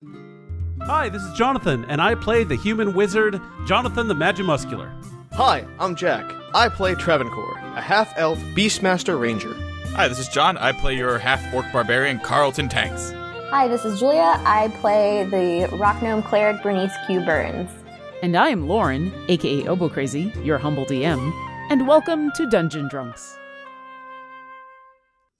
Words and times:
Hi, 0.00 1.08
this 1.08 1.22
is 1.22 1.36
Jonathan, 1.36 1.84
and 1.86 2.00
I 2.00 2.14
play 2.14 2.44
the 2.44 2.54
human 2.54 2.94
wizard, 2.94 3.40
Jonathan 3.66 4.06
the 4.06 4.14
Magimuscular. 4.14 4.92
Hi, 5.32 5.66
I'm 5.80 5.96
Jack. 5.96 6.24
I 6.54 6.68
play 6.68 6.94
Travancore, 6.94 7.58
a 7.58 7.80
half 7.80 8.16
elf 8.16 8.38
Beastmaster 8.54 9.20
Ranger. 9.20 9.56
Hi, 9.96 10.06
this 10.06 10.20
is 10.20 10.28
John. 10.28 10.56
I 10.56 10.70
play 10.70 10.96
your 10.96 11.18
half 11.18 11.52
orc 11.52 11.66
barbarian, 11.72 12.20
Carlton 12.20 12.68
Tanks. 12.68 13.10
Hi, 13.50 13.66
this 13.66 13.84
is 13.84 13.98
Julia. 13.98 14.40
I 14.46 14.68
play 14.80 15.24
the 15.24 15.76
rock 15.76 16.00
gnome 16.00 16.22
cleric 16.22 16.62
Bernice 16.62 16.94
Q. 17.08 17.22
Burns. 17.22 17.68
And 18.22 18.36
I 18.36 18.50
am 18.50 18.68
Lauren, 18.68 19.12
aka 19.26 19.66
Obo 19.66 19.88
Crazy, 19.88 20.32
your 20.44 20.58
humble 20.58 20.86
DM, 20.86 21.32
and 21.70 21.88
welcome 21.88 22.30
to 22.36 22.46
Dungeon 22.46 22.86
Drunks. 22.86 23.36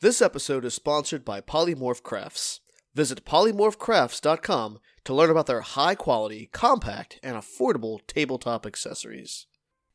This 0.01 0.21
episode 0.21 0.65
is 0.65 0.75
sponsored 0.75 1.25
by 1.25 1.41
Polymorph 1.41 2.03
Crafts. 2.03 2.61
Visit 2.99 3.25
polymorphcrafts.com 3.25 4.81
to 5.05 5.15
learn 5.15 5.31
about 5.31 5.47
their 5.47 5.61
high 5.61 5.95
quality, 5.95 6.49
compact, 6.53 7.21
and 7.23 7.37
affordable 7.37 8.05
tabletop 8.09 8.67
accessories. 8.67 9.47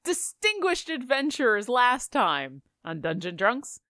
Distinguished 0.06 0.90
adventurers 0.90 1.68
last 1.68 2.14
time 2.14 2.62
on 2.86 3.02
Dungeon 3.02 3.36
Drunks. 3.36 3.82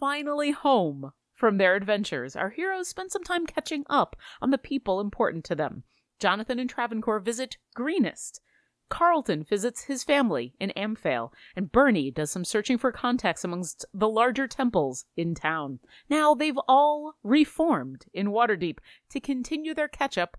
Finally 0.00 0.52
home 0.52 1.12
from 1.34 1.58
their 1.58 1.74
adventures, 1.74 2.34
our 2.34 2.48
heroes 2.48 2.88
spend 2.88 3.12
some 3.12 3.22
time 3.22 3.44
catching 3.44 3.84
up 3.90 4.16
on 4.40 4.52
the 4.52 4.56
people 4.56 5.00
important 5.00 5.44
to 5.44 5.54
them. 5.54 5.82
Jonathan 6.18 6.58
and 6.58 6.70
Travancore 6.70 7.20
visit 7.20 7.58
Greenest. 7.74 8.40
Carlton 8.88 9.42
visits 9.42 9.84
his 9.84 10.04
family 10.04 10.54
in 10.60 10.70
Amphail, 10.76 11.32
and 11.54 11.72
Bernie 11.72 12.10
does 12.10 12.30
some 12.30 12.44
searching 12.44 12.78
for 12.78 12.92
contacts 12.92 13.44
amongst 13.44 13.84
the 13.92 14.08
larger 14.08 14.46
temples 14.46 15.04
in 15.16 15.34
town. 15.34 15.80
Now 16.08 16.34
they've 16.34 16.58
all 16.68 17.14
reformed 17.22 18.06
in 18.14 18.28
Waterdeep 18.28 18.78
to 19.10 19.20
continue 19.20 19.74
their 19.74 19.88
catch 19.88 20.16
up 20.16 20.36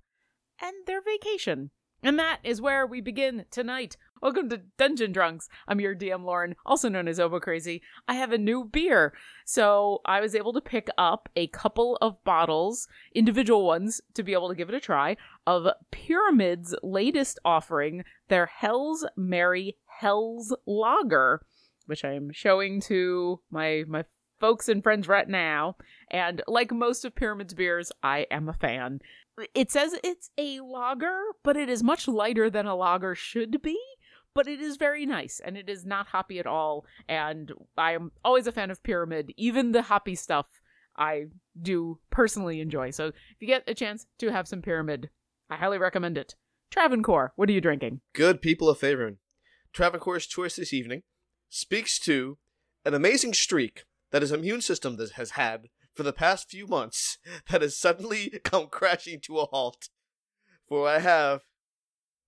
and 0.62 0.74
their 0.86 1.02
vacation. 1.02 1.72
And 2.04 2.18
that 2.20 2.40
is 2.44 2.62
where 2.62 2.86
we 2.86 3.02
begin 3.02 3.46
tonight. 3.52 3.98
Welcome 4.20 4.50
to 4.50 4.62
Dungeon 4.78 5.12
Drunks. 5.12 5.48
I'm 5.68 5.80
your 5.80 5.96
DM 5.96 6.24
Lauren, 6.24 6.56
also 6.66 6.90
known 6.90 7.08
as 7.08 7.20
Obo 7.20 7.40
Crazy. 7.40 7.84
I 8.08 8.16
have 8.16 8.32
a 8.32 8.38
new 8.40 8.66
beer. 8.66 9.14
So 9.46 10.02
I 10.06 10.22
was 10.22 10.34
able 10.34 10.54
to 10.54 10.62
pick 10.62 10.90
up 10.98 11.30
a 11.36 11.48
couple 11.48 11.98
of 12.02 12.24
bottles, 12.24 12.88
individual 13.14 13.64
ones, 13.64 14.02
to 14.16 14.24
be 14.24 14.34
able 14.34 14.50
to 14.50 14.56
give 14.56 14.70
it 14.70 14.76
a 14.76 14.80
try, 14.80 15.18
of 15.46 15.68
Pyramid's 15.92 16.74
latest 16.82 17.38
offering, 17.46 18.04
their 18.28 18.48
Hell's 18.48 19.06
Merry 19.16 19.78
Hell's 19.86 20.56
Lager, 20.66 21.46
which 21.86 22.04
I 22.04 22.14
am 22.14 22.32
showing 22.32 22.82
to 22.82 23.40
my 23.52 23.84
my 23.88 24.06
folks 24.40 24.68
and 24.68 24.82
friends 24.82 25.08
right 25.08 25.30
now. 25.30 25.76
And 26.10 26.42
like 26.48 26.72
most 26.72 27.06
of 27.06 27.14
Pyramid's 27.14 27.54
beers, 27.54 27.92
I 28.02 28.26
am 28.32 28.50
a 28.50 28.54
fan 28.54 29.00
it 29.54 29.72
says 29.72 29.96
it's 30.04 30.32
a 30.38 30.60
lager, 30.62 31.22
but 31.44 31.56
it 31.56 31.70
is 31.70 31.84
much 31.84 32.08
lighter 32.08 32.50
than 32.50 32.66
a 32.66 32.76
lager 32.76 33.14
should 33.16 33.62
be. 33.62 33.80
But 34.38 34.48
it 34.48 34.62
is 34.62 34.78
very 34.78 35.08
nice 35.08 35.42
and 35.44 35.58
it 35.58 35.68
is 35.68 35.84
not 35.84 36.10
hoppy 36.10 36.38
at 36.38 36.46
all. 36.46 36.86
And 37.10 37.52
I 37.76 37.94
am 37.94 38.12
always 38.24 38.46
a 38.46 38.52
fan 38.52 38.70
of 38.70 38.84
Pyramid. 38.84 39.34
Even 39.36 39.72
the 39.72 39.82
hoppy 39.82 40.14
stuff 40.14 40.46
I 40.96 41.26
do 41.60 41.98
personally 42.12 42.62
enjoy. 42.62 42.92
So 42.92 43.08
if 43.08 43.16
you 43.40 43.48
get 43.48 43.64
a 43.66 43.74
chance 43.74 44.06
to 44.20 44.32
have 44.32 44.48
some 44.48 44.62
Pyramid, 44.62 45.10
I 45.50 45.56
highly 45.56 45.80
recommend 45.80 46.20
it. 46.20 46.36
Travancore, 46.70 47.34
what 47.36 47.50
are 47.50 47.52
you 47.52 47.62
drinking? 47.62 48.02
Good 48.14 48.44
people 48.44 48.70
of 48.70 48.78
Faerun. 48.80 49.18
Travancore's 49.74 50.28
choice 50.28 50.58
this 50.58 50.72
evening 50.72 51.02
speaks 51.50 51.98
to 52.02 52.38
an 52.86 52.94
amazing 52.94 53.34
streak 53.34 53.86
that 54.12 54.22
his 54.22 54.32
immune 54.32 54.62
system 54.62 55.00
has 55.16 55.32
had 55.32 55.70
for 55.96 56.04
the 56.04 56.14
past 56.14 56.48
few 56.48 56.68
months 56.68 57.18
that 57.50 57.64
has 57.64 57.76
suddenly 57.76 58.40
come 58.44 58.68
crashing 58.68 59.20
to 59.22 59.40
a 59.40 59.46
halt. 59.46 59.90
For 60.70 60.88
I 60.88 61.00
have 61.00 61.42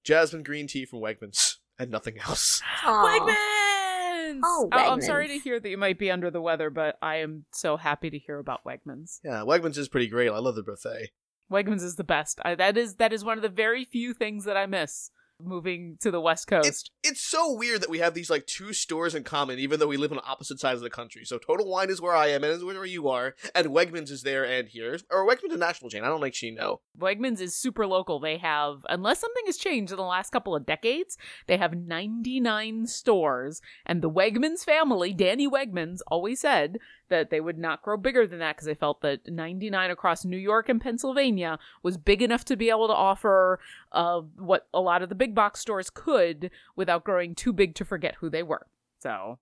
jasmine 0.03 0.41
green 0.41 0.65
tea 0.65 0.85
from 0.85 1.01
Wegmans 1.01 1.58
and 1.79 1.89
nothing 1.89 2.19
else. 2.19 2.61
Wegmans! 2.83 4.41
Oh, 4.43 4.69
I- 4.71 4.87
I'm 4.87 5.01
sorry 5.01 5.27
to 5.29 5.39
hear 5.39 5.59
that 5.59 5.69
you 5.69 5.77
might 5.77 5.97
be 5.97 6.11
under 6.11 6.29
the 6.29 6.41
weather, 6.41 6.69
but 6.69 6.97
I 7.01 7.17
am 7.17 7.45
so 7.51 7.77
happy 7.77 8.09
to 8.09 8.19
hear 8.19 8.37
about 8.39 8.63
Wegmans. 8.63 9.19
Yeah, 9.23 9.41
Wegmans 9.41 9.77
is 9.77 9.87
pretty 9.89 10.07
great. 10.07 10.29
I 10.29 10.37
love 10.39 10.55
the 10.55 10.63
buffet. 10.63 11.09
Wegmans 11.51 11.81
is 11.81 11.95
the 11.95 12.03
best. 12.03 12.39
I, 12.45 12.53
that 12.55 12.77
is 12.77 12.95
that 12.95 13.11
is 13.11 13.25
one 13.25 13.37
of 13.37 13.41
the 13.41 13.49
very 13.49 13.83
few 13.85 14.13
things 14.13 14.45
that 14.45 14.55
I 14.55 14.67
miss 14.67 15.09
moving 15.41 15.97
to 16.01 16.11
the 16.11 16.21
West 16.21 16.47
Coast. 16.47 16.67
It's 16.67 16.83
it's 17.03 17.21
so 17.21 17.53
weird 17.53 17.81
that 17.81 17.89
we 17.89 17.99
have 17.99 18.13
these 18.13 18.29
like 18.29 18.45
two 18.45 18.73
stores 18.73 19.15
in 19.15 19.23
common, 19.23 19.59
even 19.59 19.79
though 19.79 19.87
we 19.87 19.97
live 19.97 20.11
on 20.11 20.19
opposite 20.25 20.59
sides 20.59 20.77
of 20.77 20.83
the 20.83 20.89
country. 20.89 21.25
So 21.25 21.37
Total 21.37 21.67
Wine 21.67 21.89
is 21.89 22.01
where 22.01 22.15
I 22.15 22.27
am, 22.27 22.43
and 22.43 22.53
is 22.53 22.63
where 22.63 22.85
you 22.85 23.07
are, 23.07 23.35
and 23.55 23.67
Wegmans 23.67 24.11
is 24.11 24.23
there 24.23 24.43
and 24.45 24.67
here. 24.67 24.97
Or 25.11 25.27
Wegmans 25.27 25.53
a 25.53 25.57
national 25.57 25.89
chain. 25.89 26.03
I 26.03 26.07
don't 26.07 26.25
actually 26.25 26.51
know. 26.51 26.81
Wegmans 26.97 27.41
is 27.41 27.55
super 27.55 27.87
local. 27.87 28.19
They 28.19 28.37
have, 28.37 28.85
unless 28.89 29.19
something 29.19 29.43
has 29.45 29.57
changed 29.57 29.91
in 29.91 29.97
the 29.97 30.03
last 30.03 30.31
couple 30.31 30.55
of 30.55 30.65
decades, 30.65 31.17
they 31.47 31.57
have 31.57 31.75
99 31.75 32.87
stores. 32.87 33.61
And 33.85 34.01
the 34.01 34.09
Wegmans 34.09 34.63
family, 34.63 35.13
Danny 35.13 35.47
Wegmans, 35.47 35.99
always 36.07 36.41
said 36.41 36.77
that 37.09 37.29
they 37.29 37.39
would 37.41 37.57
not 37.57 37.81
grow 37.81 37.97
bigger 37.97 38.25
than 38.25 38.39
that 38.39 38.55
because 38.55 38.65
they 38.65 38.73
felt 38.75 39.01
that 39.01 39.27
99 39.27 39.91
across 39.91 40.23
New 40.25 40.37
York 40.37 40.69
and 40.69 40.79
Pennsylvania 40.81 41.59
was 41.83 41.97
big 41.97 42.21
enough 42.21 42.45
to 42.45 42.55
be 42.55 42.69
able 42.69 42.87
to 42.87 42.93
offer 42.93 43.59
uh, 43.91 44.21
what 44.37 44.67
a 44.73 44.79
lot 44.81 45.01
of 45.01 45.09
the 45.09 45.15
big 45.15 45.35
box 45.35 45.59
stores 45.59 45.89
could 45.89 46.51
without 46.75 47.03
growing 47.03 47.35
too 47.35 47.53
big 47.53 47.75
to 47.75 47.85
forget 47.85 48.15
who 48.19 48.29
they 48.29 48.43
were. 48.43 48.67
So 48.99 49.39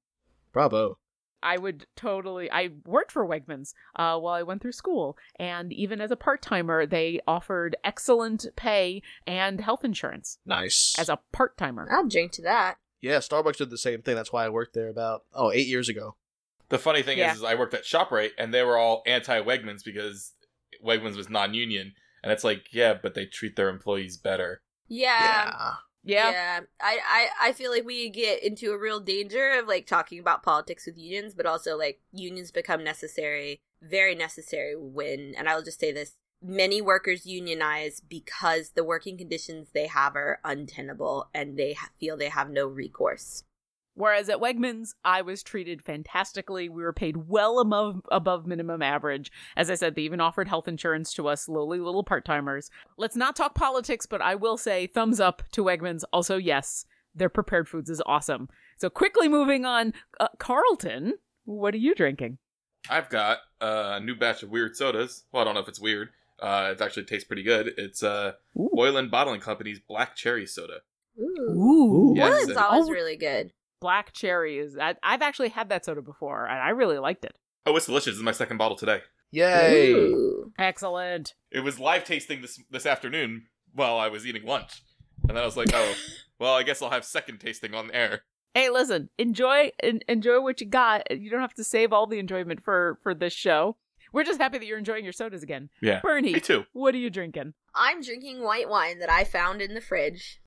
Bravo. 0.52 0.98
I 1.44 1.58
would 1.60 1.86
totally. 1.96 2.50
I 2.50 2.70
worked 2.84 3.12
for 3.12 3.24
Wegmans 3.26 3.74
uh, 3.96 4.18
while 4.18 4.34
I 4.34 4.42
went 4.42 4.60
through 4.60 4.72
school, 4.72 5.16
and 5.40 5.72
even 5.72 6.02
as 6.02 6.10
a 6.10 6.16
part 6.16 6.42
timer, 6.42 6.88
they 6.88 7.20
offered 7.28 7.76
excellent 7.84 8.48
pay 8.56 9.04
and 9.28 9.62
health 9.62 9.86
insurance 9.86 10.40
Nice. 10.48 10.96
as 10.98 11.10
a 11.10 11.20
part 11.32 11.56
timer. 11.56 11.88
I'll 11.92 12.08
drink 12.08 12.32
to 12.34 12.42
that. 12.42 12.78
yeah, 13.02 13.18
Starbucks 13.20 13.58
did 13.58 13.70
the 13.70 13.78
same 13.78 14.02
thing. 14.02 14.16
That's 14.16 14.34
why 14.34 14.46
I 14.46 14.50
worked 14.50 14.74
there 14.74 14.90
about 14.90 15.26
oh 15.32 15.52
eight 15.52 15.68
years 15.68 15.90
ago. 15.90 16.16
The 16.70 16.80
funny 16.80 17.02
thing 17.02 17.18
Yeah. 17.18 17.32
is, 17.32 17.38
is, 17.38 17.44
I 17.44 17.56
worked 17.56 17.74
at 17.74 17.84
ShopRite, 17.84 18.32
and 18.38 18.54
they 18.54 18.64
were 18.64 18.78
all 18.78 19.04
anti-Wegmans 19.06 19.84
because 19.84 20.34
Wegmans 20.86 21.16
was 21.16 21.30
non-union, 21.30 21.94
and 22.24 22.32
it's 22.32 22.44
like, 22.44 22.68
yeah, 22.72 22.94
but 22.94 23.14
they 23.14 23.26
treat 23.26 23.56
their 23.56 23.70
employees 23.70 24.18
better. 24.18 24.62
Yeah. 24.88 25.76
Yeah, 26.04 26.32
Yeah. 26.32 26.60
I, 26.80 27.00
I, 27.06 27.50
I 27.50 27.52
feel 27.54 27.70
like 27.72 27.86
we 27.86 28.10
get 28.10 28.42
into 28.42 28.72
a 28.72 28.78
real 28.78 29.00
danger 29.02 29.52
of 29.60 29.68
like 29.68 29.86
talking 29.86 30.20
about 30.20 30.42
politics 30.44 30.86
with 30.86 30.98
unions, 30.98 31.34
but 31.34 31.46
also 31.46 31.76
like 31.78 32.00
unions 32.14 32.52
become 32.52 32.84
necessary, 32.84 33.60
very 33.82 34.16
necessary 34.16 34.76
when, 34.78 35.34
and 35.38 35.50
I'll 35.50 35.64
just 35.64 35.80
say 35.82 35.92
this 35.92 36.16
many 36.42 36.82
workers 36.82 37.26
unionize 37.26 38.00
because 38.00 38.70
the 38.70 38.84
working 38.84 39.18
conditions 39.18 39.70
they 39.74 39.88
have 39.88 40.16
are 40.16 40.40
untenable 40.46 41.30
and 41.34 41.58
they 41.58 41.76
feel 42.00 42.16
they 42.16 42.30
have 42.30 42.50
no 42.50 42.68
recourse. 42.68 43.44
Whereas 43.98 44.30
at 44.30 44.38
Wegmans, 44.38 44.90
I 45.04 45.24
was 45.24 45.42
treated 45.42 45.82
fantastically. 45.84 46.70
We 46.70 46.84
were 46.84 46.94
paid 46.94 47.18
well 47.28 47.60
above 47.60 48.02
above 48.12 48.46
minimum 48.46 48.84
average. 48.84 49.32
As 49.56 49.72
I 49.72 49.76
said, 49.76 49.96
they 49.96 50.04
even 50.04 50.22
offered 50.22 50.48
health 50.48 50.68
insurance 50.68 51.12
to 51.16 51.28
us 51.28 51.50
lowly 51.50 51.80
little 51.80 52.04
part 52.04 52.24
timers. 52.24 52.70
Let's 52.98 53.16
not 53.16 53.36
talk 53.36 53.56
politics, 53.56 54.06
but 54.06 54.22
I 54.22 54.36
will 54.36 54.56
say 54.56 54.86
thumbs 54.86 55.20
up 55.20 55.42
to 55.54 55.64
Wegmans. 55.64 56.04
Also, 56.14 56.38
yes, 56.38 56.86
their 57.16 57.30
prepared 57.30 57.68
foods 57.68 57.90
is 57.90 58.02
awesome. 58.06 58.50
So 58.78 58.88
quickly 58.90 59.28
moving 59.28 59.66
on, 59.66 59.94
uh, 60.20 60.28
Carlton, 60.38 61.16
what 61.46 61.74
are 61.74 61.78
you 61.80 61.96
drinking? 61.96 62.38
I've 62.92 63.10
got 63.10 63.40
uh, 63.60 63.94
a 63.96 64.00
new 64.00 64.16
batch 64.16 64.44
of 64.44 64.52
weird 64.52 64.76
sodas. 64.76 65.24
Well, 65.32 65.42
I 65.42 65.46
don't 65.46 65.56
know 65.56 65.62
if 65.62 65.68
it's 65.68 65.80
weird. 65.82 66.10
Uh, 66.40 66.74
it 66.78 66.82
actually 66.82 67.06
tastes 67.06 67.26
pretty 67.28 67.42
good. 67.42 67.74
It's 67.78 68.04
uh, 68.04 68.34
Ooh. 68.60 68.70
Boylan 68.72 69.10
Bottling 69.10 69.42
Company's 69.42 69.80
Black 69.80 70.16
Cherry 70.16 70.46
Soda. 70.46 70.82
Ooh. 71.20 71.24
Ooh, 71.50 72.14
Yes, 72.16 72.30
Boylan's 72.30 72.50
it- 72.52 72.58
always 72.58 72.88
Oh. 72.88 72.92
really 72.92 73.18
good. 73.18 73.52
Black 73.80 74.14
cherry 74.14 74.58
is. 74.58 74.78
I, 74.78 74.96
I've 75.04 75.22
actually 75.22 75.50
had 75.50 75.70
that 75.70 75.86
soda 75.86 76.02
before, 76.02 76.46
and 76.46 76.60
I 76.60 76.70
really 76.70 76.98
liked 77.00 77.26
it. 77.26 77.36
Oh, 77.66 77.76
it's 77.76 77.86
delicious. 77.86 78.14
This 78.14 78.18
is 78.18 78.24
my 78.24 78.32
second 78.32 78.58
bottle 78.58 78.78
today. 78.78 79.02
Yay! 79.32 79.92
Ooh. 79.92 80.52
Excellent. 80.58 81.36
It 81.52 81.60
was 81.62 81.80
live 81.80 82.04
tasting 82.04 82.42
this 82.42 82.60
this 82.72 82.86
afternoon 82.86 83.48
while 83.74 83.98
I 83.98 84.08
was 84.08 84.26
eating 84.26 84.46
lunch, 84.46 84.82
and 85.28 85.36
then 85.36 85.44
I 85.44 85.46
was 85.46 85.58
like, 85.58 85.70
oh, 85.74 85.94
well, 86.40 86.54
I 86.56 86.64
guess 86.64 86.82
I'll 86.82 86.90
have 86.92 87.06
second 87.06 87.40
tasting 87.40 87.74
on 87.74 87.92
air. 87.92 88.22
Hey, 88.54 88.70
listen, 88.70 89.10
enjoy 89.18 89.72
en- 89.84 90.00
enjoy 90.08 90.42
what 90.42 90.62
you 90.62 90.68
got. 90.68 91.04
You 91.12 91.30
don't 91.30 91.42
have 91.42 91.54
to 91.56 91.64
save 91.64 91.94
all 91.94 92.08
the 92.08 92.20
enjoyment 92.20 92.64
for 92.64 92.98
for 93.04 93.14
this 93.14 93.34
show. 93.34 93.78
We're 94.14 94.24
just 94.24 94.40
happy 94.40 94.58
that 94.58 94.66
you're 94.66 94.78
enjoying 94.78 95.04
your 95.04 95.14
sodas 95.14 95.44
again. 95.44 95.70
Yeah, 95.82 96.00
Bernie, 96.02 96.34
me 96.34 96.40
too. 96.40 96.64
what 96.72 96.96
are 96.96 97.00
you 97.00 97.10
drinking? 97.10 97.54
I'm 97.76 98.02
drinking 98.02 98.42
white 98.42 98.70
wine 98.70 99.00
that 99.00 99.12
I 99.12 99.26
found 99.26 99.62
in 99.62 99.74
the 99.74 99.82
fridge. 99.82 100.40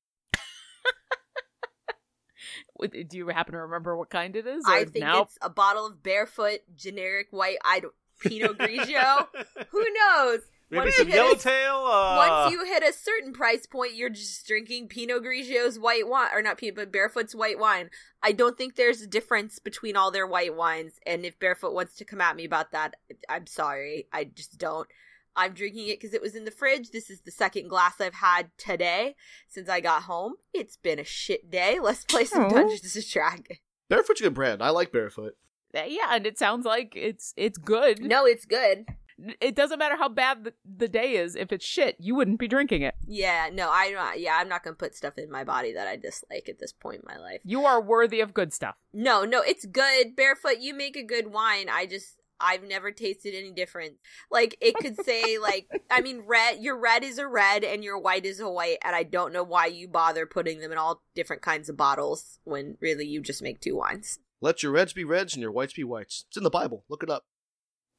What- 2.81 3.09
Do 3.09 3.17
you 3.17 3.29
happen 3.29 3.53
to 3.53 3.61
remember 3.61 3.97
what 3.97 4.11
kind 4.11 4.35
it 4.37 4.47
is? 4.47 4.65
I 4.67 4.85
think 4.85 5.05
now- 5.05 5.23
it's 5.23 5.39
a 5.43 5.51
bottle 5.51 5.87
of 5.87 6.03
barefoot 6.03 6.61
generic 6.77 7.29
white 7.31 7.59
I 7.65 7.81
don't- 7.81 7.95
Pinot 8.21 8.59
Grigio. 8.59 9.27
Who 9.71 9.87
knows? 9.95 10.41
Maybe 10.71 10.83
Once 10.85 10.97
some 10.97 11.07
you 11.09 11.13
hit 11.15 11.21
a- 11.21 11.25
yellowtail. 11.25 11.75
Uh, 11.87 12.17
Once 12.29 12.53
you 12.53 12.65
hit 12.65 12.83
a 12.85 12.93
certain 12.93 13.33
price 13.33 13.67
point, 13.67 13.95
you're 13.95 14.09
just 14.11 14.47
drinking 14.47 14.89
Pinot 14.89 15.23
Grigio's 15.25 15.79
white 15.79 16.07
wine, 16.07 16.29
or 16.33 16.43
not 16.43 16.59
Pinot, 16.59 16.77
but 16.77 16.93
Barefoot's 16.93 17.35
white 17.35 17.59
wine. 17.59 17.91
I 18.23 18.33
don't 18.33 18.57
think 18.59 18.77
there's 18.77 19.01
a 19.03 19.07
difference 19.07 19.59
between 19.59 19.97
all 19.97 20.11
their 20.11 20.27
white 20.27 20.55
wines. 20.55 21.01
And 21.07 21.25
if 21.25 21.39
Barefoot 21.41 21.73
wants 21.75 21.97
to 21.97 22.05
come 22.05 22.21
at 22.21 22.37
me 22.37 22.45
about 22.45 22.73
that, 22.73 22.95
I'm 23.29 23.47
sorry. 23.47 24.07
I 24.13 24.25
just 24.25 24.59
don't. 24.59 24.87
I'm 25.37 25.53
drinking 25.55 25.89
it 25.89 26.01
because 26.01 26.15
it 26.15 26.23
was 26.23 26.35
in 26.35 26.45
the 26.45 26.51
fridge. 26.51 26.91
This 26.91 27.11
is 27.11 27.21
the 27.21 27.31
second 27.31 27.69
glass 27.69 28.01
I've 28.01 28.15
had 28.15 28.51
today 28.59 29.15
since 29.49 29.69
I 29.69 29.81
got 29.81 30.03
home. 30.03 30.35
It's 30.53 30.77
been 30.77 30.99
a 30.99 31.05
shit 31.05 31.51
day. 31.51 31.79
Let's 31.83 32.05
play 32.05 32.25
some 32.25 32.45
Aw. 32.45 32.49
Dungeons 32.49 32.97
and 32.97 33.05
Dragons. 33.09 33.59
Barefoot's 33.89 34.21
a 34.21 34.25
good 34.25 34.35
brand. 34.35 34.63
I 34.63 34.71
like 34.71 34.93
Barefoot. 34.93 35.37
Uh, 35.75 35.83
Yeah, 35.87 36.09
and 36.11 36.27
it 36.27 36.39
sounds 36.39 36.65
like 36.67 36.95
it's 36.97 37.33
it's 37.37 37.59
good. 37.59 38.03
No, 38.03 38.25
it's 38.27 38.45
good. 38.45 38.87
It 39.41 39.55
doesn't 39.55 39.79
matter 39.79 39.97
how 39.97 40.09
bad 40.09 40.45
the, 40.45 40.55
the 40.65 40.89
day 40.89 41.17
is. 41.17 41.37
If 41.37 41.53
it's 41.53 41.65
shit, 41.65 41.97
you 41.99 42.15
wouldn't 42.15 42.39
be 42.39 42.49
drinking 42.49 42.81
it. 42.83 42.95
Yeah, 43.07 43.51
no, 43.53 43.69
I 43.69 43.91
don't. 43.91 44.19
Yeah, 44.19 44.39
I'm 44.41 44.49
not 44.49 44.65
gonna 44.65 44.77
put 44.77 44.95
stuff 44.97 45.19
in 45.19 45.31
my 45.31 45.45
body 45.45 45.75
that 45.75 45.87
I 45.87 45.97
dislike 45.97 46.49
at 46.49 46.59
this 46.59 46.73
point 46.73 47.03
in 47.03 47.15
my 47.15 47.19
life. 47.19 47.41
You 47.45 47.67
are 47.67 47.81
worthy 47.83 48.21
of 48.21 48.33
good 48.33 48.53
stuff. 48.53 48.77
No, 48.95 49.25
no, 49.25 49.43
it's 49.43 49.67
good. 49.67 50.17
Barefoot, 50.17 50.61
you 50.61 50.73
make 50.73 50.97
a 50.97 51.03
good 51.03 51.33
wine. 51.33 51.69
I 51.69 51.85
just 51.87 52.20
I've 52.41 52.63
never 52.65 52.91
tasted 52.91 53.35
any 53.35 53.51
different. 53.53 53.95
Like 54.31 54.57
it 54.61 54.75
could 54.77 54.97
say 55.05 55.39
like 55.43 55.69
I 55.91 56.01
mean 56.01 56.23
red 56.27 56.59
your 56.61 56.79
red 56.79 57.05
is 57.05 57.19
a 57.19 57.27
red 57.27 57.65
and 57.65 57.85
your 57.85 57.99
white 57.99 58.25
is 58.25 58.41
a 58.41 58.49
white 58.51 58.79
and 58.83 58.95
I 58.97 59.03
don't 59.03 59.33
know 59.33 59.43
why 59.45 59.67
you 59.67 59.89
bother 59.89 60.27
putting 60.27 60.61
them 60.61 60.73
in 60.73 60.79
all 60.79 61.03
different 61.15 61.43
kinds 61.43 61.69
of 61.69 61.77
bottles 61.77 62.39
when 62.45 62.77
really 62.81 63.07
you 63.07 63.21
just 63.23 63.43
make 63.43 63.61
two 63.61 63.77
wines. 63.77 64.19
Let 64.41 64.63
your 64.63 64.73
reds 64.73 64.93
be 64.93 65.05
reds 65.05 65.35
and 65.35 65.43
your 65.43 65.53
whites 65.53 65.75
be 65.75 65.85
whites. 65.85 66.25
It's 66.29 66.37
in 66.37 66.45
the 66.45 66.51
Bible. 66.51 66.85
Look 66.89 67.03
it 67.03 67.11
up. 67.11 67.25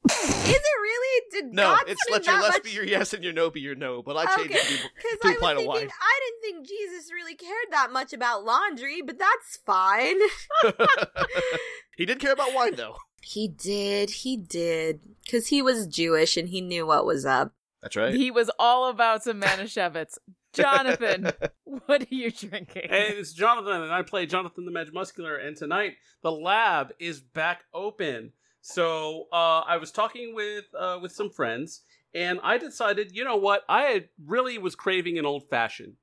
Is 0.09 0.15
it 0.25 0.81
really? 0.81 1.21
Did 1.31 1.53
No, 1.53 1.63
God 1.75 1.83
it's 1.87 2.01
let 2.09 2.25
your 2.25 2.35
that 2.35 2.41
yes 2.41 2.53
much- 2.53 2.63
be 2.63 2.71
your 2.71 2.83
yes 2.83 3.13
and 3.13 3.23
your 3.23 3.33
no 3.33 3.51
be 3.51 3.61
your 3.61 3.75
no. 3.75 4.01
But 4.01 4.17
I 4.17 4.35
changed 4.35 4.55
it 4.55 4.63
to, 4.63 4.89
Because 4.95 5.19
to 5.21 5.27
I 5.27 5.31
apply 5.33 5.53
was 5.53 5.63
to 5.63 5.67
thinking, 5.69 5.87
wine. 5.87 5.89
I 6.01 6.19
didn't 6.41 6.41
think 6.41 6.67
Jesus 6.67 7.11
really 7.13 7.35
cared 7.35 7.67
that 7.69 7.91
much 7.91 8.11
about 8.11 8.43
laundry, 8.43 9.01
but 9.05 9.19
that's 9.19 9.57
fine. 9.63 10.17
he 11.97 12.05
did 12.05 12.19
care 12.19 12.33
about 12.33 12.53
wine 12.55 12.75
though. 12.75 12.95
He 13.21 13.47
did, 13.47 14.09
he 14.09 14.37
did. 14.37 15.01
Because 15.23 15.47
he 15.47 15.61
was 15.61 15.87
Jewish 15.87 16.37
and 16.37 16.49
he 16.49 16.61
knew 16.61 16.85
what 16.85 17.05
was 17.05 17.25
up. 17.25 17.53
That's 17.81 17.95
right. 17.95 18.13
He 18.13 18.29
was 18.31 18.51
all 18.59 18.89
about 18.89 19.23
some 19.23 19.41
Manischewitz. 19.41 20.17
Jonathan, 20.53 21.31
what 21.63 22.01
are 22.01 22.15
you 22.15 22.29
drinking? 22.29 22.87
Hey, 22.89 23.13
it's 23.17 23.31
Jonathan, 23.31 23.83
and 23.83 23.91
I 23.93 24.01
play 24.01 24.25
Jonathan 24.25 24.65
the 24.65 24.71
Magic 24.71 24.93
Muscular. 24.93 25.37
And 25.37 25.55
tonight, 25.55 25.93
the 26.23 26.31
lab 26.31 26.91
is 26.99 27.21
back 27.21 27.61
open. 27.73 28.33
So 28.59 29.27
uh, 29.31 29.61
I 29.61 29.77
was 29.77 29.91
talking 29.91 30.35
with 30.35 30.65
uh, 30.77 30.99
with 31.01 31.13
some 31.13 31.29
friends, 31.29 31.81
and 32.13 32.39
I 32.43 32.57
decided, 32.57 33.15
you 33.15 33.23
know 33.23 33.37
what? 33.37 33.63
I 33.69 33.83
had 33.83 34.09
really 34.23 34.57
was 34.57 34.75
craving 34.75 35.17
an 35.17 35.25
old 35.25 35.49
fashioned, 35.49 35.93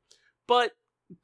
but 0.46 0.72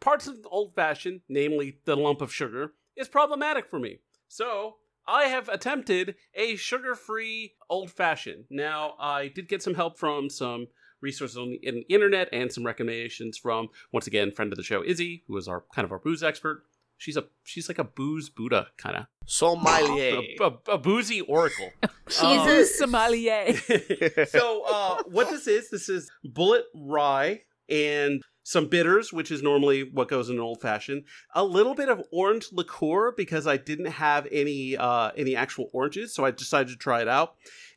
parts 0.00 0.26
of 0.26 0.42
the 0.42 0.48
old 0.50 0.74
fashioned, 0.74 1.22
namely 1.28 1.78
the 1.86 1.96
lump 1.96 2.20
of 2.20 2.32
sugar, 2.32 2.74
is 2.94 3.08
problematic 3.08 3.66
for 3.66 3.78
me. 3.78 3.98
So 4.28 4.76
I 5.06 5.24
have 5.24 5.48
attempted 5.48 6.14
a 6.34 6.56
sugar 6.56 6.94
free 6.94 7.52
old 7.68 7.90
fashioned. 7.90 8.44
Now 8.50 8.94
I 8.98 9.28
did 9.28 9.48
get 9.48 9.62
some 9.62 9.74
help 9.74 9.98
from 9.98 10.30
some 10.30 10.68
resources 11.00 11.36
on 11.36 11.50
the, 11.50 11.56
in 11.62 11.74
the 11.74 11.94
internet 11.94 12.28
and 12.32 12.50
some 12.50 12.64
recommendations 12.64 13.36
from 13.36 13.68
once 13.92 14.06
again 14.06 14.32
friend 14.32 14.52
of 14.52 14.56
the 14.56 14.62
show 14.62 14.82
Izzy, 14.84 15.22
who 15.26 15.36
is 15.36 15.48
our 15.48 15.64
kind 15.74 15.84
of 15.84 15.92
our 15.92 15.98
booze 15.98 16.22
expert. 16.22 16.62
She's 16.96 17.16
a 17.16 17.24
she's 17.42 17.68
like 17.68 17.78
a 17.78 17.84
booze 17.84 18.30
Buddha 18.30 18.68
kind 18.78 18.96
of 18.96 19.06
Sommelier. 19.26 20.20
a, 20.40 20.44
a, 20.44 20.74
a 20.74 20.78
boozy 20.78 21.20
oracle. 21.22 21.70
She's 22.08 22.22
Um, 22.22 22.48
a 22.48 22.64
sommelier. 22.64 23.54
so 24.28 24.62
uh, 24.66 25.02
what 25.10 25.28
this 25.30 25.46
is, 25.48 25.70
this 25.70 25.88
is 25.88 26.10
Bulleit 26.26 26.62
rye 26.74 27.42
and 27.68 28.22
some 28.44 28.68
bitters, 28.68 29.12
which 29.12 29.32
is 29.32 29.42
normally 29.42 29.82
what 29.82 30.06
goes 30.08 30.28
in 30.28 30.36
an 30.36 30.40
old 30.42 30.60
fashioned. 30.60 31.02
A 31.34 31.42
little 31.42 31.74
bit 31.74 31.88
of 31.88 32.02
orange 32.12 32.52
liqueur 32.52 33.10
because 33.16 33.46
I 33.48 33.56
didn't 33.56 33.86
have 33.86 34.28
any 34.30 34.76
uh, 34.76 35.10
any 35.16 35.34
actual 35.34 35.70
oranges, 35.72 36.14
so 36.14 36.24
I 36.24 36.30
decided 36.30 36.68
to 36.70 36.76
try 36.76 37.00
it 37.02 37.08
out. 37.08 37.34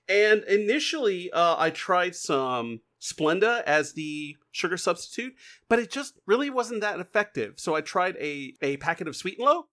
And 0.07 0.43
initially, 0.43 1.31
uh, 1.31 1.55
I 1.57 1.69
tried 1.71 2.15
some 2.15 2.81
Splenda 3.01 3.63
as 3.63 3.93
the 3.93 4.37
sugar 4.51 4.77
substitute, 4.77 5.35
but 5.69 5.79
it 5.79 5.89
just 5.91 6.19
really 6.25 6.49
wasn't 6.49 6.81
that 6.81 6.99
effective. 6.99 7.55
So 7.57 7.75
I 7.75 7.81
tried 7.81 8.15
a 8.17 8.53
a 8.61 8.77
packet 8.77 9.07
of 9.07 9.15
Sweet 9.15 9.37
and 9.39 9.45
Low, 9.47 9.67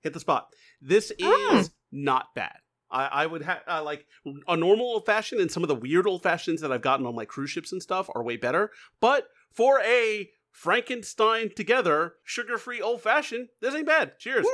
hit 0.00 0.12
the 0.12 0.20
spot. 0.20 0.48
This 0.80 1.10
is 1.10 1.18
Mm. 1.18 1.70
not 1.92 2.34
bad. 2.34 2.58
I, 2.90 3.06
I 3.06 3.26
would 3.26 3.42
have 3.42 3.62
uh, 3.66 3.82
like 3.82 4.06
a 4.46 4.56
normal 4.56 4.86
old 4.86 5.06
fashioned 5.06 5.40
and 5.40 5.50
some 5.50 5.64
of 5.64 5.68
the 5.68 5.74
weird 5.74 6.06
old 6.06 6.22
fashions 6.22 6.60
that 6.60 6.70
I've 6.70 6.82
gotten 6.82 7.04
on 7.06 7.16
like 7.16 7.28
cruise 7.28 7.50
ships 7.50 7.72
and 7.72 7.82
stuff 7.82 8.08
are 8.14 8.22
way 8.22 8.36
better. 8.36 8.70
But 9.00 9.28
for 9.52 9.80
a 9.80 10.30
Frankenstein 10.56 11.50
together 11.54 12.14
sugar 12.24 12.56
free 12.56 12.80
old 12.80 13.02
fashioned, 13.02 13.48
this 13.60 13.74
ain't 13.74 13.86
bad. 13.86 14.18
Cheers. 14.18 14.46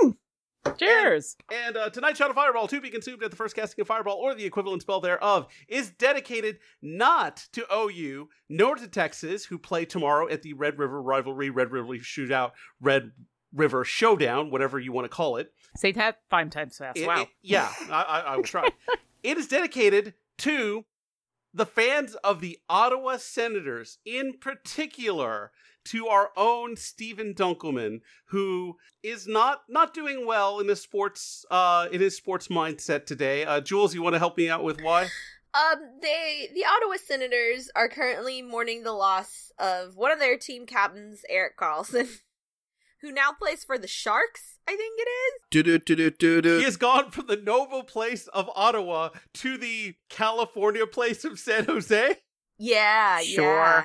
Cheers. 0.77 1.37
And 1.53 1.77
uh, 1.77 1.91
tonight's 1.91 2.19
shot 2.19 2.29
of 2.29 2.35
Fireball, 2.35 2.67
to 2.67 2.81
be 2.81 2.91
consumed 2.91 3.23
at 3.23 3.31
the 3.31 3.37
first 3.37 3.55
casting 3.55 3.81
of 3.83 3.87
Fireball 3.87 4.17
or 4.17 4.35
the 4.35 4.45
equivalent 4.45 4.83
spell 4.83 5.01
thereof, 5.01 5.47
is 5.69 5.91
dedicated 5.91 6.59
not 6.83 7.47
to 7.53 7.65
OU 7.73 8.29
nor 8.49 8.75
to 8.75 8.89
Texas, 8.89 9.45
who 9.45 9.59
play 9.59 9.85
tomorrow 9.85 10.29
at 10.29 10.43
the 10.43 10.55
Red 10.55 10.77
River 10.77 11.01
Rivalry, 11.01 11.51
Red 11.51 11.71
River 11.71 11.95
Shootout, 11.95 12.51
Red 12.81 13.13
River 13.55 13.85
Showdown, 13.85 14.51
whatever 14.51 14.81
you 14.81 14.91
want 14.91 15.05
to 15.05 15.09
call 15.09 15.37
it. 15.37 15.53
Say 15.77 15.93
that 15.93 16.19
five 16.31 16.51
times 16.51 16.79
fast. 16.79 16.99
It- 16.99 17.07
wow. 17.07 17.23
it- 17.23 17.29
yeah, 17.43 17.73
I, 17.89 18.03
I, 18.03 18.21
I 18.21 18.37
will 18.37 18.43
try. 18.43 18.69
it 19.23 19.39
is 19.39 19.47
dedicated 19.47 20.15
to 20.39 20.85
the 21.55 21.67
fans 21.67 22.15
of 22.25 22.41
the 22.41 22.59
Ottawa 22.69 23.19
Senators, 23.19 23.99
in 24.05 24.33
particular 24.41 25.53
to 25.87 26.07
our 26.09 26.31
own 26.37 26.77
Stephen 26.77 27.35
Dunkelman, 27.35 28.01
who 28.27 28.77
is 29.03 29.27
not 29.27 29.63
not 29.69 29.95
doing 29.95 30.27
well 30.27 30.61
in 30.61 30.69
his 30.69 30.81
sports 30.81 31.45
uh, 31.51 31.89
in 31.93 32.01
his 32.01 32.17
sports 32.17 32.49
mindset 32.49 33.07
today. 33.07 33.45
Uh, 33.45 33.61
Jules, 33.61 33.95
you 33.95 34.03
want 34.03 34.15
to 34.15 34.19
help 34.19 34.37
me 34.37 34.49
out 34.49 34.65
with 34.65 34.81
why? 34.81 35.09
Um, 35.55 35.81
they 36.01 36.49
the 36.55 36.65
Ottawa 36.65 36.97
Senators 37.05 37.71
are 37.77 37.89
currently 37.89 38.41
mourning 38.43 38.85
the 38.85 38.93
loss 38.93 39.53
of 39.59 39.97
one 39.97 40.11
of 40.11 40.19
their 40.19 40.39
team 40.39 40.65
captains, 40.67 41.23
Erik 41.29 41.59
Karlsson, 41.59 42.09
who 43.03 43.13
now 43.13 43.33
plays 43.33 43.63
for 43.65 43.77
the 43.77 43.87
Sharks. 43.89 44.59
I 44.67 44.77
think 44.77 44.95
it 44.99 45.09
is. 45.11 45.43
Do 45.51 45.63
do 45.65 45.79
do 45.79 46.11
do 46.11 46.41
do 46.41 46.59
He 46.59 46.65
has 46.65 46.77
gone 46.77 47.11
from 47.11 47.27
the 47.27 47.37
noble 47.37 47.83
place 47.83 48.29
of 48.29 48.49
Ottawa 48.55 49.11
to 49.35 49.59
the 49.59 49.95
California 50.09 50.87
place 50.87 51.25
of 51.25 51.39
San 51.39 51.65
Jose. 51.65 52.17
Yeah, 52.59 53.21
Sure. 53.23 53.45
yeah. 53.45 53.85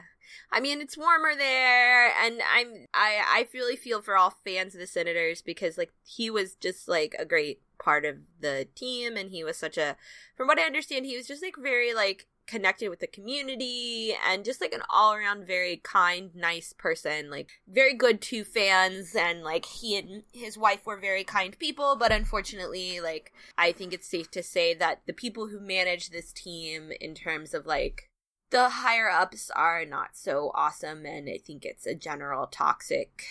I 0.52 0.60
mean, 0.60 0.82
it's 0.82 0.98
warmer 0.98 1.36
there, 1.36 2.12
and 2.22 2.42
I'm 2.54 2.88
I 2.94 3.22
I 3.26 3.48
really 3.54 3.76
feel 3.76 4.02
for 4.02 4.18
all 4.18 4.38
fans 4.44 4.74
of 4.74 4.80
the 4.80 4.88
Senators 4.88 5.42
because 5.42 5.78
like 5.78 5.92
he 6.06 6.30
was 6.30 6.56
just 6.56 6.88
like 6.88 7.16
a 7.20 7.26
great 7.26 7.62
part 7.80 8.06
of 8.06 8.18
the 8.40 8.68
team, 8.76 9.18
and 9.18 9.30
he 9.32 9.44
was 9.44 9.58
such 9.58 9.78
a, 9.78 9.96
from 10.36 10.48
what 10.48 10.60
I 10.60 10.64
understand, 10.64 11.06
he 11.06 11.18
was 11.18 11.28
just 11.28 11.44
like 11.44 11.56
very 11.58 11.94
like 11.94 12.28
connected 12.48 12.88
with 12.88 13.00
the 13.00 13.08
community 13.08 14.16
and 14.26 14.46
just 14.46 14.62
like 14.62 14.74
an 14.74 14.82
all 14.90 15.14
around 15.14 15.46
very 15.46 15.78
kind, 15.84 16.34
nice 16.34 16.74
person, 16.74 17.30
like 17.30 17.50
very 17.68 17.94
good 17.94 18.22
to 18.22 18.44
fans, 18.44 19.16
and 19.16 19.44
like 19.44 19.66
he 19.66 19.98
and 19.98 20.24
his 20.32 20.58
wife 20.58 20.86
were 20.86 20.98
very 20.98 21.24
kind 21.24 21.58
people, 21.60 21.96
but 21.96 22.12
unfortunately, 22.12 23.00
like 23.00 23.32
I 23.58 23.72
think 23.72 23.94
it's 23.94 24.08
safe 24.08 24.32
to 24.32 24.42
say 24.42 24.74
that 24.76 25.02
the 25.06 25.14
people 25.14 25.48
who 25.48 25.60
manage 25.60 26.10
this 26.10 26.32
team 26.32 26.92
in 27.00 27.14
terms 27.14 27.54
of 27.54 27.66
like 27.66 28.07
the 28.50 28.70
higher 28.70 29.10
ups 29.10 29.50
are 29.56 29.86
not 29.86 30.10
so 30.16 30.52
awesome 30.56 31.06
and 31.06 31.30
i 31.30 31.38
think 31.38 31.66
it's 31.66 31.86
a 31.86 31.94
general 31.96 32.48
toxic 32.48 33.26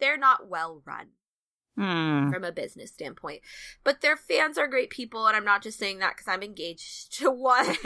they're 0.00 0.16
not 0.18 0.48
well 0.48 0.82
run 0.84 1.08
Hmm. 1.78 2.30
from 2.32 2.42
a 2.42 2.52
business 2.52 2.90
standpoint 2.90 3.42
but 3.84 4.00
their 4.00 4.16
fans 4.16 4.56
are 4.56 4.66
great 4.66 4.88
people 4.88 5.26
and 5.26 5.36
i'm 5.36 5.44
not 5.44 5.62
just 5.62 5.78
saying 5.78 5.98
that 5.98 6.16
because 6.16 6.26
i'm 6.26 6.42
engaged 6.42 7.12
to 7.18 7.30
one 7.30 7.66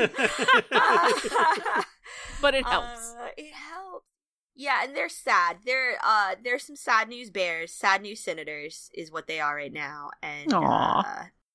But 2.41 2.55
it 2.55 2.65
helps. 2.67 3.15
Uh, 3.19 3.29
it 3.37 3.53
helps 3.53 4.07
yeah 4.55 4.85
and 4.85 4.95
they're 4.97 5.09
sad 5.09 5.59
they're 5.65 5.97
uh 6.05 6.35
there's 6.43 6.65
some 6.65 6.77
sad 6.77 7.09
news 7.09 7.31
bears 7.31 7.73
sad 7.73 8.03
news 8.03 8.21
senators 8.21 8.91
is 8.95 9.11
what 9.11 9.27
they 9.27 9.41
are 9.41 9.57
right 9.57 9.73
now 9.73 10.11
and 10.23 10.53
uh, 10.53 11.03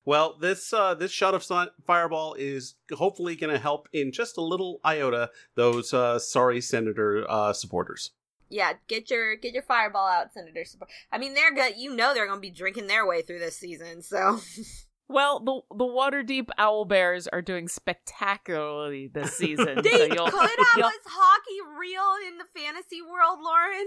Well, 0.06 0.36
this 0.40 0.72
uh, 0.72 0.94
this 0.94 1.10
shot 1.10 1.34
of 1.34 1.42
sun- 1.44 1.70
fireball 1.86 2.34
is 2.38 2.76
hopefully 2.94 3.36
going 3.36 3.52
to 3.52 3.58
help 3.60 3.88
in 3.92 4.12
just 4.12 4.38
a 4.38 4.42
little 4.42 4.80
iota 4.84 5.30
those 5.56 5.92
uh, 5.92 6.18
sorry 6.18 6.60
senator 6.62 7.26
uh, 7.28 7.52
supporters. 7.52 8.12
yeah, 8.48 8.74
get 8.88 9.10
your 9.10 9.34
get 9.36 9.52
your 9.52 9.64
fireball 9.64 10.06
out, 10.06 10.32
Senator. 10.32 10.64
Support. 10.64 10.90
I 11.12 11.18
mean, 11.18 11.34
they're 11.34 11.52
good. 11.52 11.74
You 11.76 11.94
know, 11.94 12.14
they're 12.14 12.28
gonna 12.28 12.40
be 12.40 12.50
drinking 12.50 12.86
their 12.86 13.04
way 13.06 13.20
through 13.22 13.40
this 13.40 13.56
season. 13.56 14.00
So 14.02 14.38
Well, 15.08 15.40
the 15.40 15.60
the 15.76 15.84
Waterdeep 15.84 16.48
Owl 16.58 16.84
Bears 16.84 17.26
are 17.28 17.42
doing 17.42 17.68
spectacularly 17.68 19.08
this 19.08 19.34
season. 19.36 19.80
they 19.82 19.90
so 19.90 20.08
could 20.08 20.14
you'll, 20.14 20.26
have 20.30 20.50
you'll- 20.76 20.84
was 20.86 20.94
hockey 21.06 21.58
real 21.78 22.14
in 22.28 22.38
the 22.38 22.44
fantasy 22.60 23.02
world, 23.02 23.38
Lauren. 23.42 23.86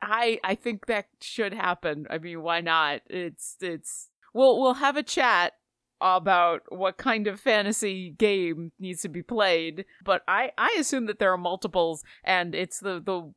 I 0.00 0.38
I 0.44 0.54
think 0.54 0.86
that 0.86 1.06
should 1.20 1.52
happen. 1.52 2.06
I 2.10 2.18
mean, 2.18 2.42
why 2.42 2.60
not? 2.60 3.00
It's 3.10 3.56
it's 3.60 4.10
we'll 4.34 4.60
we'll 4.60 4.74
have 4.74 4.96
a 4.96 5.02
chat 5.02 5.54
about 6.00 6.62
what 6.68 6.96
kind 6.96 7.26
of 7.26 7.40
fantasy 7.40 8.10
game 8.10 8.70
needs 8.78 9.02
to 9.02 9.08
be 9.08 9.22
played, 9.22 9.84
but 10.04 10.22
I 10.28 10.52
I 10.56 10.76
assume 10.78 11.06
that 11.06 11.18
there 11.18 11.32
are 11.32 11.38
multiples 11.38 12.04
and 12.24 12.54
it's 12.54 12.78
the 12.80 13.00
the 13.00 13.32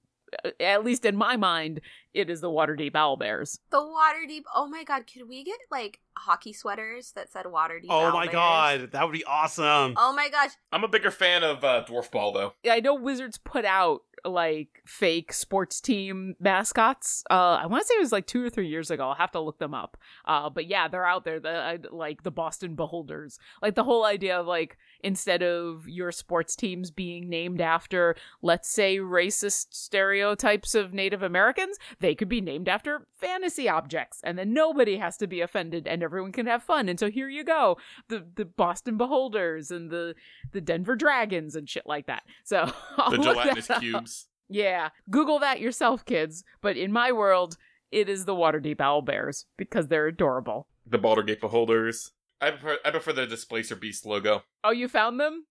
at 0.60 0.84
least 0.84 1.06
in 1.06 1.16
my 1.16 1.36
mind, 1.36 1.82
it 2.14 2.30
is 2.30 2.42
the 2.42 2.50
Waterdeep 2.50 2.92
Owlbears. 2.94 3.60
The 3.70 3.78
Waterdeep. 3.78 4.44
Oh 4.56 4.68
my 4.68 4.84
god, 4.84 5.04
could 5.12 5.28
we 5.28 5.44
get 5.44 5.58
like 5.70 6.00
hockey 6.18 6.54
sweaters 6.54 7.12
that 7.16 7.32
said 7.32 7.46
Waterdeep? 7.46 7.88
Oh 7.90 8.12
my 8.12 8.28
Owlbears? 8.28 8.32
god, 8.32 8.92
that 8.92 9.04
would 9.04 9.14
be 9.14 9.26
awesome. 9.26 9.94
Oh 9.98 10.14
my 10.14 10.30
gosh. 10.30 10.52
I'm 10.72 10.84
a 10.84 10.88
bigger 10.88 11.12
fan 11.12 11.44
of 11.44 11.64
uh, 11.64 11.84
Dwarf 11.88 12.12
Ball 12.12 12.32
though. 12.32 12.54
I 12.70 12.80
know 12.80 12.96
Wizards 12.96 13.38
put 13.38 13.66
out 13.66 14.02
like 14.26 14.82
fake 14.86 15.34
sports 15.34 15.82
team 15.82 16.36
mascots. 16.40 17.24
Uh, 17.30 17.60
I 17.62 17.66
want 17.66 17.84
to 17.84 17.88
say 17.88 17.96
it 17.96 18.02
was 18.02 18.12
like 18.12 18.28
two 18.28 18.44
or 18.44 18.50
three 18.50 18.68
years 18.68 18.92
ago. 18.92 19.10
I'll 19.10 19.16
have 19.16 19.32
to 19.32 19.40
look 19.40 19.60
them 19.60 19.74
up. 19.74 19.98
Uh, 20.26 20.50
but 20.50 20.68
yeah, 20.68 20.88
they're 20.88 21.06
out 21.06 21.26
there. 21.26 21.40
The 21.40 21.50
uh, 21.50 21.78
like 21.92 22.24
the 22.24 22.32
Boston 22.32 22.76
Beholders. 22.76 23.40
Like 23.62 23.76
the 23.76 23.84
whole 23.84 24.06
idea 24.06 24.40
of 24.40 24.48
like 24.48 24.78
instead 25.04 25.44
of 25.44 25.88
your 25.88 26.12
sports 26.12 26.56
teams 26.56 26.92
being 26.92 27.30
named 27.30 27.62
after, 27.62 28.16
let's 28.42 28.70
say, 28.70 28.98
racist 28.98 29.68
stereotypes 29.72 30.76
of 30.76 30.94
Native 30.94 31.24
Americans, 31.24 31.78
they 32.00 32.16
could 32.16 32.30
be 32.30 32.42
named 32.42 32.70
after 32.70 33.08
fantasy 33.14 33.68
objects, 33.68 34.20
and 34.24 34.38
then 34.38 34.54
nobody 34.54 34.98
has 34.98 35.18
to 35.18 35.28
be 35.28 35.42
offended, 35.42 35.88
and 35.88 36.04
everyone 36.04 36.32
can 36.32 36.46
have 36.46 36.64
fun. 36.64 36.90
And 36.90 37.00
so 37.00 37.10
here 37.10 37.30
you 37.30 37.44
go, 37.44 37.78
the 38.08 38.26
the 38.36 38.46
Boston 38.46 38.98
Beholders 38.98 39.72
and 39.72 39.90
the 39.90 40.16
the 40.52 40.62
Denver 40.62 40.96
Dragons 40.96 41.56
and 41.56 41.70
shit 41.70 41.86
like 41.86 42.08
that. 42.08 42.24
So 42.44 42.72
I'll 42.98 43.12
The 43.12 43.18
gelatinous 43.18 43.68
cubes. 43.80 44.11
Yeah, 44.52 44.90
Google 45.10 45.40
that 45.40 45.60
yourself, 45.60 46.06
kids. 46.06 46.44
But 46.62 46.78
in 46.78 46.92
my 46.92 47.12
world, 47.12 47.58
it 47.92 48.10
is 48.10 48.26
the 48.26 48.36
Waterdeep 48.36 48.80
Owl 48.82 49.02
Bears 49.02 49.46
because 49.58 49.88
they're 49.88 50.08
adorable. 50.08 50.68
The 50.86 50.98
Baldur's 50.98 51.26
Gate 51.26 51.42
beholders. 51.42 52.12
I 52.40 52.52
prefer 52.52 52.78
I 52.84 52.92
prefer 52.92 53.14
the 53.14 53.28
Displacer 53.28 53.76
Beast 53.76 54.06
logo. 54.06 54.44
Oh, 54.64 54.72
you 54.72 54.88
found 54.88 55.20
them? 55.20 55.46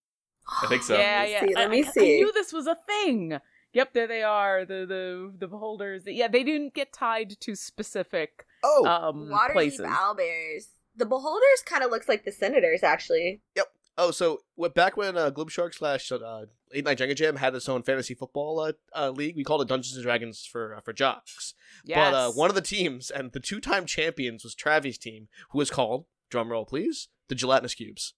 I 0.63 0.67
think 0.67 0.83
so. 0.83 0.97
yeah, 0.97 1.21
Let 1.21 1.27
me 1.27 1.31
yeah. 1.31 1.39
see, 1.47 1.55
let 1.55 1.67
I, 1.67 1.71
me 1.71 1.83
I- 1.83 1.87
I 1.87 1.91
see. 1.91 2.17
knew 2.17 2.31
this 2.33 2.51
was 2.53 2.67
a 2.67 2.77
thing. 2.87 3.37
Yep, 3.73 3.93
there 3.93 4.07
they 4.07 4.21
are. 4.23 4.65
The 4.65 4.85
the 4.85 5.33
the 5.37 5.47
beholders. 5.47 6.03
Yeah, 6.05 6.27
they 6.27 6.43
didn't 6.43 6.73
get 6.73 6.91
tied 6.91 7.39
to 7.39 7.55
specific 7.55 8.45
Oh, 8.63 8.85
um 8.85 9.29
Waterdeep 9.31 9.53
places. 9.53 9.81
Owlbears. 9.87 10.65
The 10.93 11.05
Beholders 11.05 11.63
kind 11.65 11.83
of 11.85 11.89
looks 11.89 12.09
like 12.09 12.25
the 12.25 12.33
Senators, 12.33 12.83
actually. 12.83 13.41
Oh, 13.97 14.11
so 14.11 14.39
what, 14.55 14.75
back 14.75 14.97
when 14.97 15.17
uh, 15.17 15.29
Globe 15.29 15.49
Shark 15.49 15.73
slash 15.73 16.11
uh, 16.11 16.45
Eight 16.73 16.85
Night 16.85 16.97
Jenga 16.97 17.15
Jam 17.15 17.35
had 17.37 17.55
its 17.55 17.69
own 17.69 17.83
fantasy 17.83 18.13
football 18.13 18.59
uh, 18.59 18.73
uh, 18.95 19.09
league, 19.09 19.35
we 19.35 19.43
called 19.43 19.61
it 19.61 19.67
Dungeons 19.67 19.95
and 19.95 20.03
Dragons 20.03 20.47
for 20.49 20.75
uh, 20.75 20.81
for 20.81 20.93
jocks. 20.93 21.53
yes. 21.85 21.97
But 21.97 22.13
uh, 22.13 22.31
one 22.31 22.49
of 22.49 22.55
the 22.55 22.61
teams 22.61 23.09
and 23.09 23.31
the 23.31 23.39
two 23.39 23.59
time 23.59 23.85
champions 23.85 24.43
was 24.43 24.55
Travi's 24.55 24.97
team, 24.97 25.27
who 25.51 25.57
was 25.57 25.69
called 25.69 26.05
drumroll 26.31 26.67
please 26.67 27.09
the 27.27 27.35
Gelatinous 27.35 27.75
Cubes. 27.75 28.13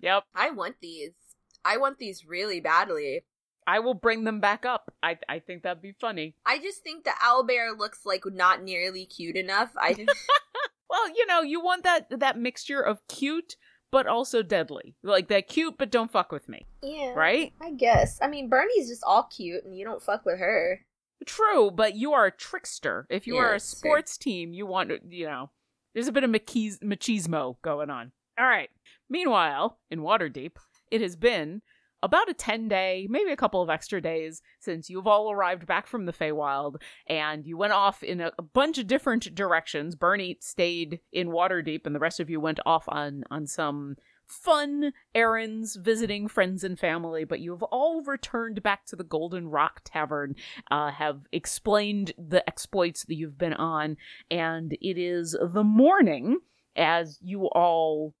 Yep. 0.00 0.24
I 0.34 0.50
want 0.50 0.76
these. 0.80 1.12
I 1.64 1.76
want 1.76 1.98
these 1.98 2.24
really 2.26 2.60
badly. 2.60 3.24
I 3.66 3.78
will 3.80 3.94
bring 3.94 4.24
them 4.24 4.40
back 4.40 4.64
up. 4.64 4.92
I 5.02 5.18
I 5.28 5.38
think 5.38 5.62
that'd 5.62 5.82
be 5.82 5.94
funny. 6.00 6.34
I 6.46 6.58
just 6.58 6.82
think 6.82 7.04
the 7.04 7.12
owlbear 7.24 7.78
looks 7.78 8.06
like 8.06 8.22
not 8.26 8.62
nearly 8.62 9.04
cute 9.04 9.36
enough. 9.36 9.70
I 9.76 9.94
Well, 10.90 11.08
you 11.08 11.24
know, 11.26 11.40
you 11.42 11.60
want 11.60 11.84
that 11.84 12.06
that 12.18 12.36
mixture 12.36 12.80
of 12.80 13.06
cute 13.06 13.54
but 13.92 14.06
also 14.06 14.42
deadly. 14.42 14.94
Like 15.02 15.28
they're 15.28 15.42
cute 15.42 15.76
but 15.78 15.90
don't 15.90 16.10
fuck 16.10 16.32
with 16.32 16.48
me, 16.48 16.66
yeah, 16.82 17.12
right? 17.14 17.52
I 17.60 17.72
guess. 17.72 18.18
I 18.22 18.28
mean, 18.28 18.48
Bernie's 18.48 18.88
just 18.88 19.02
all 19.06 19.24
cute, 19.24 19.64
and 19.64 19.76
you 19.76 19.84
don't 19.84 20.02
fuck 20.02 20.24
with 20.24 20.38
her. 20.38 20.80
True, 21.26 21.70
but 21.70 21.94
you 21.96 22.12
are 22.12 22.26
a 22.26 22.30
trickster. 22.32 23.06
If 23.10 23.26
you 23.26 23.36
Yeah, 23.36 23.42
are 23.42 23.54
a 23.54 23.60
sports 23.60 24.16
team, 24.16 24.52
you 24.54 24.64
want 24.66 24.88
to, 24.88 25.00
you 25.08 25.26
know, 25.26 25.50
there's 25.94 26.08
a 26.08 26.12
bit 26.12 26.24
of 26.24 26.30
machismo 26.30 27.56
going 27.62 27.90
on. 27.90 28.12
All 28.38 28.46
right. 28.46 28.70
Meanwhile, 29.10 29.78
in 29.90 30.00
Waterdeep, 30.00 30.52
it 30.90 31.02
has 31.02 31.16
been 31.16 31.60
about 32.02 32.28
a 32.28 32.34
10 32.34 32.68
day, 32.68 33.06
maybe 33.10 33.30
a 33.30 33.36
couple 33.36 33.62
of 33.62 33.70
extra 33.70 34.00
days 34.00 34.42
since 34.58 34.88
you've 34.88 35.06
all 35.06 35.30
arrived 35.30 35.66
back 35.66 35.86
from 35.86 36.06
the 36.06 36.12
Feywild 36.12 36.76
and 37.06 37.46
you 37.46 37.56
went 37.56 37.72
off 37.72 38.02
in 38.02 38.20
a, 38.20 38.32
a 38.38 38.42
bunch 38.42 38.78
of 38.78 38.86
different 38.86 39.34
directions. 39.34 39.94
Bernie 39.94 40.38
stayed 40.40 41.00
in 41.12 41.28
Waterdeep 41.28 41.86
and 41.86 41.94
the 41.94 42.00
rest 42.00 42.20
of 42.20 42.30
you 42.30 42.40
went 42.40 42.60
off 42.64 42.84
on 42.88 43.24
on 43.30 43.46
some 43.46 43.96
fun 44.30 44.92
errands 45.14 45.76
visiting 45.76 46.28
friends 46.28 46.62
and 46.62 46.78
family, 46.78 47.24
but 47.24 47.40
you've 47.40 47.64
all 47.64 48.02
returned 48.02 48.62
back 48.62 48.86
to 48.86 48.96
the 48.96 49.04
Golden 49.04 49.48
Rock 49.48 49.80
Tavern, 49.84 50.36
uh, 50.70 50.92
have 50.92 51.22
explained 51.32 52.12
the 52.16 52.48
exploits 52.48 53.04
that 53.04 53.16
you've 53.16 53.38
been 53.38 53.54
on, 53.54 53.96
and 54.30 54.72
it 54.80 54.98
is 54.98 55.36
the 55.40 55.64
morning 55.64 56.38
as 56.76 57.18
you 57.20 57.46
all 57.46 58.14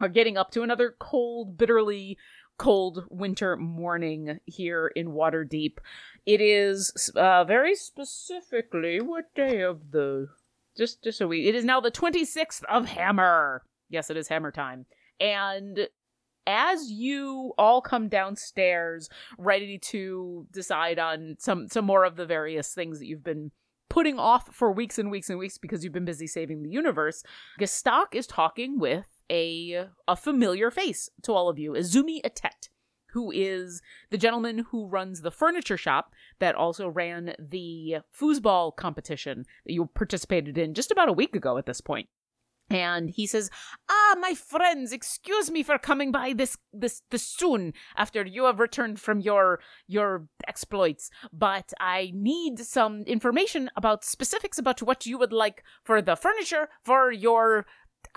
are 0.00 0.08
getting 0.08 0.36
up 0.36 0.50
to 0.50 0.62
another 0.62 0.94
cold, 0.98 1.56
bitterly 1.56 2.18
cold 2.58 3.04
winter 3.10 3.56
morning 3.56 4.38
here 4.46 4.88
in 4.94 5.08
Waterdeep. 5.08 5.78
It 6.24 6.40
is 6.40 7.10
uh, 7.14 7.44
very 7.44 7.74
specifically 7.74 9.00
what 9.00 9.34
day 9.34 9.62
of 9.62 9.90
the 9.90 10.28
just 10.76 11.02
just 11.02 11.18
so 11.18 11.26
we 11.26 11.48
it 11.48 11.54
is 11.54 11.64
now 11.64 11.80
the 11.80 11.90
26th 11.90 12.62
of 12.64 12.86
Hammer. 12.86 13.62
Yes, 13.88 14.10
it 14.10 14.16
is 14.16 14.28
Hammer 14.28 14.50
time. 14.50 14.86
And 15.20 15.88
as 16.46 16.90
you 16.90 17.52
all 17.58 17.80
come 17.80 18.08
downstairs 18.08 19.08
ready 19.38 19.78
to 19.78 20.46
decide 20.52 20.98
on 20.98 21.36
some 21.38 21.68
some 21.68 21.84
more 21.84 22.04
of 22.04 22.16
the 22.16 22.26
various 22.26 22.72
things 22.72 22.98
that 22.98 23.06
you've 23.06 23.24
been 23.24 23.50
putting 23.88 24.18
off 24.18 24.54
for 24.54 24.70
weeks 24.72 24.98
and 24.98 25.10
weeks 25.10 25.30
and 25.30 25.38
weeks 25.38 25.58
because 25.58 25.82
you've 25.82 25.92
been 25.92 26.04
busy 26.04 26.26
saving 26.26 26.62
the 26.62 26.68
universe, 26.70 27.22
Gestak 27.58 28.14
is 28.14 28.26
talking 28.26 28.78
with 28.78 29.06
a 29.30 29.88
a 30.08 30.16
familiar 30.16 30.70
face 30.70 31.10
to 31.22 31.32
all 31.32 31.48
of 31.48 31.58
you, 31.58 31.72
Izumi 31.72 32.20
Atet, 32.22 32.68
who 33.12 33.30
is 33.30 33.82
the 34.10 34.18
gentleman 34.18 34.66
who 34.70 34.86
runs 34.86 35.22
the 35.22 35.30
furniture 35.30 35.76
shop 35.76 36.12
that 36.38 36.54
also 36.54 36.88
ran 36.88 37.34
the 37.38 37.96
foosball 38.18 38.74
competition 38.76 39.44
that 39.64 39.72
you 39.72 39.86
participated 39.86 40.58
in 40.58 40.74
just 40.74 40.90
about 40.90 41.08
a 41.08 41.12
week 41.14 41.34
ago 41.34 41.56
at 41.56 41.66
this 41.66 41.80
point. 41.80 42.08
And 42.68 43.10
he 43.10 43.26
says, 43.26 43.48
"Ah, 43.88 44.16
my 44.18 44.34
friends, 44.34 44.92
excuse 44.92 45.52
me 45.52 45.62
for 45.62 45.78
coming 45.78 46.10
by 46.10 46.32
this 46.32 46.58
this 46.72 47.02
this 47.10 47.24
soon 47.24 47.72
after 47.96 48.26
you 48.26 48.44
have 48.46 48.58
returned 48.58 49.00
from 49.00 49.20
your 49.20 49.60
your 49.86 50.26
exploits, 50.48 51.08
but 51.32 51.72
I 51.78 52.10
need 52.12 52.58
some 52.58 53.02
information 53.02 53.70
about 53.76 54.04
specifics 54.04 54.58
about 54.58 54.82
what 54.82 55.06
you 55.06 55.16
would 55.16 55.32
like 55.32 55.62
for 55.84 56.02
the 56.02 56.16
furniture 56.16 56.68
for 56.82 57.12
your 57.12 57.66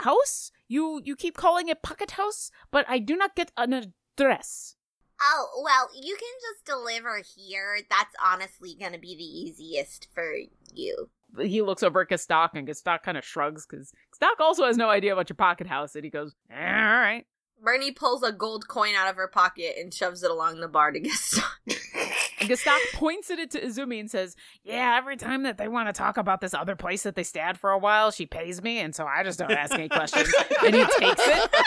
house. 0.01 0.51
You 0.67 1.01
you 1.03 1.15
keep 1.15 1.35
calling 1.35 1.67
it 1.67 1.81
pocket 1.81 2.11
house, 2.11 2.51
but 2.71 2.85
I 2.87 2.99
do 2.99 3.15
not 3.15 3.35
get 3.35 3.51
an 3.57 3.73
address." 4.17 4.75
Oh, 5.21 5.61
well, 5.63 5.89
you 5.93 6.15
can 6.15 6.29
just 6.41 6.65
deliver 6.65 7.21
here. 7.35 7.79
That's 7.89 8.15
honestly 8.23 8.77
going 8.79 8.93
to 8.93 8.99
be 8.99 9.17
the 9.17 9.23
easiest 9.23 10.07
for 10.13 10.33
you. 10.73 11.09
He 11.37 11.61
looks 11.61 11.83
over 11.83 12.01
at 12.01 12.09
Gestak, 12.09 12.51
and 12.53 12.67
Gestak 12.67 13.03
kind 13.03 13.17
of 13.17 13.25
shrugs 13.25 13.65
because 13.65 13.91
Gestak 14.13 14.39
also 14.39 14.65
has 14.65 14.77
no 14.77 14.89
idea 14.89 15.13
about 15.13 15.29
your 15.29 15.35
pocket 15.35 15.67
house, 15.67 15.95
and 15.95 16.03
he 16.03 16.09
goes, 16.09 16.35
"Eh, 16.49 16.55
"All 16.55 16.99
right." 16.99 17.25
Bernie 17.61 17.91
pulls 17.91 18.23
a 18.23 18.31
gold 18.31 18.67
coin 18.67 18.95
out 18.95 19.09
of 19.09 19.17
her 19.17 19.27
pocket 19.27 19.75
and 19.77 19.93
shoves 19.93 20.23
it 20.23 20.31
along 20.31 20.59
the 20.59 20.67
bar 20.67 20.91
to 20.91 20.99
Gaston. 20.99 21.43
And 22.41 22.49
Gestak 22.49 22.79
points 22.93 23.29
at 23.29 23.39
it 23.39 23.51
to 23.51 23.61
Izumi 23.61 23.99
and 23.99 24.09
says, 24.09 24.35
Yeah, 24.63 24.95
every 24.97 25.17
time 25.17 25.43
that 25.43 25.57
they 25.57 25.67
want 25.67 25.89
to 25.89 25.93
talk 25.93 26.17
about 26.17 26.39
this 26.41 26.53
other 26.53 26.75
place 26.75 27.03
that 27.03 27.15
they 27.15 27.23
stay 27.23 27.41
at 27.41 27.57
for 27.57 27.71
a 27.71 27.77
while, 27.77 28.11
she 28.11 28.25
pays 28.25 28.61
me, 28.61 28.79
and 28.79 28.95
so 28.95 29.05
I 29.05 29.23
just 29.23 29.39
don't 29.39 29.51
ask 29.51 29.73
any 29.73 29.89
questions. 29.89 30.33
and 30.65 30.75
he 30.75 30.85
takes 30.85 31.23
it. 31.27 31.49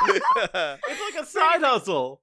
It's 0.00 1.16
like 1.16 1.22
a 1.22 1.26
side 1.26 1.60
hustle. 1.60 2.20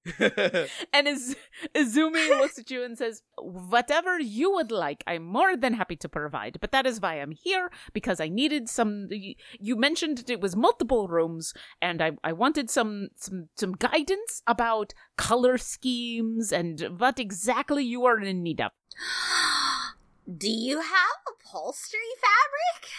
And 0.94 1.08
Iz- 1.08 1.36
Izumi 1.76 2.30
looks 2.40 2.58
at 2.58 2.72
you 2.72 2.84
and 2.84 2.98
says, 2.98 3.22
Whatever 3.38 4.20
you 4.20 4.52
would 4.54 4.72
like, 4.72 5.04
I'm 5.08 5.24
more 5.24 5.58
than 5.58 5.74
happy 5.74 5.96
to 5.98 6.10
provide. 6.10 6.58
But 6.62 6.72
that 6.72 6.86
is 6.86 7.02
why 7.02 7.16
I'm 7.16 7.32
here, 7.32 7.70
because 7.94 8.20
I 8.20 8.30
needed 8.30 8.70
some. 8.70 9.10
You 9.12 9.76
mentioned 9.76 10.30
it 10.30 10.42
was 10.42 10.56
multiple 10.56 11.08
rooms, 11.08 11.54
and 11.82 12.02
I, 12.02 12.12
I 12.24 12.34
wanted 12.34 12.70
some, 12.70 13.10
some, 13.16 13.50
some 13.56 13.74
guidance 13.74 14.42
about 14.48 14.94
color 15.18 15.58
schemes 15.58 16.52
and 16.52 16.82
what 16.98 17.20
exactly 17.20 17.84
you 17.84 17.95
are 18.04 18.20
in 18.20 18.44
need 18.44 18.60
of. 18.60 18.72
Do 20.38 20.50
you 20.50 20.82
have 20.82 21.18
upholstery 21.30 22.02
fabric? 22.20 22.92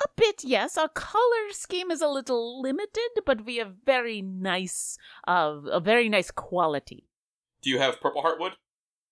A 0.00 0.08
bit, 0.16 0.44
yes. 0.44 0.76
Our 0.76 0.88
color 0.88 1.52
scheme 1.52 1.90
is 1.90 2.02
a 2.02 2.08
little 2.08 2.60
limited, 2.60 3.10
but 3.24 3.46
we 3.46 3.56
have 3.56 3.74
very 3.86 4.20
nice, 4.20 4.98
uh, 5.26 5.60
a 5.72 5.80
very 5.80 6.08
nice 6.08 6.30
quality. 6.30 7.08
Do 7.62 7.70
you 7.70 7.78
have 7.78 8.00
purple 8.00 8.22
heartwood? 8.22 8.52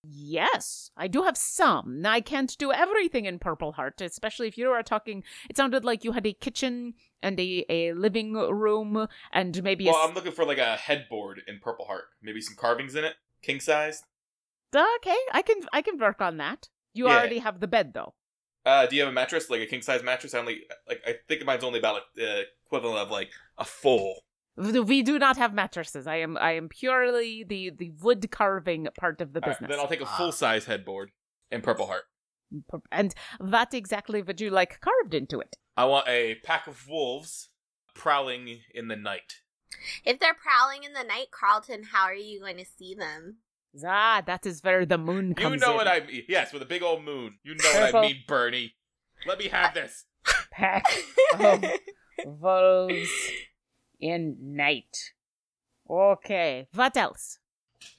Yes, 0.09 0.91
I 0.95 1.07
do 1.07 1.23
have 1.23 1.35
some. 1.35 2.03
I 2.05 2.21
can't 2.21 2.55
do 2.57 2.71
everything 2.71 3.25
in 3.25 3.39
Purple 3.39 3.73
Heart, 3.73 3.99
especially 3.99 4.47
if 4.47 4.57
you 4.57 4.69
are 4.69 4.83
talking. 4.83 5.23
It 5.49 5.57
sounded 5.57 5.83
like 5.83 6.03
you 6.03 6.13
had 6.13 6.25
a 6.25 6.33
kitchen 6.33 6.93
and 7.21 7.37
a, 7.39 7.65
a 7.67 7.93
living 7.93 8.33
room 8.33 9.07
and 9.33 9.63
maybe 9.63 9.89
a 9.89 9.91
Well, 9.91 10.05
a. 10.05 10.07
I'm 10.07 10.15
looking 10.15 10.31
for 10.31 10.45
like 10.45 10.59
a 10.59 10.77
headboard 10.77 11.41
in 11.47 11.59
purple 11.59 11.85
heart. 11.85 12.05
Maybe 12.21 12.39
some 12.41 12.55
carvings 12.55 12.95
in 12.95 13.03
it, 13.03 13.15
king 13.41 13.59
sized. 13.59 14.05
Okay, 14.75 15.17
I 15.31 15.41
can 15.41 15.57
I 15.73 15.81
can 15.81 15.97
work 15.97 16.21
on 16.21 16.37
that. 16.37 16.69
You 16.93 17.07
Yeah. 17.07 17.17
already 17.17 17.39
have 17.39 17.59
the 17.59 17.67
bed 17.67 17.93
though. 17.93 18.13
Uh, 18.65 18.85
do 18.85 18.95
you 18.95 19.01
have 19.03 19.09
a 19.09 19.13
mattress, 19.13 19.49
like 19.49 19.61
a 19.61 19.65
king 19.65 19.81
size 19.81 20.03
mattress? 20.03 20.33
I 20.33 20.39
only 20.39 20.63
like 20.87 21.01
I 21.07 21.15
think 21.27 21.45
mine's 21.45 21.63
only 21.63 21.79
about 21.79 21.95
like 21.95 22.03
the 22.15 22.45
equivalent 22.65 22.99
of 22.99 23.11
like 23.11 23.29
a 23.57 23.65
full. 23.65 24.23
We 24.57 25.03
do 25.03 25.19
not 25.19 25.37
have 25.37 25.53
mattresses. 25.53 26.07
I 26.07 26.15
am 26.17 26.35
I 26.37 26.53
am 26.53 26.67
purely 26.67 27.43
the 27.43 27.69
the 27.69 27.91
wood 28.01 28.29
carving 28.31 28.87
part 28.99 29.21
of 29.21 29.33
the 29.33 29.39
All 29.41 29.49
right, 29.49 29.55
business. 29.59 29.69
then 29.69 29.79
I'll 29.79 29.87
take 29.87 30.01
a 30.01 30.05
full 30.05 30.31
size 30.31 30.65
headboard. 30.65 31.11
and 31.51 31.63
Purple 31.63 31.87
Heart. 31.87 32.03
And 32.91 33.13
what 33.39 33.73
exactly 33.73 34.21
would 34.21 34.41
you 34.41 34.49
like 34.49 34.79
carved 34.81 35.13
into 35.13 35.39
it? 35.39 35.55
I 35.77 35.85
want 35.85 36.07
a 36.07 36.35
pack 36.43 36.67
of 36.67 36.87
wolves 36.87 37.49
prowling 37.93 38.61
in 38.73 38.87
the 38.87 38.95
night. 38.95 39.41
If 40.03 40.19
they're 40.19 40.33
prowling 40.33 40.83
in 40.83 40.93
the 40.93 41.03
night, 41.03 41.27
Carlton, 41.31 41.83
how 41.91 42.03
are 42.05 42.13
you 42.15 42.39
going 42.39 42.57
to 42.57 42.65
see 42.65 42.95
them? 42.95 43.37
Ah, 43.85 44.21
that 44.25 44.45
is 44.45 44.63
where 44.63 44.85
the 44.85 44.97
moon 44.97 45.33
comes 45.35 45.55
You 45.55 45.59
know 45.59 45.71
in. 45.71 45.77
what 45.77 45.87
I 45.87 45.99
mean. 46.01 46.23
Yes, 46.27 46.53
with 46.53 46.61
a 46.61 46.65
big 46.65 46.81
old 46.83 47.03
moon. 47.03 47.39
You 47.43 47.55
know 47.55 47.69
what 47.81 47.95
I 47.95 48.01
mean, 48.01 48.23
Bernie. 48.27 48.75
Let 49.25 49.39
me 49.39 49.47
have 49.49 49.73
this. 49.73 50.05
Pack 50.51 50.83
of 51.39 51.63
wolves 52.25 53.09
in 53.99 54.37
night. 54.39 55.13
Okay, 55.89 56.67
what 56.73 56.97
else? 56.97 57.39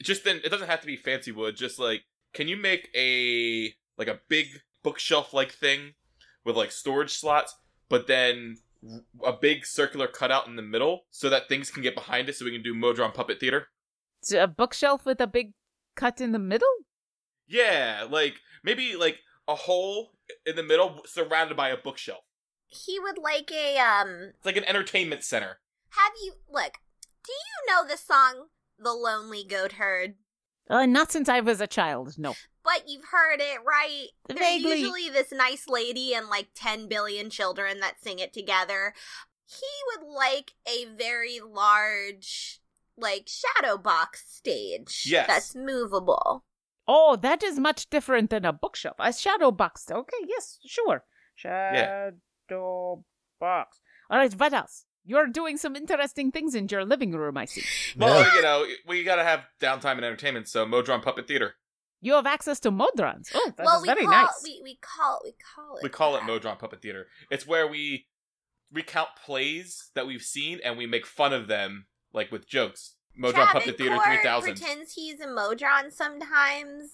Just 0.02 0.24
then, 0.24 0.40
it 0.44 0.50
doesn't 0.50 0.68
have 0.68 0.80
to 0.80 0.86
be 0.86 0.96
fancy 0.96 1.32
wood. 1.32 1.56
Just 1.56 1.78
like, 1.78 2.02
can 2.34 2.48
you 2.48 2.56
make 2.56 2.88
a 2.94 3.74
like 3.96 4.08
a 4.08 4.20
big 4.28 4.48
bookshelf 4.82 5.32
like 5.32 5.52
thing 5.52 5.94
with 6.44 6.56
like 6.56 6.70
storage 6.72 7.12
slots, 7.12 7.54
but 7.88 8.06
then 8.06 8.56
a 9.24 9.32
big 9.32 9.66
circular 9.66 10.06
cutout 10.06 10.46
in 10.46 10.56
the 10.56 10.62
middle 10.62 11.02
so 11.10 11.28
that 11.28 11.48
things 11.48 11.70
can 11.70 11.82
get 11.82 11.94
behind 11.94 12.28
it, 12.28 12.36
so 12.36 12.44
we 12.44 12.52
can 12.52 12.62
do 12.62 12.74
Modron 12.74 13.12
Puppet 13.12 13.40
Theater. 13.40 13.68
It's 14.20 14.32
a 14.32 14.46
bookshelf 14.46 15.04
with 15.06 15.20
a 15.20 15.26
big 15.26 15.52
cut 15.98 16.20
in 16.20 16.32
the 16.32 16.38
middle? 16.38 16.68
Yeah, 17.46 18.06
like 18.08 18.36
maybe 18.62 18.96
like 18.96 19.18
a 19.46 19.54
hole 19.54 20.12
in 20.46 20.56
the 20.56 20.62
middle 20.62 21.02
surrounded 21.06 21.56
by 21.56 21.70
a 21.70 21.76
bookshelf. 21.76 22.24
He 22.66 23.00
would 23.00 23.18
like 23.18 23.50
a 23.50 23.78
um. 23.78 24.32
It's 24.36 24.46
like 24.46 24.56
an 24.56 24.64
entertainment 24.64 25.24
center. 25.24 25.60
Have 25.90 26.12
you 26.22 26.34
look? 26.50 26.74
Do 27.24 27.32
you 27.32 27.72
know 27.72 27.86
the 27.86 27.96
song 27.96 28.48
"The 28.78 28.92
Lonely 28.92 29.44
Goat 29.44 29.72
Herd"? 29.72 30.14
Uh, 30.70 30.86
not 30.86 31.10
since 31.10 31.28
I 31.28 31.40
was 31.40 31.60
a 31.60 31.66
child, 31.66 32.18
no. 32.18 32.34
But 32.62 32.84
you've 32.86 33.06
heard 33.10 33.40
it, 33.40 33.60
right? 33.66 34.08
There's 34.28 34.38
Vaguely. 34.38 34.80
usually 34.80 35.08
this 35.08 35.32
nice 35.32 35.66
lady 35.66 36.12
and 36.12 36.28
like 36.28 36.48
10 36.54 36.86
billion 36.88 37.30
children 37.30 37.80
that 37.80 38.02
sing 38.02 38.18
it 38.18 38.34
together. 38.34 38.92
He 39.46 40.02
would 40.02 40.06
like 40.06 40.52
a 40.66 40.84
very 40.84 41.40
large, 41.40 42.57
like, 42.98 43.28
shadow 43.28 43.78
box 43.78 44.24
stage 44.28 45.04
Yes. 45.06 45.26
that's 45.26 45.54
movable. 45.54 46.44
Oh, 46.86 47.16
that 47.16 47.42
is 47.42 47.58
much 47.58 47.90
different 47.90 48.30
than 48.30 48.44
a 48.44 48.52
bookshelf. 48.52 48.96
A 48.98 49.12
shadow 49.12 49.50
box. 49.50 49.86
Okay, 49.90 50.16
yes, 50.26 50.58
sure. 50.66 51.04
Shadow 51.34 53.04
box. 53.40 53.80
All 54.10 54.18
right, 54.18 54.32
what 54.34 54.52
else? 54.52 54.84
You're 55.04 55.26
doing 55.26 55.56
some 55.56 55.74
interesting 55.76 56.30
things 56.32 56.54
in 56.54 56.68
your 56.68 56.84
living 56.84 57.12
room, 57.12 57.36
I 57.36 57.46
see. 57.46 57.62
Well, 57.96 58.34
you 58.34 58.42
know, 58.42 58.66
we 58.86 59.04
gotta 59.04 59.24
have 59.24 59.44
downtime 59.60 59.92
and 59.96 60.04
entertainment, 60.04 60.48
so 60.48 60.66
Modron 60.66 61.00
Puppet 61.00 61.26
Theater. 61.26 61.54
You 62.00 62.12
have 62.14 62.26
access 62.26 62.60
to 62.60 62.70
Modrons. 62.70 63.30
Oh, 63.34 63.52
that 63.56 63.62
is 63.62 63.66
well, 63.66 63.80
we 63.82 63.88
very 63.88 64.02
call 64.04 64.12
nice. 64.12 64.40
we 64.44 64.60
we 64.62 64.78
call 64.80 65.20
we 65.24 65.32
call 65.54 65.76
it 65.78 65.82
We 65.82 65.88
call 65.88 66.16
it. 66.16 66.24
Modron 66.24 66.56
Puppet 66.58 66.80
Theater. 66.82 67.06
It's 67.30 67.46
where 67.46 67.66
we 67.66 68.06
recount 68.72 69.08
plays 69.24 69.90
that 69.94 70.06
we've 70.06 70.22
seen 70.22 70.60
and 70.64 70.76
we 70.76 70.86
make 70.86 71.06
fun 71.06 71.32
of 71.32 71.48
them, 71.48 71.86
like 72.18 72.30
with 72.30 72.46
jokes. 72.46 72.96
Modron 73.16 73.46
Puppet 73.46 73.78
Theater 73.78 73.96
Travancore 73.96 74.42
3000. 74.42 74.54
pretends 74.54 74.94
he's 74.94 75.20
a 75.20 75.26
Modron 75.26 75.90
sometimes. 75.90 76.90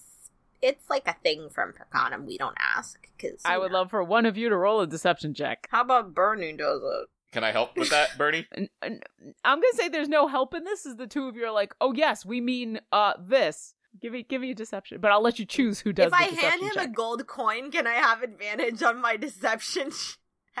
It's 0.61 0.89
like 0.89 1.07
a 1.07 1.15
thing 1.21 1.49
from 1.49 1.73
Percanum. 1.73 2.25
We 2.25 2.37
don't 2.37 2.55
ask 2.59 3.07
because 3.17 3.41
I 3.43 3.57
would 3.57 3.71
love 3.71 3.89
for 3.91 4.03
one 4.03 4.25
of 4.25 4.37
you 4.37 4.49
to 4.49 4.55
roll 4.55 4.81
a 4.81 4.87
deception 4.87 5.33
check. 5.33 5.67
How 5.69 5.81
about 5.81 6.15
Bernie 6.15 6.53
does 6.53 6.81
it? 6.81 7.09
Can 7.31 7.43
I 7.43 7.51
help 7.51 7.77
with 7.77 7.89
that, 7.89 8.17
Bernie? 8.17 8.47
I'm 8.81 8.99
gonna 9.43 9.63
say 9.73 9.89
there's 9.89 10.07
no 10.07 10.27
help 10.27 10.53
in 10.53 10.63
this. 10.63 10.85
Is 10.85 10.95
the 10.95 11.05
two 11.05 11.27
of 11.27 11.35
you 11.35 11.45
are 11.45 11.51
like, 11.51 11.75
oh 11.81 11.93
yes, 11.93 12.25
we 12.25 12.39
mean 12.41 12.79
uh 12.91 13.13
this. 13.19 13.73
Give 14.01 14.13
me 14.13 14.23
give 14.23 14.41
me 14.41 14.51
a 14.51 14.55
deception, 14.55 14.99
but 15.01 15.11
I'll 15.11 15.21
let 15.21 15.37
you 15.37 15.45
choose 15.45 15.79
who 15.79 15.93
does. 15.93 16.05
It. 16.11 16.15
If 16.15 16.31
the 16.31 16.45
I 16.45 16.49
hand 16.49 16.61
him 16.61 16.71
check. 16.75 16.87
a 16.87 16.91
gold 16.91 17.27
coin, 17.27 17.71
can 17.71 17.87
I 17.87 17.93
have 17.93 18.23
advantage 18.23 18.81
on 18.81 19.01
my 19.01 19.17
deception? 19.17 19.91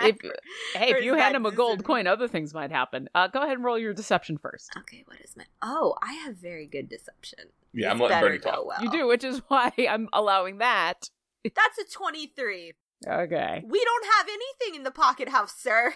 If- 0.01 0.17
hey, 0.75 0.91
if 0.91 1.03
you 1.03 1.15
hand 1.15 1.35
him 1.35 1.45
a 1.45 1.51
gold 1.51 1.79
dis- 1.79 1.87
coin, 1.87 2.07
other 2.07 2.27
things 2.27 2.53
might 2.53 2.71
happen. 2.71 3.07
Uh, 3.15 3.27
go 3.27 3.41
ahead 3.41 3.53
and 3.55 3.63
roll 3.63 3.77
your 3.79 3.93
deception 3.93 4.37
first. 4.37 4.71
Okay, 4.77 5.03
what 5.05 5.17
is 5.21 5.35
my? 5.37 5.45
Oh, 5.61 5.95
I 6.01 6.13
have 6.13 6.35
very 6.37 6.65
good 6.65 6.89
deception. 6.89 7.45
Yeah, 7.73 7.91
I'm 7.91 7.97
This 7.97 8.09
letting 8.09 8.15
better 8.17 8.27
Bernie 8.27 8.39
talk. 8.39 8.65
well. 8.65 8.83
You 8.83 8.91
do, 8.91 9.07
which 9.07 9.23
is 9.23 9.41
why 9.47 9.71
I'm 9.77 10.09
allowing 10.13 10.57
that. 10.59 11.09
That's 11.43 11.77
a 11.79 11.91
twenty-three. 11.91 12.73
Okay. 13.07 13.63
We 13.67 13.83
don't 13.83 14.05
have 14.17 14.27
anything 14.27 14.75
in 14.75 14.83
the 14.83 14.91
pocket 14.91 15.29
house, 15.29 15.53
sir. 15.57 15.93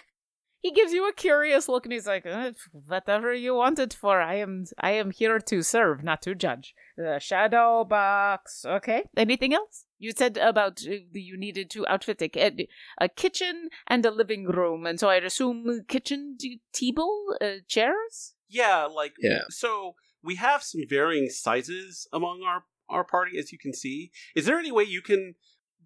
He 0.62 0.72
gives 0.72 0.92
you 0.92 1.08
a 1.08 1.12
curious 1.14 1.68
look, 1.70 1.86
and 1.86 1.92
he's 1.94 2.06
like, 2.06 2.26
uh, 2.26 2.52
"Whatever 2.72 3.32
you 3.34 3.54
want 3.54 3.78
it 3.78 3.94
for, 3.94 4.20
I 4.20 4.34
am. 4.34 4.66
I 4.78 4.90
am 4.90 5.10
here 5.10 5.38
to 5.38 5.62
serve, 5.62 6.04
not 6.04 6.20
to 6.22 6.34
judge." 6.34 6.74
The 6.98 7.18
shadow 7.18 7.82
box. 7.84 8.64
Okay. 8.66 9.04
Anything 9.16 9.54
else? 9.54 9.86
You 10.00 10.12
said 10.16 10.38
about 10.38 10.82
uh, 10.88 10.94
you 11.12 11.36
needed 11.36 11.68
to 11.70 11.86
outfit 11.86 12.22
a, 12.22 12.66
a 13.00 13.08
kitchen 13.08 13.68
and 13.86 14.04
a 14.04 14.10
living 14.10 14.46
room, 14.46 14.86
and 14.86 14.98
so 14.98 15.10
I'd 15.10 15.24
assume 15.24 15.84
kitchen 15.88 16.36
t- 16.40 16.62
table, 16.72 17.36
uh, 17.40 17.60
chairs. 17.68 18.34
Yeah, 18.48 18.86
like 18.86 19.12
Yeah. 19.20 19.42
So 19.50 19.94
we 20.24 20.36
have 20.36 20.62
some 20.62 20.80
varying 20.88 21.28
sizes 21.28 22.08
among 22.12 22.42
our 22.42 22.64
our 22.88 23.04
party, 23.04 23.38
as 23.38 23.52
you 23.52 23.58
can 23.58 23.74
see. 23.74 24.10
Is 24.34 24.46
there 24.46 24.58
any 24.58 24.72
way 24.72 24.84
you 24.84 25.02
can 25.02 25.34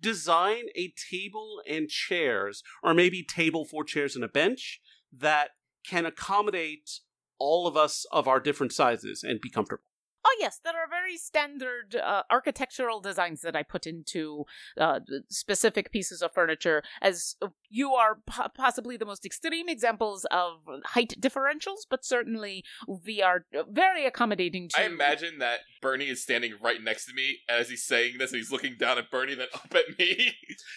design 0.00 0.66
a 0.76 0.92
table 1.10 1.60
and 1.68 1.88
chairs, 1.88 2.62
or 2.84 2.94
maybe 2.94 3.24
table, 3.24 3.64
four 3.64 3.82
chairs, 3.82 4.14
and 4.14 4.24
a 4.24 4.28
bench 4.28 4.80
that 5.12 5.50
can 5.84 6.06
accommodate 6.06 7.00
all 7.38 7.66
of 7.66 7.76
us 7.76 8.06
of 8.12 8.28
our 8.28 8.38
different 8.38 8.72
sizes 8.72 9.24
and 9.24 9.40
be 9.40 9.50
comfortable? 9.50 9.82
Oh 10.26 10.36
yes, 10.40 10.60
there 10.64 10.72
are 10.72 10.88
very 10.88 11.16
standard 11.16 11.96
uh, 11.96 12.22
architectural 12.30 13.00
designs 13.00 13.42
that 13.42 13.54
I 13.54 13.62
put 13.62 13.86
into 13.86 14.44
uh, 14.80 15.00
specific 15.28 15.92
pieces 15.92 16.22
of 16.22 16.32
furniture. 16.32 16.82
As 17.02 17.36
you 17.68 17.92
are 17.92 18.18
po- 18.26 18.48
possibly 18.56 18.96
the 18.96 19.04
most 19.04 19.26
extreme 19.26 19.68
examples 19.68 20.24
of 20.30 20.60
height 20.86 21.14
differentials, 21.20 21.80
but 21.88 22.04
certainly 22.04 22.64
we 23.04 23.22
are 23.22 23.44
very 23.68 24.06
accommodating 24.06 24.68
to. 24.70 24.80
I 24.80 24.84
imagine 24.84 25.38
that 25.40 25.60
Bernie 25.82 26.08
is 26.08 26.22
standing 26.22 26.54
right 26.62 26.82
next 26.82 27.06
to 27.06 27.14
me 27.14 27.40
as 27.48 27.68
he's 27.68 27.84
saying 27.84 28.16
this, 28.18 28.32
and 28.32 28.38
he's 28.38 28.50
looking 28.52 28.76
down 28.78 28.98
at 28.98 29.10
Bernie, 29.10 29.34
then 29.34 29.48
up 29.54 29.74
at 29.74 29.98
me. 29.98 30.32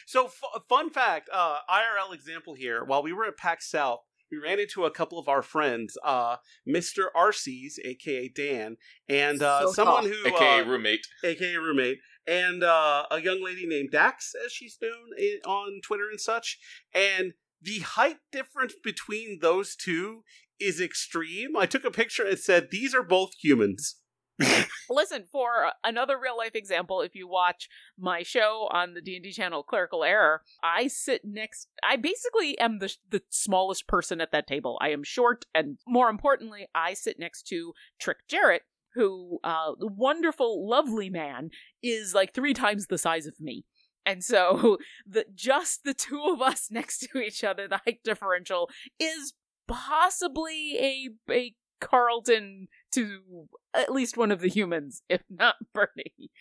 So, 0.05 0.25
f- 0.25 0.61
fun 0.67 0.89
fact, 0.89 1.29
uh, 1.31 1.59
IRL 1.69 2.13
example 2.13 2.53
here. 2.53 2.83
While 2.83 3.03
we 3.03 3.13
were 3.13 3.25
at 3.25 3.37
PAX 3.37 3.69
South, 3.69 4.01
we 4.31 4.37
ran 4.37 4.59
into 4.59 4.85
a 4.85 4.91
couple 4.91 5.19
of 5.19 5.27
our 5.27 5.41
friends, 5.41 5.97
uh, 6.03 6.37
Mr. 6.67 7.05
Arcees, 7.15 7.73
aka 7.83 8.27
Dan, 8.29 8.77
and 9.07 9.41
uh, 9.41 9.61
So 9.67 9.71
someone 9.73 10.03
tall. 10.03 10.11
who, 10.11 10.27
AKA 10.27 10.61
uh, 10.61 10.65
roommate. 10.65 11.07
aka 11.23 11.55
roommate, 11.55 11.99
and 12.27 12.63
uh, 12.63 13.05
a 13.09 13.21
young 13.21 13.43
lady 13.43 13.65
named 13.65 13.91
Dax, 13.91 14.33
as 14.45 14.51
she's 14.51 14.77
known 14.81 15.11
i 15.17 15.37
on 15.47 15.79
Twitter 15.83 16.09
and 16.09 16.19
such. 16.19 16.59
And 16.93 17.33
the 17.61 17.79
height 17.79 18.17
difference 18.31 18.73
between 18.83 19.39
those 19.41 19.75
two 19.75 20.23
is 20.59 20.81
extreme. 20.81 21.55
I 21.55 21.65
took 21.65 21.85
a 21.85 21.91
picture 21.91 22.25
and 22.27 22.37
said, 22.39 22.69
"These 22.71 22.93
are 22.93 23.03
both 23.03 23.31
humans." 23.41 23.95
Listen, 24.89 25.25
for 25.31 25.71
another 25.83 26.17
real 26.19 26.37
life 26.37 26.55
example, 26.55 27.01
if 27.01 27.15
you 27.15 27.27
watch 27.27 27.69
my 27.97 28.23
show 28.23 28.67
on 28.71 28.93
the 28.93 29.01
D&D 29.01 29.31
channel 29.31 29.63
Clerical 29.63 30.03
Error, 30.03 30.41
I 30.63 30.87
sit 30.87 31.21
next 31.23 31.69
I 31.83 31.95
basically 31.95 32.57
am 32.59 32.79
the 32.79 32.95
the 33.09 33.21
smallest 33.29 33.87
person 33.87 34.21
at 34.21 34.31
that 34.31 34.47
table. 34.47 34.77
I 34.81 34.89
am 34.89 35.03
short 35.03 35.45
and 35.55 35.79
more 35.87 36.09
importantly, 36.09 36.67
I 36.75 36.93
sit 36.93 37.17
next 37.19 37.47
to 37.47 37.73
Trick 37.99 38.17
Jarrett, 38.27 38.63
who 38.93 39.39
uh 39.43 39.71
the 39.79 39.87
wonderful 39.87 40.67
lovely 40.67 41.09
man 41.09 41.49
is 41.81 42.13
like 42.13 42.33
3 42.33 42.53
times 42.53 42.87
the 42.87 42.97
size 42.97 43.25
of 43.25 43.39
me. 43.39 43.65
And 44.05 44.23
so 44.23 44.77
the 45.07 45.25
just 45.33 45.83
the 45.83 45.93
two 45.93 46.23
of 46.31 46.41
us 46.41 46.67
next 46.71 46.99
to 46.99 47.19
each 47.19 47.43
other, 47.43 47.67
the 47.67 47.81
height 47.85 47.99
differential 48.03 48.69
is 48.99 49.33
possibly 49.67 50.77
a 50.79 51.09
a 51.31 51.55
Carlton 51.79 52.67
to 52.93 53.47
at 53.73 53.91
least 53.91 54.17
one 54.17 54.31
of 54.31 54.39
the 54.39 54.49
humans, 54.49 55.01
if 55.09 55.21
not 55.29 55.55
Bernie. 55.73 56.31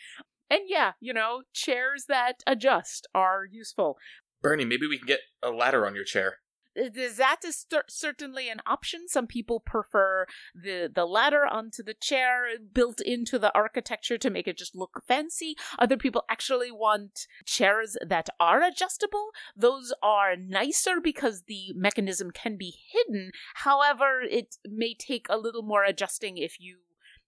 And 0.49 0.63
yeah, 0.67 0.93
you 1.01 1.13
know, 1.13 1.43
chairs 1.53 2.05
that 2.09 2.43
adjust 2.47 3.07
are 3.15 3.45
useful. 3.45 3.99
Bernie, 4.43 4.65
maybe 4.65 4.87
we 4.87 4.99
can 4.99 5.07
get 5.07 5.21
a 5.43 5.51
ladder 5.51 5.87
on 5.87 5.95
your 5.95 6.05
chair. 6.05 6.39
That 6.77 7.39
is 7.45 7.67
cer- 7.71 7.85
certainly 7.89 8.49
an 8.49 8.61
option. 8.67 9.09
Some 9.09 9.27
people 9.27 9.61
prefer 9.61 10.27
the 10.55 10.91
the 10.93 11.07
ladder 11.07 11.47
onto 11.47 11.83
the 11.83 11.95
chair 11.95 12.47
built 12.73 13.01
into 13.01 13.39
the 13.39 13.55
architecture 13.55 14.19
to 14.19 14.31
make 14.31 14.47
it 14.47 14.59
just 14.59 14.77
look 14.77 15.03
fancy. 15.07 15.57
Other 15.79 15.97
people 15.97 16.25
actually 16.29 16.71
want 16.71 17.27
chairs 17.45 17.97
that 18.07 18.29
are 18.39 18.63
adjustable. 18.63 19.31
Those 19.57 19.93
are 20.03 20.37
nicer 20.37 21.01
because 21.03 21.45
the 21.47 21.73
mechanism 21.75 22.31
can 22.31 22.57
be 22.57 22.75
hidden. 22.93 23.33
However, 23.55 24.21
it 24.21 24.57
may 24.65 24.95
take 24.95 25.27
a 25.29 25.39
little 25.39 25.63
more 25.63 25.85
adjusting 25.85 26.37
if 26.37 26.61
you 26.61 26.79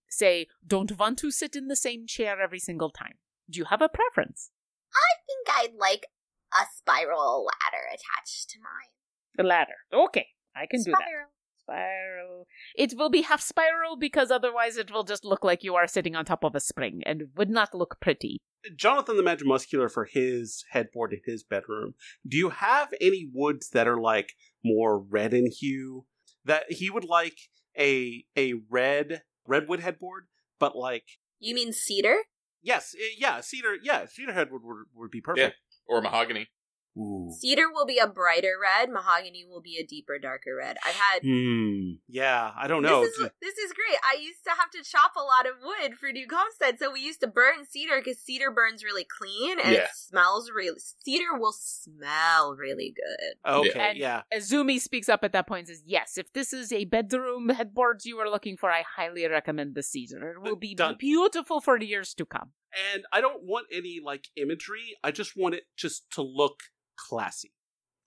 say 0.07 0.47
don't 0.65 0.97
want 0.97 1.19
to 1.19 1.31
sit 1.31 1.55
in 1.55 1.67
the 1.67 1.75
same 1.75 2.05
chair 2.07 2.41
every 2.41 2.59
single 2.59 2.89
time. 2.89 3.15
Do 3.49 3.57
you 3.57 3.65
have 3.65 3.81
a 3.81 3.89
preference? 3.89 4.51
I 4.93 5.11
think 5.25 5.47
I'd 5.49 5.77
like 5.77 6.07
a 6.53 6.65
spiral 6.75 7.45
ladder 7.45 7.85
attached 7.87 8.49
to 8.51 8.59
mine. 8.59 8.98
The 9.39 9.47
ladder. 9.47 9.79
Okay, 9.93 10.27
I 10.53 10.65
can 10.69 10.83
do 10.83 10.91
that. 10.91 10.99
Spiral. 10.99 11.29
spiral. 11.63 12.45
It 12.75 12.93
will 12.97 13.09
be 13.09 13.21
half 13.21 13.39
spiral 13.41 13.95
because 13.97 14.31
otherwise 14.31 14.75
it 14.75 14.91
will 14.91 15.05
just 15.05 15.23
look 15.23 15.45
like 15.45 15.63
you 15.63 15.75
are 15.75 15.87
sitting 15.87 16.13
on 16.13 16.25
top 16.25 16.43
of 16.43 16.55
a 16.55 16.59
spring 16.59 17.01
and 17.05 17.23
would 17.37 17.49
not 17.49 17.73
look 17.73 18.01
pretty. 18.01 18.39
Jonathan 18.75 19.15
the 19.15 19.23
Magic 19.23 19.47
Muscular 19.47 19.87
for 19.87 20.03
his 20.03 20.65
headboard 20.71 21.13
in 21.13 21.21
his 21.25 21.45
bedroom. 21.45 21.93
Do 22.27 22.35
you 22.35 22.49
have 22.49 22.89
any 22.99 23.29
woods 23.33 23.69
that 23.69 23.87
are 23.87 24.01
like 24.01 24.33
more 24.61 24.99
red 24.99 25.33
in 25.33 25.47
hue? 25.49 26.05
That 26.43 26.69
he 26.69 26.89
would 26.89 27.05
like 27.05 27.37
a 27.77 28.25
a 28.35 28.55
red 28.69 29.21
redwood 29.47 29.79
headboard, 29.79 30.25
but 30.59 30.75
like 30.75 31.05
You 31.39 31.55
mean 31.55 31.71
cedar? 31.71 32.17
yes, 32.61 32.93
eh, 32.99 33.15
yeah, 33.17 33.39
cedar, 33.39 33.75
yeah, 33.81 34.05
cedar 34.05 34.33
headwood 34.33 34.63
would, 34.65 34.87
would 34.93 35.11
be 35.11 35.21
perfect. 35.21 35.55
Yeah. 35.55 35.95
Or 35.95 36.01
mahogany. 36.01 36.49
Ooh. 36.97 37.31
Cedar 37.39 37.71
will 37.71 37.85
be 37.85 37.97
a 37.97 38.07
brighter 38.07 38.53
red. 38.61 38.89
Mahogany 38.89 39.45
will 39.47 39.61
be 39.61 39.77
a 39.77 39.85
deeper, 39.85 40.17
darker 40.19 40.55
red. 40.57 40.77
I've 40.85 40.95
had. 40.95 41.21
Hmm. 41.23 41.91
Yeah, 42.07 42.51
I 42.57 42.67
don't 42.67 42.81
know. 42.83 43.01
This 43.03 43.13
is, 43.17 43.29
this 43.41 43.57
is 43.57 43.71
great. 43.73 43.97
I 44.03 44.19
used 44.21 44.43
to 44.43 44.49
have 44.49 44.69
to 44.71 44.83
chop 44.83 45.13
a 45.15 45.19
lot 45.21 45.45
of 45.47 45.61
wood 45.63 45.97
for 45.97 46.11
New 46.11 46.27
Comstead, 46.27 46.77
so 46.79 46.91
we 46.91 46.99
used 47.01 47.21
to 47.21 47.27
burn 47.27 47.65
cedar 47.69 47.97
because 48.03 48.17
cedar 48.19 48.51
burns 48.51 48.83
really 48.83 49.05
clean 49.05 49.59
and 49.59 49.73
Yeah. 49.73 49.83
it 49.83 49.89
smells 49.93 50.51
really. 50.53 50.79
Cedar 51.05 51.37
will 51.37 51.53
smell 51.53 52.55
really 52.55 52.93
good. 52.95 53.49
okay, 53.51 53.89
And- 53.91 53.97
yeah. 53.97 54.23
Izumi 54.33 54.79
speaks 54.79 55.07
up 55.09 55.23
at 55.23 55.31
that 55.33 55.47
point 55.47 55.67
and 55.67 55.77
says, 55.77 55.83
Yes, 55.85 56.17
if 56.17 56.33
this 56.33 56.51
is 56.53 56.73
a 56.73 56.85
bedroom 56.85 57.49
headboard 57.49 58.01
you 58.03 58.17
are 58.19 58.29
looking 58.29 58.57
for, 58.57 58.69
I 58.71 58.83
highly 58.95 59.25
recommend 59.27 59.75
the 59.75 59.83
cedar. 59.83 60.31
It 60.31 60.41
will 60.41 60.55
be 60.55 60.75
Done. 60.75 60.95
beautiful 60.99 61.61
for 61.61 61.77
years 61.79 62.13
to 62.15 62.25
come. 62.25 62.51
And 62.93 63.03
I 63.11 63.21
don't 63.21 63.43
want 63.43 63.67
any 63.71 63.99
like 64.03 64.27
imagery. 64.35 64.95
I 65.03 65.11
just 65.11 65.35
want 65.35 65.55
it 65.55 65.63
just 65.77 66.09
to 66.11 66.21
look 66.21 66.59
classy. 66.97 67.53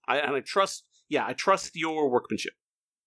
I 0.06 0.18
and 0.18 0.34
I 0.36 0.40
trust. 0.40 0.84
Yeah, 1.08 1.26
I 1.26 1.32
trust 1.32 1.72
your 1.74 2.08
workmanship. 2.08 2.54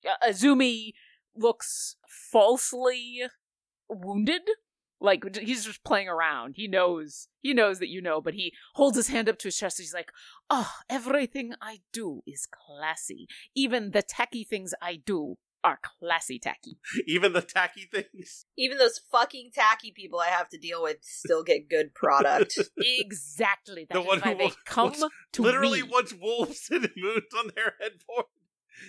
uh, 0.05 0.27
Izumi 0.27 0.93
looks 1.35 1.95
falsely 2.31 3.21
wounded. 3.89 4.41
Like 5.01 5.35
he's 5.37 5.65
just 5.65 5.83
playing 5.83 6.07
around. 6.07 6.53
He 6.55 6.67
knows. 6.67 7.27
He 7.41 7.53
knows 7.53 7.79
that 7.79 7.89
you 7.89 8.01
know, 8.01 8.21
but 8.21 8.33
he 8.33 8.53
holds 8.75 8.95
his 8.97 9.09
hand 9.09 9.27
up 9.27 9.37
to 9.39 9.47
his 9.49 9.57
chest. 9.57 9.77
He's 9.77 9.93
like, 9.93 10.09
"Oh, 10.49 10.71
everything 10.89 11.53
I 11.61 11.81
do 11.91 12.21
is 12.25 12.47
classy. 12.49 13.27
Even 13.55 13.91
the 13.91 14.01
tacky 14.01 14.43
things 14.43 14.73
I 14.81 14.95
do 14.95 15.37
are 15.65 15.79
classy 15.99 16.39
tacky." 16.39 16.77
Even 17.07 17.33
the 17.33 17.41
tacky 17.41 17.89
things. 17.91 18.45
Even 18.57 18.77
those 18.77 19.01
fucking 19.11 19.51
tacky 19.53 19.91
people 19.91 20.19
I 20.19 20.27
have 20.27 20.47
to 20.49 20.57
deal 20.57 20.81
with 20.83 20.97
still 21.01 21.43
get 21.43 21.69
good 21.69 21.93
product. 21.93 22.57
exactly. 22.77 23.85
The 23.89 23.95
That 23.95 23.99
is 24.01 24.07
one 24.07 24.19
why 24.21 24.31
who 24.31 24.37
they 24.37 24.43
wants- 24.45 24.57
come 24.65 24.85
wants- 24.91 25.05
to 25.33 25.41
Literally 25.41 25.81
me. 25.81 25.89
wants 25.89 26.13
wolves 26.13 26.67
and 26.71 26.89
moons 26.95 27.23
on 27.37 27.51
their 27.55 27.73
headboard. 27.81 28.25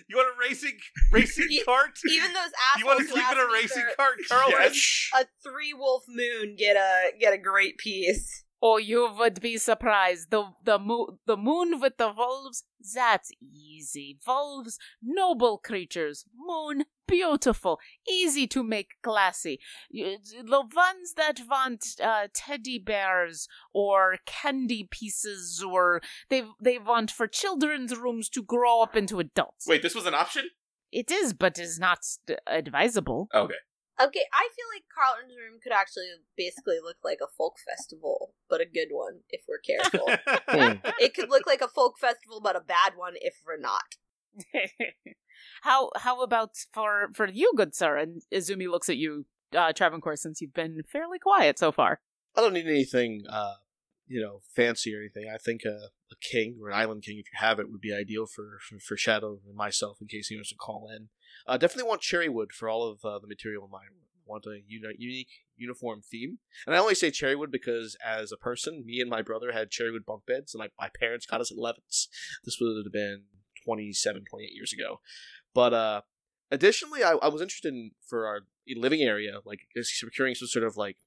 You 0.09 0.17
want 0.17 0.27
a 0.35 0.39
racing 0.49 0.77
racing 1.13 1.47
cart? 1.65 1.97
Even 2.09 2.33
those 2.33 2.51
assholes. 2.73 2.79
You 2.79 2.85
want 2.85 2.99
to 2.99 3.05
who 3.05 3.11
sleep 3.13 3.31
in 3.31 3.37
a 3.37 3.53
racing 3.53 3.85
cart, 3.95 4.15
Carl? 4.29 4.49
Yes. 4.49 5.09
A 5.15 5.25
three 5.43 5.73
wolf 5.73 6.03
moon 6.09 6.55
get 6.57 6.75
a 6.75 7.17
get 7.17 7.33
a 7.33 7.37
great 7.37 7.77
piece. 7.77 8.43
Oh, 8.61 8.77
you 8.77 9.11
would 9.17 9.39
be 9.39 9.57
surprised. 9.57 10.31
The 10.31 10.45
the 10.63 10.79
moon 10.79 11.19
the 11.27 11.37
moon 11.37 11.79
with 11.79 11.97
the 11.97 12.11
wolves, 12.11 12.63
that's 12.95 13.31
easy. 13.39 14.17
Wolves, 14.25 14.79
noble 15.01 15.59
creatures. 15.59 16.25
Moon, 16.35 16.85
beautiful, 17.07 17.79
easy 18.09 18.47
to 18.47 18.63
make 18.63 18.93
classy. 19.03 19.59
The 19.91 20.63
ones 20.75 21.13
that 21.15 21.41
want 21.47 21.85
uh, 22.03 22.29
teddy 22.33 22.79
bears 22.79 23.47
or 23.73 24.17
candy 24.25 24.87
pieces, 24.89 25.63
or 25.63 26.01
they 26.29 26.43
they 26.59 26.79
want 26.79 27.11
for 27.11 27.27
children's 27.27 27.95
rooms 27.95 28.27
to 28.29 28.41
grow 28.41 28.81
up 28.81 28.95
into 28.95 29.19
adults. 29.19 29.67
Wait, 29.67 29.83
this 29.83 29.93
was 29.95 30.07
an 30.07 30.15
option? 30.15 30.49
It 30.91 31.11
is, 31.11 31.33
but 31.33 31.59
is 31.59 31.77
not 31.77 31.99
advisable. 32.47 33.27
Okay. 33.35 33.53
Okay, 33.99 34.23
I 34.31 34.49
feel 34.55 34.65
like 34.73 34.83
Carlton's 34.93 35.35
room 35.35 35.59
could 35.61 35.73
actually 35.73 36.05
basically 36.37 36.77
look 36.83 36.97
like 37.03 37.17
a 37.21 37.31
folk 37.35 37.55
festival, 37.57 38.35
but 38.47 38.61
a 38.61 38.65
good 38.65 38.89
one 38.91 39.21
if 39.29 39.41
we're 39.47 39.59
careful. 39.59 40.07
Hmm. 40.49 40.77
it 40.99 41.13
could 41.13 41.29
look 41.29 41.45
like 41.45 41.61
a 41.61 41.67
folk 41.67 41.99
festival, 41.99 42.39
but 42.41 42.55
a 42.55 42.61
bad 42.61 42.93
one 42.95 43.13
if 43.15 43.35
we're 43.45 43.59
not. 43.59 43.95
how 45.63 45.89
how 45.95 46.21
about 46.21 46.51
for 46.71 47.09
for 47.13 47.27
you, 47.27 47.51
good 47.55 47.75
sir? 47.75 47.97
And 47.97 48.21
Izumi 48.33 48.69
looks 48.69 48.89
at 48.89 48.97
you, 48.97 49.25
uh, 49.55 49.73
Travancore, 49.73 50.15
since 50.15 50.41
you've 50.41 50.53
been 50.53 50.81
fairly 50.91 51.19
quiet 51.19 51.59
so 51.59 51.71
far. 51.71 51.99
I 52.35 52.41
don't 52.41 52.53
need 52.53 52.67
anything, 52.67 53.23
uh, 53.29 53.55
you 54.07 54.21
know, 54.21 54.41
fancy 54.55 54.95
or 54.95 54.99
anything. 54.99 55.29
I 55.33 55.37
think 55.37 55.61
a, 55.65 55.89
a 56.11 56.15
king 56.21 56.57
or 56.61 56.69
an 56.69 56.75
island 56.75 57.03
king, 57.03 57.17
if 57.17 57.25
you 57.31 57.37
have 57.39 57.59
it, 57.59 57.71
would 57.71 57.81
be 57.81 57.93
ideal 57.93 58.25
for, 58.27 58.59
for, 58.61 58.79
for 58.79 58.95
Shadow 58.95 59.39
and 59.45 59.55
myself 59.55 59.97
in 60.01 60.07
case 60.07 60.27
he 60.27 60.35
wants 60.35 60.49
to 60.49 60.55
call 60.55 60.87
in. 60.95 61.09
Uh, 61.45 61.57
definitely 61.57 61.87
want 61.87 62.01
cherry 62.01 62.29
wood 62.29 62.51
for 62.53 62.69
all 62.69 62.89
of 62.89 63.03
uh, 63.03 63.19
the 63.19 63.27
material 63.27 63.65
in 63.65 63.71
my 63.71 63.83
room. 63.83 64.03
Want 64.25 64.45
a 64.45 64.59
uni- 64.67 64.95
unique 64.97 65.29
uniform 65.55 66.01
theme. 66.01 66.39
And 66.65 66.75
I 66.75 66.79
only 66.79 66.95
say 66.95 67.11
cherry 67.11 67.35
wood 67.35 67.51
because 67.51 67.95
as 68.05 68.31
a 68.31 68.37
person, 68.37 68.83
me 68.85 68.99
and 68.99 69.09
my 69.09 69.21
brother 69.21 69.51
had 69.53 69.71
cherry 69.71 69.91
wood 69.91 70.05
bunk 70.05 70.25
beds, 70.25 70.53
and 70.53 70.59
my, 70.59 70.69
my 70.79 70.89
parents 70.99 71.25
got 71.25 71.41
us 71.41 71.51
at 71.51 71.57
Levin's. 71.57 72.09
This 72.43 72.57
would 72.59 72.83
have 72.83 72.91
been 72.91 73.23
27, 73.63 74.25
28 74.29 74.53
years 74.53 74.73
ago. 74.73 74.99
But 75.53 75.73
uh, 75.73 76.01
additionally, 76.51 77.03
I, 77.03 77.13
I 77.13 77.29
was 77.29 77.41
interested 77.41 77.73
in, 77.73 77.91
for 78.05 78.27
our 78.27 78.41
living 78.75 79.01
area, 79.01 79.39
like 79.45 79.61
securing 79.81 80.35
some 80.35 80.47
sort 80.47 80.65
of 80.65 80.75
like 80.77 80.97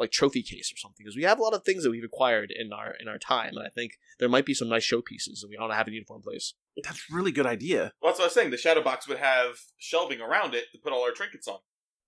like 0.00 0.10
trophy 0.10 0.42
case 0.42 0.72
or 0.72 0.78
something 0.78 1.04
because 1.04 1.14
we 1.14 1.24
have 1.24 1.38
a 1.38 1.42
lot 1.42 1.52
of 1.52 1.62
things 1.62 1.84
that 1.84 1.90
we've 1.90 2.02
acquired 2.02 2.50
in 2.50 2.72
our 2.72 2.94
in 2.98 3.06
our 3.06 3.18
time 3.18 3.52
and 3.54 3.66
i 3.66 3.68
think 3.68 3.98
there 4.18 4.30
might 4.30 4.46
be 4.46 4.54
some 4.54 4.68
nice 4.68 4.90
showpieces 4.90 5.42
and 5.42 5.50
we 5.50 5.56
don't 5.56 5.70
have 5.70 5.86
a 5.86 5.92
uniform 5.92 6.22
place 6.22 6.54
That's 6.84 7.04
a 7.10 7.14
really 7.14 7.32
good 7.32 7.46
idea. 7.46 7.92
Well, 8.00 8.10
that's 8.12 8.18
what 8.18 8.24
I 8.24 8.26
was 8.26 8.34
saying. 8.34 8.50
The 8.50 8.56
shadow 8.56 8.82
box 8.82 9.06
would 9.08 9.18
have 9.18 9.56
shelving 9.78 10.20
around 10.20 10.54
it 10.54 10.66
to 10.72 10.78
put 10.78 10.92
all 10.92 11.02
our 11.02 11.12
trinkets 11.12 11.48
on. 11.48 11.58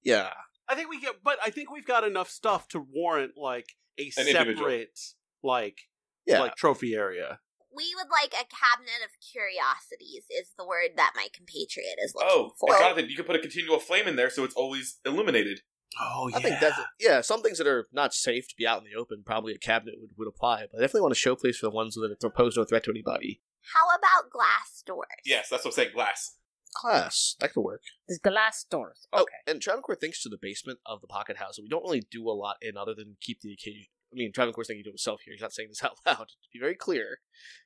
yeah 0.02 0.30
I 0.68 0.74
think 0.74 0.88
we 0.88 1.00
get, 1.00 1.16
but 1.22 1.38
I 1.44 1.50
think 1.50 1.70
we've 1.70 1.86
got 1.86 2.04
enough 2.04 2.30
stuff 2.30 2.68
to 2.68 2.78
warrant 2.80 3.32
like 3.36 3.66
a 3.98 4.10
An 4.16 4.28
individual. 4.28 4.56
separate 4.56 4.98
like 5.42 5.78
yeah 6.24 6.40
like 6.40 6.54
trophy 6.56 6.94
area. 6.94 7.40
We 7.74 7.84
would 7.96 8.08
like 8.10 8.32
a 8.32 8.44
cabinet 8.44 9.00
of 9.04 9.10
curiosities, 9.32 10.24
is 10.30 10.50
the 10.58 10.66
word 10.66 10.90
that 10.96 11.12
my 11.16 11.28
compatriot 11.34 11.96
is 12.04 12.14
looking 12.14 12.28
Oh, 12.30 12.52
for. 12.60 12.70
and 12.72 12.80
Jonathan, 12.82 13.08
you 13.10 13.16
could 13.16 13.26
put 13.26 13.36
a 13.36 13.40
continual 13.40 13.78
flame 13.80 14.06
in 14.06 14.16
there 14.16 14.30
so 14.30 14.44
it's 14.44 14.54
always 14.54 14.98
illuminated. 15.04 15.60
Oh 16.00 16.28
yeah. 16.30 16.36
i 16.38 16.40
think 16.40 16.58
that's 16.58 16.80
yeah 16.98 17.20
some 17.20 17.42
things 17.42 17.58
that 17.58 17.66
are 17.66 17.86
not 17.92 18.14
safe 18.14 18.48
to 18.48 18.54
be 18.56 18.66
out 18.66 18.78
in 18.78 18.84
the 18.90 18.98
open 18.98 19.22
probably 19.26 19.52
a 19.52 19.58
cabinet 19.58 19.96
would, 20.00 20.10
would 20.16 20.26
apply 20.28 20.64
but 20.70 20.78
i 20.78 20.80
definitely 20.80 21.02
want 21.02 21.12
a 21.12 21.20
showplace 21.20 21.56
for 21.56 21.66
the 21.66 21.70
ones 21.70 21.96
that 21.96 22.32
pose 22.34 22.56
no 22.56 22.64
threat 22.64 22.84
to 22.84 22.90
anybody 22.90 23.42
How 23.74 23.86
about 23.96 24.30
glass 24.30 24.82
doors? 24.84 25.06
Yes, 25.24 25.48
that's 25.50 25.64
what 25.64 25.70
I'm 25.72 25.74
saying. 25.74 25.90
Glass. 25.94 26.36
Glass. 26.80 27.36
that 27.40 27.52
could 27.52 27.60
work 27.60 27.82
The 28.08 28.18
glass 28.22 28.64
doors. 28.64 29.06
Oh, 29.12 29.22
Okay. 29.22 29.34
and 29.46 29.60
Travancore 29.60 29.94
thinks 29.94 30.22
to 30.22 30.28
the 30.30 30.38
basement 30.40 30.78
of 30.86 31.00
the 31.02 31.06
pocket 31.06 31.36
house. 31.36 31.58
We 31.60 31.68
don't 31.68 31.82
really 31.82 32.06
do 32.10 32.28
a 32.28 32.32
lot 32.32 32.56
in 32.62 32.76
other 32.78 32.94
than 32.94 33.16
keep 33.20 33.40
the 33.42 33.52
occasion. 33.52 33.86
I 34.10 34.14
mean, 34.16 34.32
Travancore's 34.32 34.68
thinking 34.68 34.84
to 34.84 34.90
himself 34.90 35.20
here. 35.24 35.34
He's 35.34 35.42
not 35.42 35.52
saying 35.52 35.68
this 35.70 35.82
out 35.84 35.98
loud. 36.06 36.28
To 36.28 36.48
be 36.52 36.58
very 36.60 36.74
clear, 36.74 37.18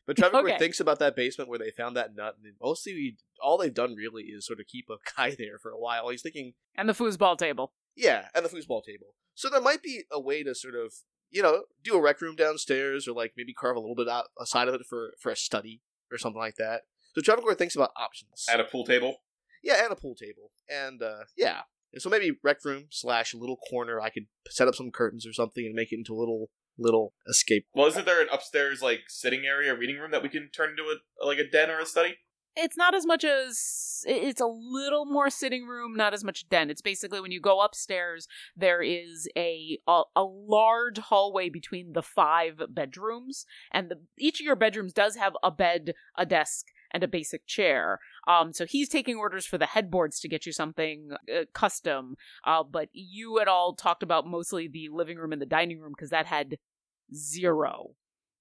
but 0.07 0.17
Travancore 0.19 0.49
Okay. 0.51 0.59
thinks 0.59 0.81
about 0.81 0.99
that 0.99 1.15
basement 1.17 1.49
where 1.49 1.59
they 1.59 1.71
found 1.71 1.97
that 1.97 2.15
nut. 2.17 2.37
And 2.43 2.55
mostly, 2.61 2.95
we, 2.95 3.17
all 3.41 3.57
they've 3.59 3.73
done 3.73 3.95
really 3.95 4.25
is 4.25 4.45
sort 4.47 4.59
of 4.61 4.67
keep 4.67 4.87
a 4.91 4.97
guy 5.17 5.31
there 5.39 5.59
for 5.63 5.71
a 5.71 5.79
while. 5.79 6.09
He's 6.09 6.23
thinking, 6.23 6.55
And 6.77 6.89
the 6.89 6.93
foosball 6.93 7.39
table. 7.39 7.73
yeah, 7.97 8.27
and 8.35 8.45
the 8.45 8.49
foosball 8.49 8.83
table. 8.85 9.15
So 9.35 9.49
there 9.49 9.61
might 9.61 9.83
be 9.83 10.03
a 10.11 10.21
way 10.21 10.43
to 10.43 10.55
sort 10.55 10.75
of, 10.75 10.93
you 11.31 11.43
know, 11.43 11.65
do 11.83 11.95
a 11.95 12.01
rec 12.01 12.21
room 12.21 12.37
downstairs, 12.37 13.07
or 13.09 13.12
like 13.12 13.33
maybe 13.37 13.53
carve 13.53 13.77
a 13.77 13.81
little 13.81 13.95
bit 13.95 14.09
out 14.09 14.27
aside 14.41 14.69
of 14.69 14.75
it 14.75 14.87
for 14.89 15.15
for 15.21 15.31
a 15.31 15.37
study 15.37 15.83
or 16.11 16.19
something 16.19 16.41
like 16.41 16.57
that. 16.57 16.83
So 17.15 17.21
Travancore 17.21 17.55
thinks 17.55 17.75
about 17.75 17.91
options. 17.97 18.47
At 18.51 18.61
a 18.61 18.65
pool 18.65 18.85
table. 18.85 19.17
Yeah, 19.62 19.83
and 19.83 19.93
a 19.93 19.97
pool 19.97 20.15
table. 20.15 20.53
And 20.69 21.03
uh 21.03 21.25
yeah. 21.37 21.62
So 21.99 22.11
maybe 22.11 22.39
rec 22.43 22.65
room 22.65 22.87
slash 22.91 23.33
a 23.33 23.39
little 23.39 23.57
corner. 23.57 24.01
I 24.01 24.11
could 24.11 24.27
set 24.49 24.69
up 24.69 24.75
some 24.75 24.91
curtains 24.91 25.27
or 25.27 25.33
something 25.33 25.65
and 25.65 25.75
make 25.75 25.93
it 25.93 25.97
into 25.97 26.15
a 26.15 26.19
little 26.19 26.51
little 26.79 27.15
escape. 27.29 27.67
Well, 27.75 27.87
isn't 27.87 28.05
there 28.05 28.21
an 28.21 28.29
upstairs 28.31 28.83
like 28.83 29.05
sitting 29.09 29.47
area, 29.47 29.75
reading 29.75 29.97
room 29.99 30.11
that 30.11 30.23
we 30.23 30.29
can 30.29 30.51
turn 30.55 30.71
into 30.71 30.83
a 30.83 31.27
like 31.27 31.39
a 31.39 31.49
den 31.49 31.71
or 31.71 31.81
a 31.81 31.87
study? 31.87 32.17
It's 32.57 32.77
not 32.77 32.95
as 32.95 33.05
much 33.05 33.23
as 33.23 34.03
it's 34.07 34.40
a 34.40 34.47
little 34.47 35.05
more 35.05 35.29
sitting 35.29 35.66
room, 35.66 35.95
not 35.95 36.14
as 36.14 36.25
much 36.25 36.49
den. 36.49 36.71
It's 36.71 36.81
basically 36.81 37.21
when 37.21 37.31
you 37.31 37.40
go 37.40 37.61
upstairs, 37.61 38.27
there 38.57 38.83
is 38.83 39.29
a 39.37 39.79
a, 39.87 40.03
a 40.14 40.23
large 40.23 40.99
hallway 40.99 41.51
between 41.51 41.92
the 41.92 42.03
five 42.03 42.62
bedrooms, 42.71 43.45
and 43.73 43.90
the, 43.90 43.97
each 44.19 44.40
of 44.40 44.47
your 44.47 44.57
bedrooms 44.57 44.92
does 44.92 45.16
have 45.16 45.35
a 45.42 45.51
bed, 45.51 45.92
a 46.16 46.25
desk, 46.25 46.66
and 46.92 47.03
a 47.03 47.09
basic 47.09 47.47
chair. 47.47 48.01
Um, 48.27 48.53
so 48.53 48.64
he's 48.64 48.88
taking 48.88 49.16
orders 49.16 49.47
for 49.47 49.59
the 49.59 49.66
headboards 49.66 50.19
to 50.21 50.29
get 50.29 50.47
you 50.47 50.53
something 50.53 51.11
uh, 51.12 51.45
custom. 51.53 52.16
Uh, 52.45 52.62
but 52.62 52.88
you 52.92 53.37
had 53.38 53.49
all 53.49 53.75
talked 53.75 54.03
about 54.03 54.27
mostly 54.27 54.69
the 54.69 54.88
living 54.90 55.19
room 55.19 55.33
and 55.33 55.42
the 55.42 55.47
dining 55.47 55.81
room 55.81 55.92
because 55.97 56.11
that 56.11 56.27
had 56.27 56.57
zero. 57.14 57.90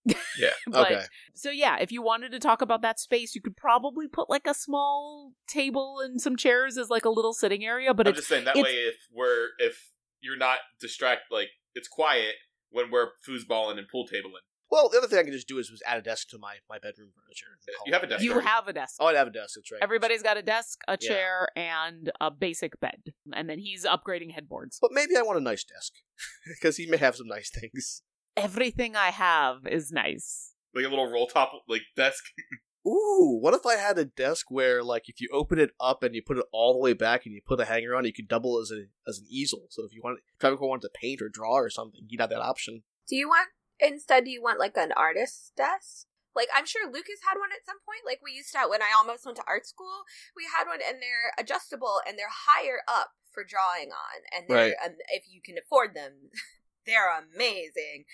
Yeah. 0.06 0.50
But 0.68 0.92
okay. 0.92 1.06
so 1.34 1.50
yeah, 1.50 1.78
if 1.80 1.92
you 1.92 2.02
wanted 2.02 2.32
to 2.32 2.40
talk 2.40 2.62
about 2.62 2.82
that 2.82 3.00
space, 3.00 3.36
you 3.36 3.42
could 3.42 3.56
probably 3.58 4.08
put 4.08 4.30
like 4.30 4.46
a 4.48 4.54
small 4.54 5.32
table 5.48 5.98
and 6.04 6.20
some 6.22 6.36
chairs 6.36 6.78
as 6.78 6.90
like 6.90 7.06
a 7.06 7.10
little 7.10 7.34
sitting 7.34 7.64
area. 7.66 7.94
But 7.94 8.08
I'm 8.08 8.12
it's 8.12 8.20
just 8.20 8.30
saying 8.30 8.46
that 8.46 8.56
way 8.56 8.72
if 8.72 8.96
we're 9.14 9.48
if 9.60 9.90
you're 10.22 10.38
not 10.38 10.60
distracted, 10.82 11.26
like 11.34 11.50
it's 11.74 11.88
quiet 11.88 12.36
when 12.70 12.92
we're 12.92 13.10
foosballing 13.28 13.78
and 13.78 13.88
pool 13.88 14.06
tabling. 14.12 14.44
Well, 14.72 14.90
the 14.90 14.98
other 14.98 15.08
thing 15.08 15.20
I 15.20 15.24
could 15.24 15.32
just 15.32 15.48
do 15.48 15.60
is 15.60 15.70
was 15.70 15.82
add 15.86 16.00
a 16.00 16.02
desk 16.02 16.30
to 16.30 16.38
my 16.40 16.56
my 16.70 16.80
bedroom 16.80 17.10
furniture. 17.16 17.58
Uh, 17.70 17.84
you 17.86 17.94
have 17.94 18.04
a 18.04 18.08
desk 18.08 18.24
You 18.24 18.32
already. 18.34 18.48
have 18.48 18.68
a 18.68 18.74
desk. 18.74 18.96
Oh, 19.00 19.06
I'd 19.06 19.16
have 19.16 19.28
a 19.28 19.32
desk. 19.32 19.54
That's 19.56 19.72
right. 19.72 19.80
Everybody's 19.82 20.24
got 20.24 20.38
a 20.38 20.42
desk, 20.42 20.80
a 20.88 20.98
Yeah. 21.00 21.08
chair, 21.08 21.48
and 21.56 22.12
a 22.20 22.32
basic 22.32 22.80
bed. 22.80 23.14
And 23.34 23.48
then 23.50 23.60
he's 23.60 23.86
upgrading 23.86 24.34
headboards. 24.34 24.80
But 24.82 24.92
maybe 24.92 25.16
I 25.16 25.22
want 25.22 25.38
a 25.38 25.42
nice 25.42 25.64
desk 25.64 25.94
because 26.48 26.78
he 26.78 26.88
may 26.88 26.98
have 26.98 27.16
some 27.16 27.28
nice 27.28 27.50
things. 27.52 28.02
Everything 28.38 28.96
I 28.96 29.12
have 29.12 29.66
is 29.68 29.92
nice. 29.92 30.54
like 30.74 30.86
a 30.86 30.90
little 30.90 31.10
roll 31.12 31.28
top 31.28 31.52
like 31.68 31.84
desk. 31.96 32.24
Ooh, 32.88 33.40
what 33.42 33.56
if 33.56 33.66
I 33.66 33.78
had 33.78 33.98
a 33.98 34.06
desk 34.06 34.46
where, 34.52 34.84
like, 34.84 35.10
if 35.10 35.20
you 35.20 35.28
open 35.34 35.58
it 35.58 35.72
up 35.80 36.04
and 36.04 36.14
you 36.14 36.22
put 36.22 36.38
it 36.38 36.46
all 36.52 36.74
the 36.74 36.80
way 36.80 36.94
back 36.94 37.26
and 37.26 37.34
you 37.34 37.42
put 37.44 37.60
a 37.60 37.66
hanger 37.66 37.96
on, 37.96 38.06
it, 38.06 38.10
you 38.10 38.14
could 38.14 38.28
double 38.28 38.60
as 38.62 38.70
a 38.72 38.86
as 39.10 39.18
an 39.18 39.26
easel. 39.28 39.66
So 39.70 39.84
if 39.86 39.92
you 39.94 40.02
want, 40.04 40.20
if 40.32 40.38
Travis 40.40 40.60
wanted 40.62 40.84
to 40.84 40.94
paint 40.94 41.20
or 41.22 41.30
draw 41.30 41.54
or 41.56 41.70
something, 41.72 42.02
you'd 42.08 42.22
have 42.22 42.30
that 42.30 42.42
option. 42.46 42.84
Do 43.10 43.16
you 43.16 43.28
want 43.28 43.50
instead? 43.80 44.26
Do 44.26 44.32
you 44.32 44.42
want 44.44 44.60
like 44.60 44.78
an 44.78 44.92
artist's 44.92 45.52
desk? 45.58 46.06
Like 46.36 46.50
I'm 46.54 46.66
sure 46.68 46.86
Lucas 46.86 47.26
had 47.28 47.40
one 47.40 47.50
at 47.56 47.66
some 47.66 47.78
point. 47.88 48.06
Like 48.06 48.20
we 48.24 48.34
used 48.34 48.52
to 48.52 48.60
have 48.60 48.70
when 48.70 48.84
I 48.84 48.94
almost 48.96 49.26
went 49.26 49.38
to 49.38 49.44
art 49.48 49.66
school. 49.66 50.04
We 50.36 50.44
had 50.56 50.68
one, 50.68 50.80
and 50.88 51.02
they're 51.02 51.34
adjustable 51.40 52.02
and 52.08 52.20
they're 52.20 52.28
higher 52.30 52.82
up 52.88 53.12
for 53.32 53.44
drawing 53.44 53.90
on, 53.90 54.18
and 54.36 54.46
they're 54.48 54.76
Right. 54.78 54.86
um, 54.86 54.94
if 55.10 55.24
you 55.28 55.42
can 55.44 55.56
afford 55.58 55.96
them. 55.96 56.30
They're 56.86 57.18
amazing, 57.18 58.06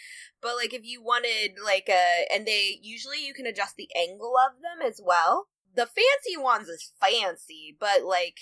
but 0.41 0.55
like 0.55 0.73
if 0.73 0.81
you 0.83 1.03
wanted 1.03 1.57
like 1.63 1.89
a, 1.89 2.25
and 2.33 2.45
they 2.45 2.79
usually 2.81 3.25
you 3.25 3.33
can 3.33 3.45
adjust 3.45 3.75
the 3.75 3.89
angle 3.95 4.33
of 4.47 4.61
them 4.61 4.85
as 4.85 5.01
well. 5.03 5.47
The 5.73 5.85
fancy 5.85 6.35
ones 6.37 6.67
is 6.67 6.91
fancy, 6.99 7.75
but 7.79 8.03
like 8.03 8.37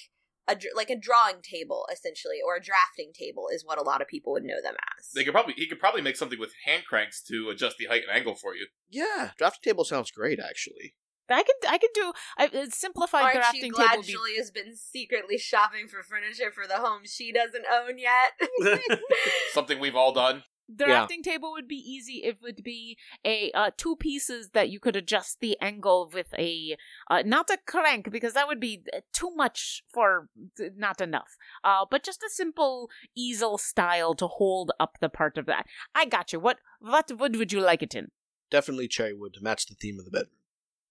a 0.47 0.57
like 0.75 0.89
a 0.89 0.95
drawing 0.95 1.41
table 1.41 1.85
essentially, 1.91 2.37
or 2.45 2.55
a 2.55 2.61
drafting 2.61 3.11
table 3.13 3.49
is 3.53 3.65
what 3.65 3.77
a 3.77 3.83
lot 3.83 4.01
of 4.01 4.07
people 4.07 4.33
would 4.33 4.43
know 4.43 4.61
them 4.61 4.75
as. 4.97 5.11
They 5.11 5.23
could 5.23 5.33
probably 5.33 5.53
he 5.55 5.67
could 5.67 5.79
probably 5.79 6.01
make 6.01 6.15
something 6.15 6.39
with 6.39 6.53
hand 6.65 6.83
cranks 6.87 7.21
to 7.23 7.49
adjust 7.49 7.77
the 7.77 7.85
height 7.85 8.03
and 8.07 8.15
angle 8.15 8.35
for 8.35 8.55
you. 8.55 8.67
Yeah, 8.89 9.31
drafting 9.37 9.71
table 9.71 9.85
sounds 9.85 10.11
great, 10.11 10.39
actually. 10.39 10.95
I 11.31 11.43
could 11.43 11.55
I 11.67 11.77
could 11.77 11.89
do 11.93 12.13
a 12.39 12.43
a 12.63 12.71
simplified 12.71 13.23
Aren't 13.23 13.35
drafting 13.35 13.65
you 13.65 13.71
glad 13.71 13.87
table. 13.89 13.97
would 13.99 14.07
be- 14.07 14.13
Julie 14.13 14.37
has 14.37 14.51
been 14.51 14.75
secretly 14.75 15.37
shopping 15.37 15.87
for 15.87 16.03
furniture 16.03 16.51
for 16.51 16.67
the 16.67 16.77
home 16.77 17.01
she 17.05 17.31
doesn't 17.31 17.65
own 17.71 17.97
yet? 17.97 18.89
Something 19.53 19.79
we've 19.79 19.95
all 19.95 20.13
done. 20.13 20.43
The 20.71 20.85
drafting 20.85 21.23
table 21.23 21.51
would 21.53 21.67
be 21.67 21.77
easy. 21.77 22.21
It 22.23 22.37
would 22.43 22.63
be 22.63 22.95
a 23.25 23.49
uh, 23.53 23.71
two 23.75 23.95
pieces 23.95 24.51
that 24.51 24.69
you 24.69 24.79
could 24.79 24.95
adjust 24.95 25.39
the 25.39 25.57
angle 25.59 26.11
with 26.13 26.31
a 26.37 26.77
uh, 27.09 27.23
not 27.25 27.49
a 27.49 27.57
crank 27.65 28.11
because 28.11 28.33
that 28.33 28.47
would 28.47 28.59
be 28.59 28.83
uh, 28.93 28.99
too 29.11 29.31
much 29.35 29.83
for 29.91 30.29
not 30.77 31.01
enough. 31.01 31.37
Uh, 31.63 31.85
but 31.89 32.03
just 32.03 32.21
a 32.21 32.29
simple 32.29 32.91
easel 33.15 33.57
style 33.57 34.13
to 34.13 34.27
hold 34.27 34.71
up 34.79 34.97
the 35.01 35.09
part 35.09 35.39
of 35.39 35.47
that. 35.47 35.65
I 35.95 36.05
got 36.05 36.31
you. 36.33 36.39
What 36.39 36.59
what 36.79 37.11
wood 37.17 37.35
would 37.37 37.51
you 37.51 37.61
like 37.61 37.81
it 37.81 37.95
in? 37.95 38.11
Definitely 38.51 38.89
cherry 38.89 39.13
wood 39.13 39.33
to 39.35 39.41
match 39.43 39.65
the 39.65 39.75
theme 39.75 39.97
of 39.97 40.05
the 40.05 40.11
bedroom. 40.11 40.35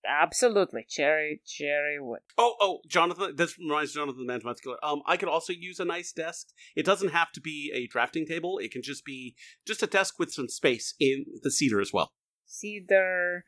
Absolutely, 0.06 0.84
cherry 0.88 1.40
cherry 1.46 1.98
wood. 2.00 2.20
Oh, 2.36 2.54
oh, 2.60 2.80
Jonathan. 2.86 3.34
This 3.36 3.58
reminds 3.58 3.92
Jonathan 3.92 4.20
the 4.26 4.32
Man's 4.32 4.44
Muscular. 4.44 4.76
Um, 4.82 5.02
I 5.06 5.16
could 5.16 5.28
also 5.28 5.52
use 5.52 5.80
a 5.80 5.84
nice 5.84 6.12
desk. 6.12 6.48
It 6.76 6.86
doesn't 6.86 7.10
have 7.10 7.32
to 7.32 7.40
be 7.40 7.72
a 7.74 7.86
drafting 7.86 8.26
table. 8.26 8.58
It 8.58 8.70
can 8.70 8.82
just 8.82 9.04
be 9.04 9.34
just 9.66 9.82
a 9.82 9.86
desk 9.86 10.18
with 10.18 10.32
some 10.32 10.48
space 10.48 10.94
in 11.00 11.24
the 11.42 11.50
cedar 11.50 11.80
as 11.80 11.92
well. 11.92 12.12
cedar, 12.46 13.44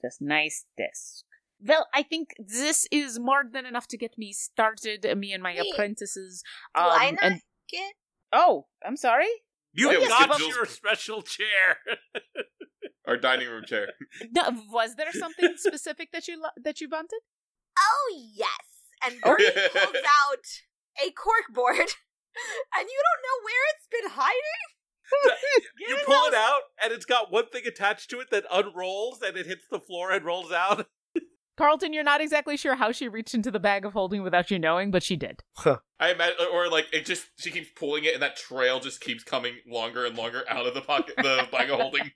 just 0.00 0.20
nice 0.22 0.64
desk. 0.78 1.24
Well, 1.62 1.88
I 1.92 2.02
think 2.02 2.28
this 2.38 2.86
is 2.90 3.18
more 3.18 3.42
than 3.50 3.66
enough 3.66 3.86
to 3.88 3.98
get 3.98 4.16
me 4.16 4.32
started. 4.32 5.04
Me 5.18 5.32
and 5.32 5.42
my 5.42 5.54
Wait. 5.58 5.72
apprentices. 5.74 6.42
Do 6.74 6.80
Um, 6.82 6.88
I 6.90 7.10
not 7.10 7.22
and 7.22 7.40
get? 7.70 7.92
oh, 8.32 8.66
I'm 8.86 8.96
sorry. 8.96 9.28
You 9.74 9.90
Yeah, 9.92 9.98
we 9.98 10.08
got 10.08 10.38
your 10.40 10.66
special 10.66 11.20
chair. 11.22 11.76
Our 13.06 13.16
dining 13.16 13.48
room 13.48 13.64
chair. 13.66 13.88
No, 14.32 14.50
was 14.70 14.96
there 14.96 15.12
something 15.12 15.54
specific 15.56 16.12
that 16.12 16.28
you 16.28 16.40
lo- 16.40 16.50
that 16.62 16.80
you 16.80 16.88
wanted? 16.90 17.20
Oh 17.78 18.20
yes. 18.34 18.48
And 19.04 19.20
Bernie 19.22 19.46
pulls 19.72 19.96
out 19.96 20.44
a 21.04 21.10
cork 21.12 21.54
board, 21.54 21.76
and 21.78 21.86
you 22.88 23.00
don't 23.06 23.22
know 23.24 23.38
where 23.44 23.64
it's 23.74 23.88
been 23.90 24.10
hiding? 24.10 25.60
you 25.88 25.96
pull 26.06 26.22
it 26.28 26.34
out, 26.34 26.60
and 26.82 26.92
it's 26.92 27.06
got 27.06 27.32
one 27.32 27.48
thing 27.48 27.62
attached 27.66 28.10
to 28.10 28.20
it 28.20 28.30
that 28.30 28.44
unrolls, 28.52 29.20
and 29.22 29.36
it 29.36 29.46
hits 29.46 29.64
the 29.70 29.80
floor 29.80 30.12
and 30.12 30.24
rolls 30.24 30.52
out. 30.52 30.86
Carlton, 31.56 31.92
you're 31.92 32.04
not 32.04 32.20
exactly 32.20 32.56
sure 32.56 32.74
how 32.76 32.90
she 32.92 33.08
reached 33.08 33.34
into 33.34 33.50
the 33.50 33.58
bag 33.60 33.84
of 33.84 33.92
holding 33.92 34.22
without 34.22 34.50
you 34.50 34.58
knowing, 34.58 34.90
but 34.90 35.02
she 35.02 35.16
did. 35.16 35.42
I 35.66 36.12
imagine, 36.12 36.36
or 36.52 36.68
like 36.68 36.86
it 36.92 37.04
just 37.04 37.26
she 37.36 37.50
keeps 37.50 37.68
pulling 37.76 38.04
it, 38.04 38.14
and 38.14 38.22
that 38.22 38.36
trail 38.36 38.80
just 38.80 39.00
keeps 39.00 39.24
coming 39.24 39.56
longer 39.66 40.06
and 40.06 40.16
longer 40.16 40.44
out 40.48 40.66
of 40.66 40.74
the 40.74 40.80
pocket, 40.80 41.16
the 41.16 41.46
bag 41.50 41.70
of 41.70 41.80
holding. 41.80 42.12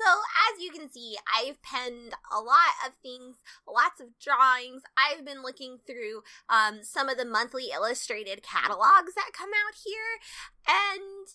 So, 0.00 0.06
as 0.52 0.62
you 0.62 0.70
can 0.70 0.88
see, 0.90 1.16
I've 1.26 1.60
penned 1.62 2.14
a 2.30 2.40
lot 2.40 2.74
of 2.86 2.92
things, 3.02 3.38
lots 3.66 4.00
of 4.00 4.18
drawings. 4.20 4.82
I've 4.96 5.24
been 5.24 5.42
looking 5.42 5.78
through 5.86 6.22
um, 6.48 6.84
some 6.84 7.08
of 7.08 7.18
the 7.18 7.24
monthly 7.24 7.70
illustrated 7.74 8.42
catalogs 8.42 9.14
that 9.14 9.32
come 9.32 9.50
out 9.50 9.74
here, 9.84 10.20
and 10.68 11.26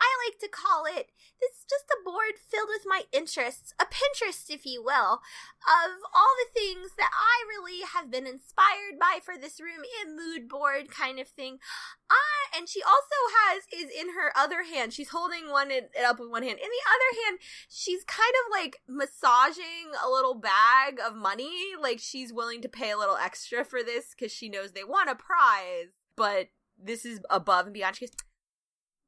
I 0.00 0.10
like 0.28 0.38
to 0.40 0.48
call 0.48 0.84
it 0.86 1.10
this 1.40 1.52
is 1.52 1.66
just 1.68 1.84
a 1.92 2.02
board 2.04 2.40
filled 2.50 2.68
with 2.68 2.84
my 2.86 3.02
interests, 3.12 3.74
a 3.80 3.84
Pinterest, 3.84 4.48
if 4.48 4.64
you 4.64 4.82
will, 4.82 5.20
of 5.66 5.90
all 6.14 6.32
the 6.40 6.52
things 6.58 6.92
that 6.96 7.10
I 7.12 7.44
really 7.48 7.84
have 7.94 8.10
been 8.10 8.26
inspired 8.26 8.98
by 8.98 9.20
for 9.22 9.36
this 9.36 9.60
room, 9.60 9.84
a 9.84 10.08
mood 10.08 10.48
board 10.48 10.90
kind 10.90 11.18
of 11.18 11.28
thing. 11.28 11.58
I 12.10 12.36
and 12.56 12.68
she 12.68 12.82
also 12.82 13.20
has 13.44 13.64
is 13.72 13.90
in 13.90 14.14
her 14.14 14.32
other 14.36 14.62
hand. 14.62 14.92
She's 14.92 15.10
holding 15.10 15.50
one 15.50 15.70
it 15.70 15.90
it 15.94 16.04
up 16.04 16.18
with 16.18 16.30
one 16.30 16.42
hand. 16.42 16.58
In 16.58 16.68
the 16.68 16.86
other 16.88 17.22
hand, 17.24 17.38
she's 17.68 18.04
kind 18.04 18.32
of 18.44 18.52
like 18.52 18.80
massaging 18.88 19.92
a 20.04 20.08
little 20.08 20.34
bag 20.34 20.98
of 21.04 21.14
money. 21.14 21.50
Like 21.80 21.98
she's 22.00 22.32
willing 22.32 22.62
to 22.62 22.68
pay 22.68 22.90
a 22.90 22.98
little 22.98 23.16
extra 23.16 23.64
for 23.64 23.82
this 23.82 24.14
because 24.14 24.32
she 24.32 24.48
knows 24.48 24.72
they 24.72 24.84
want 24.84 25.10
a 25.10 25.14
prize. 25.14 25.92
But 26.16 26.48
this 26.82 27.04
is 27.04 27.20
above 27.28 27.66
and 27.66 27.74
beyond. 27.74 27.96
She 27.96 28.06
goes, 28.06 28.14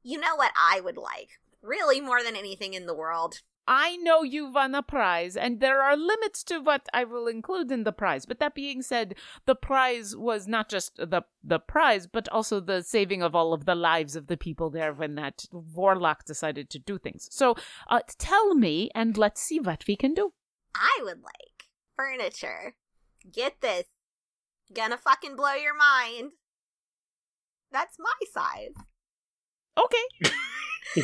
you 0.03 0.19
know 0.19 0.37
what 0.37 0.53
I 0.57 0.81
would 0.81 0.97
like, 0.97 1.41
really 1.63 2.01
more 2.01 2.23
than 2.23 2.37
anything 2.37 2.75
in 2.75 2.87
the 2.87 2.95
world. 2.95 3.43
I 3.71 3.97
know 3.99 4.23
you 4.23 4.51
won 4.51 4.75
a 4.75 4.83
prize, 4.83 5.37
and 5.37 5.61
there 5.61 5.83
are 5.83 5.95
limits 5.95 6.43
to 6.45 6.59
what 6.59 6.89
I 6.95 7.05
will 7.05 7.27
include 7.27 7.71
in 7.71 7.85
the 7.85 7.93
prize. 7.93 8.25
But 8.25 8.41
that 8.41 8.55
being 8.55 8.81
said, 8.81 9.15
the 9.45 9.55
prize 9.55 10.17
was 10.17 10.49
not 10.49 10.71
just 10.71 10.97
the 10.97 11.23
the 11.45 11.59
prize, 11.59 12.07
but 12.07 12.31
also 12.31 12.61
the 12.61 12.83
saving 12.83 13.23
of 13.23 13.35
all 13.35 13.53
of 13.53 13.67
the 13.67 13.75
lives 13.75 14.17
of 14.17 14.27
the 14.27 14.39
people 14.39 14.71
there 14.71 14.95
when 14.95 15.17
that 15.17 15.45
warlock 15.53 16.25
decided 16.25 16.71
to 16.71 16.79
do 16.79 16.97
things. 16.97 17.29
So, 17.31 17.57
uh, 17.89 18.01
tell 18.19 18.55
me, 18.55 18.91
and 18.95 19.19
let's 19.19 19.43
see 19.43 19.61
what 19.61 19.85
we 19.87 19.97
can 19.97 20.15
do. 20.15 20.33
I 20.75 21.01
would 21.03 21.23
like 21.23 21.69
furniture. 21.95 22.75
Get 23.31 23.61
this. 23.61 23.85
Gonna 24.73 24.97
fucking 24.97 25.37
blow 25.37 25.55
your 25.55 25.77
mind. 25.77 26.33
That's 27.71 27.99
my 27.99 28.15
size. 28.33 28.73
Okay. 29.79 30.33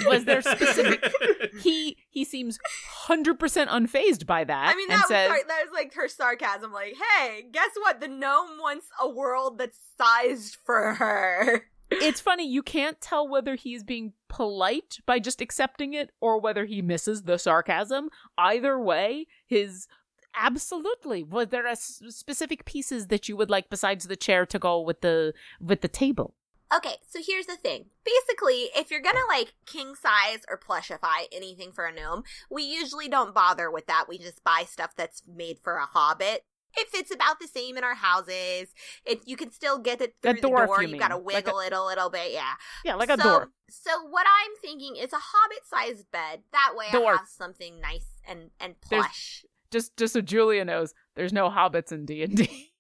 Was 0.06 0.24
there 0.24 0.40
specific? 0.42 1.04
he 1.60 1.96
he 2.08 2.24
seems 2.24 2.58
hundred 2.88 3.38
percent 3.38 3.68
unfazed 3.70 4.26
by 4.26 4.42
that. 4.44 4.72
I 4.72 4.76
mean, 4.76 4.88
that 4.88 4.94
and 4.94 5.02
was, 5.02 5.08
says, 5.08 5.28
sar- 5.28 5.46
that 5.46 5.64
was 5.66 5.74
like 5.74 5.92
her 5.94 6.08
sarcasm. 6.08 6.72
Like, 6.72 6.94
hey, 7.18 7.44
guess 7.52 7.70
what? 7.80 8.00
The 8.00 8.08
gnome 8.08 8.58
wants 8.58 8.87
a 9.00 9.08
world 9.08 9.58
that's 9.58 9.78
sized 9.98 10.56
for 10.64 10.94
her. 10.94 11.66
it's 11.90 12.20
funny 12.20 12.48
you 12.48 12.62
can't 12.62 12.98
tell 13.02 13.28
whether 13.28 13.56
he's 13.56 13.84
being 13.84 14.14
polite 14.28 14.98
by 15.06 15.18
just 15.18 15.42
accepting 15.42 15.92
it 15.92 16.10
or 16.20 16.40
whether 16.40 16.64
he 16.64 16.80
misses 16.80 17.22
the 17.24 17.38
sarcasm 17.38 18.08
either 18.38 18.80
way 18.80 19.26
his 19.46 19.87
absolutely 20.34 21.22
was 21.22 21.48
there 21.48 21.66
a 21.66 21.72
s- 21.72 22.00
specific 22.08 22.64
pieces 22.64 23.08
that 23.08 23.28
you 23.28 23.37
would 23.37 23.50
like 23.50 23.68
besides 23.70 24.06
the 24.06 24.16
chair 24.16 24.44
to 24.46 24.58
go 24.58 24.80
with 24.80 25.02
the 25.02 25.32
with 25.60 25.82
the 25.82 25.88
table 25.88 26.34
Okay, 26.74 26.96
so 27.08 27.20
here's 27.24 27.46
the 27.46 27.56
thing. 27.56 27.87
Basically, 28.04 28.68
if 28.76 28.90
you're 28.90 29.00
gonna 29.02 29.18
like 29.28 29.54
king 29.66 29.94
size 29.94 30.40
or 30.48 30.58
plushify 30.58 31.26
anything 31.32 31.72
for 31.72 31.84
a 31.87 31.92
gnome, 31.92 32.24
we 32.50 32.62
usually 32.64 33.08
don't 33.08 33.34
bother 33.34 33.70
with 33.70 33.87
that. 33.87 34.06
We 34.08 34.18
just 34.18 34.42
buy 34.44 34.64
stuff 34.68 34.94
that's 34.96 35.22
made 35.26 35.58
for 35.62 35.74
a 35.76 35.87
hobbit. 35.87 36.44
It 36.76 36.88
fits 36.88 37.14
about 37.14 37.38
the 37.38 37.46
same 37.46 37.76
in 37.76 37.84
our 37.84 37.94
houses. 37.94 38.74
It 39.04 39.20
you 39.26 39.37
can 39.37 39.50
still 39.52 39.78
get 39.78 40.00
it 40.00 40.14
A 40.24 40.32
through 40.32 40.40
the 40.40 40.48
door. 40.48 40.82
you 40.82 40.88
You 40.88 40.98
gotta 40.98 41.14
mean. 41.16 41.24
Like 41.26 41.46
a- 41.46 41.50
wiggle 41.50 41.60
it 41.60 41.72
a 41.72 41.84
little 41.84 42.10
bit, 42.10 42.32
yeah. 42.32 42.54
yeah 42.84 42.96
like 42.96 43.10
a 43.10 43.16
so, 43.16 43.22
door 43.22 43.50
So 43.70 43.90
what 44.08 44.26
I'm 44.26 44.52
thinking 44.60 44.96
is 44.96 45.12
a 45.12 45.18
hobbit-sized 45.20 46.10
bed. 46.10 46.42
That 46.52 46.72
way, 46.74 46.87
I 46.92 47.12
have 47.12 47.28
something 47.28 47.80
nice 47.80 48.06
and 48.26 48.50
and 48.58 48.74
There's- 48.90 49.04
plush. 49.06 49.44
just 49.70 49.96
just 49.96 50.14
so 50.14 50.20
julia 50.20 50.64
knows 50.64 50.94
there's 51.14 51.32
no 51.32 51.48
hobbits 51.50 51.92
in 51.92 52.04
d&d 52.06 52.72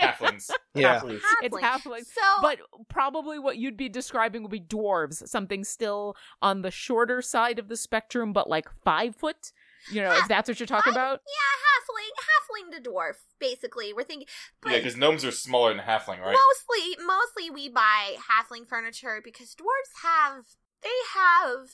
Halflings. 0.00 0.50
Yeah. 0.74 1.00
Halflings. 1.00 1.20
it's 1.42 1.56
halfling 1.56 2.00
So 2.06 2.22
but 2.40 2.58
probably 2.88 3.38
what 3.38 3.58
you'd 3.58 3.76
be 3.76 3.90
describing 3.90 4.40
would 4.42 4.50
be 4.50 4.58
dwarves 4.60 5.28
something 5.28 5.64
still 5.64 6.16
on 6.40 6.62
the 6.62 6.70
shorter 6.70 7.20
side 7.20 7.58
of 7.58 7.68
the 7.68 7.76
spectrum 7.76 8.32
but 8.32 8.48
like 8.48 8.66
five 8.82 9.14
foot 9.14 9.52
you 9.90 10.00
know 10.00 10.12
if 10.12 10.26
that's 10.28 10.48
what 10.48 10.58
you're 10.58 10.66
talking 10.66 10.94
Five- 10.94 10.96
about 10.96 11.20
yeah, 11.26 11.52
halfling, 11.68 12.72
halfling 12.72 12.82
to 12.82 12.90
dwarf. 12.90 13.14
Basically, 13.38 13.92
we're 13.92 14.04
thinking. 14.04 14.28
Yeah, 14.66 14.78
because 14.78 14.96
gnomes 14.96 15.24
are 15.24 15.32
smaller 15.32 15.74
than 15.74 15.84
halfling, 15.84 16.20
right? 16.20 16.36
Mostly, 16.36 17.04
mostly 17.04 17.50
we 17.50 17.68
buy 17.68 18.14
halfling 18.30 18.66
furniture 18.66 19.20
because 19.22 19.54
dwarves 19.56 20.02
have 20.04 20.44
they 20.82 20.88
have 21.14 21.72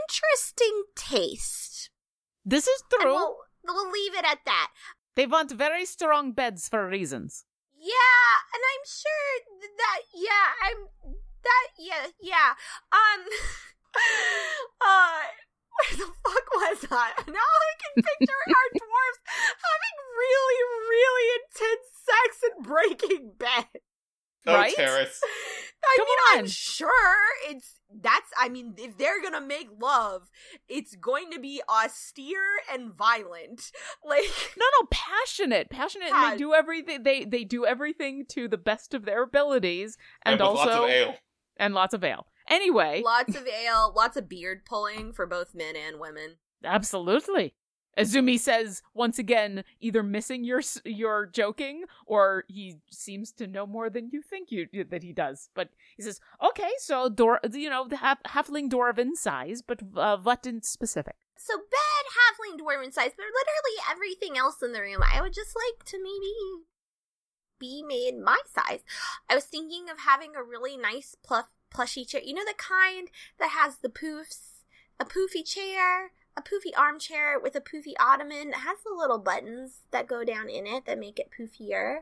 interesting 0.00 0.82
taste. 0.96 1.90
This 2.44 2.66
is 2.66 2.82
true. 3.00 3.12
we'll, 3.12 3.36
we'll 3.66 3.90
leave 3.90 4.14
it 4.14 4.24
at 4.24 4.38
that. 4.46 4.68
They 5.14 5.26
want 5.26 5.50
very 5.52 5.84
strong 5.84 6.32
beds 6.32 6.68
for 6.68 6.88
reasons. 6.88 7.44
Yeah, 7.76 8.32
and 8.54 8.62
I'm 8.62 8.84
sure 8.86 9.34
that 9.76 10.00
yeah, 10.14 10.46
I'm 10.62 10.78
that 11.42 11.66
yeah, 11.78 12.06
yeah. 12.20 12.54
Um 12.92 13.20
uh 14.80 15.20
where 15.72 15.96
the 15.98 16.06
fuck 16.06 16.46
was 16.54 16.86
I? 16.90 17.10
Now 17.28 17.50
I 17.68 17.72
can 17.80 18.02
picture 18.02 18.42
our 18.48 18.68
dwarves 18.80 19.20
having 19.26 19.96
really, 20.16 20.60
really 20.88 21.26
intense 21.42 21.88
sex 22.06 22.30
and 22.48 22.64
breaking 22.64 23.32
bed. 23.38 23.80
Oh, 24.46 24.54
Right? 24.54 24.74
Terrace. 24.74 25.20
I 25.84 25.94
Come 25.96 26.06
mean, 26.06 26.18
on. 26.34 26.38
I'm 26.44 26.48
sure 26.48 26.90
it's 27.48 27.80
that's. 27.92 28.30
I 28.38 28.48
mean, 28.48 28.74
if 28.78 28.96
they're 28.96 29.20
gonna 29.20 29.40
make 29.40 29.66
love, 29.80 30.28
it's 30.68 30.94
going 30.94 31.30
to 31.32 31.40
be 31.40 31.60
austere 31.68 32.38
and 32.72 32.92
violent. 32.94 33.72
Like, 34.04 34.22
No, 34.56 34.64
no, 34.80 34.86
passionate, 34.92 35.70
passionate. 35.70 36.12
And 36.12 36.32
they 36.32 36.36
do 36.36 36.54
everything. 36.54 37.02
They 37.02 37.24
they 37.24 37.42
do 37.42 37.66
everything 37.66 38.26
to 38.30 38.46
the 38.46 38.58
best 38.58 38.94
of 38.94 39.04
their 39.04 39.24
abilities, 39.24 39.96
and, 40.24 40.34
with 40.34 40.40
also 40.40 40.64
lots 40.70 40.76
of 40.84 40.90
ale. 40.90 41.14
and 41.56 41.74
lots 41.74 41.94
of 41.94 42.04
ale. 42.04 42.26
Anyway, 42.48 43.02
Lots 43.04 43.34
of 43.36 43.46
ale, 43.48 43.92
lots 43.94 44.16
of 44.16 44.28
beard 44.28 44.64
pulling 44.64 45.12
for 45.12 45.26
both 45.26 45.52
men 45.54 45.74
and 45.76 45.98
women. 46.00 46.36
absolutely. 46.64 47.54
Izumi 47.98 48.38
says 48.38 48.82
once 48.94 49.18
again, 49.18 49.64
either 49.80 50.02
missing 50.02 50.44
your 50.44 50.62
your 50.84 51.26
joking, 51.26 51.84
or 52.06 52.44
he 52.48 52.78
seems 52.90 53.32
to 53.32 53.46
know 53.46 53.66
more 53.66 53.90
than 53.90 54.08
you 54.10 54.22
think 54.22 54.50
you 54.50 54.66
that 54.88 55.02
he 55.02 55.12
does. 55.12 55.50
But 55.54 55.68
he 55.96 56.02
says, 56.02 56.20
"Okay, 56.42 56.70
so 56.78 57.08
Dor, 57.08 57.40
you 57.52 57.68
know, 57.68 57.86
the 57.86 57.96
half, 57.96 58.22
halfling 58.22 58.70
dwarven 58.70 59.14
size, 59.14 59.62
but 59.62 59.80
uh, 59.96 60.16
what 60.18 60.46
in 60.46 60.62
specific?" 60.62 61.16
so 61.42 61.58
bed, 61.58 62.04
halfling, 62.14 62.58
dwarven 62.58 62.92
size, 62.92 63.10
but 63.16 63.26
literally 63.26 63.78
everything 63.90 64.38
else 64.38 64.62
in 64.62 64.72
the 64.72 64.80
room, 64.80 65.02
I 65.02 65.20
would 65.20 65.32
just 65.32 65.56
like 65.56 65.84
to 65.86 65.98
maybe 65.98 66.32
be 67.58 67.82
made 67.82 68.18
my 68.22 68.38
size. 68.54 68.80
I 69.28 69.34
was 69.34 69.44
thinking 69.44 69.90
of 69.90 70.00
having 70.00 70.34
a 70.34 70.42
really 70.42 70.76
nice 70.76 71.16
pluff, 71.22 71.46
plushy 71.70 72.04
chair. 72.04 72.20
You 72.24 72.34
know 72.34 72.44
the 72.44 72.54
kind 72.56 73.08
that 73.38 73.50
has 73.50 73.78
the 73.78 73.88
poofs, 73.88 74.62
a 75.00 75.04
poofy 75.04 75.44
chair, 75.44 76.12
a 76.36 76.42
poofy 76.42 76.76
armchair 76.76 77.38
with 77.38 77.54
a 77.54 77.60
poofy 77.60 77.92
ottoman 78.00 78.50
that 78.50 78.60
has 78.60 78.78
the 78.84 78.94
little 78.96 79.18
buttons 79.18 79.80
that 79.90 80.06
go 80.06 80.24
down 80.24 80.48
in 80.48 80.66
it 80.66 80.86
that 80.86 80.98
make 80.98 81.18
it 81.18 81.30
poofier. 81.38 81.98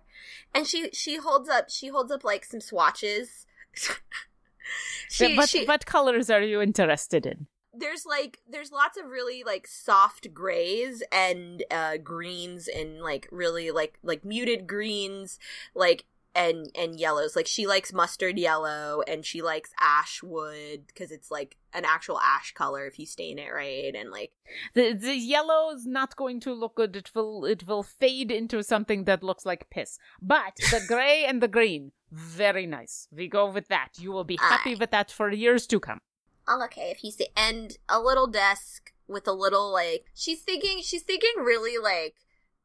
And 0.54 0.66
she 0.66 0.90
she 0.92 1.16
holds 1.16 1.48
up 1.48 1.70
she 1.70 1.88
holds 1.88 2.10
up 2.10 2.24
like 2.24 2.44
some 2.44 2.60
swatches. 2.60 3.46
she, 5.08 5.36
what, 5.36 5.48
she, 5.48 5.64
what 5.64 5.86
colors 5.86 6.30
are 6.30 6.42
you 6.42 6.60
interested 6.60 7.26
in? 7.26 7.46
There's 7.72 8.04
like 8.04 8.38
there's 8.48 8.72
lots 8.72 8.98
of 8.98 9.06
really 9.06 9.42
like 9.44 9.66
soft 9.66 10.32
grays 10.34 11.02
and 11.12 11.64
uh 11.70 11.98
greens 11.98 12.68
and 12.68 13.00
like 13.00 13.28
really 13.30 13.70
like 13.70 13.98
like 14.02 14.24
muted 14.24 14.66
greens 14.66 15.38
like 15.74 16.04
and 16.34 16.70
and 16.74 16.98
yellows. 16.98 17.34
Like 17.36 17.46
she 17.46 17.66
likes 17.66 17.92
mustard 17.92 18.38
yellow 18.38 19.02
and 19.06 19.24
she 19.24 19.42
likes 19.42 19.70
ash 19.80 20.22
wood 20.22 20.86
because 20.86 21.10
it's 21.10 21.30
like 21.30 21.56
an 21.72 21.84
actual 21.84 22.18
ash 22.20 22.52
color 22.52 22.86
if 22.86 22.98
you 22.98 23.06
stain 23.06 23.38
it 23.38 23.52
right 23.52 23.94
and 23.94 24.10
like 24.10 24.32
The 24.74 24.92
the 24.92 25.14
yellow 25.16 25.70
is 25.70 25.86
not 25.86 26.16
going 26.16 26.40
to 26.40 26.52
look 26.52 26.76
good. 26.76 26.96
It 26.96 27.10
will 27.14 27.44
it 27.44 27.66
will 27.66 27.82
fade 27.82 28.30
into 28.30 28.62
something 28.62 29.04
that 29.04 29.22
looks 29.22 29.44
like 29.44 29.70
piss. 29.70 29.98
But 30.20 30.56
the 30.56 30.82
gray 30.88 31.24
and 31.24 31.42
the 31.42 31.48
green, 31.48 31.92
very 32.10 32.66
nice. 32.66 33.08
We 33.10 33.28
go 33.28 33.50
with 33.50 33.68
that. 33.68 33.90
You 33.98 34.12
will 34.12 34.24
be 34.24 34.38
ah. 34.40 34.48
happy 34.48 34.72
Aye. 34.74 34.78
with 34.80 34.90
that 34.90 35.10
for 35.10 35.30
years 35.30 35.66
to 35.68 35.80
come. 35.80 36.00
oh, 36.48 36.64
okay, 36.64 36.90
if 36.90 37.04
you 37.04 37.10
say 37.10 37.28
and 37.36 37.78
a 37.88 38.00
little 38.00 38.26
desk 38.26 38.92
with 39.06 39.26
a 39.26 39.32
little 39.32 39.72
like 39.72 40.04
she's 40.14 40.40
thinking 40.42 40.80
she's 40.82 41.02
thinking 41.02 41.30
really 41.38 41.76
like 41.82 42.14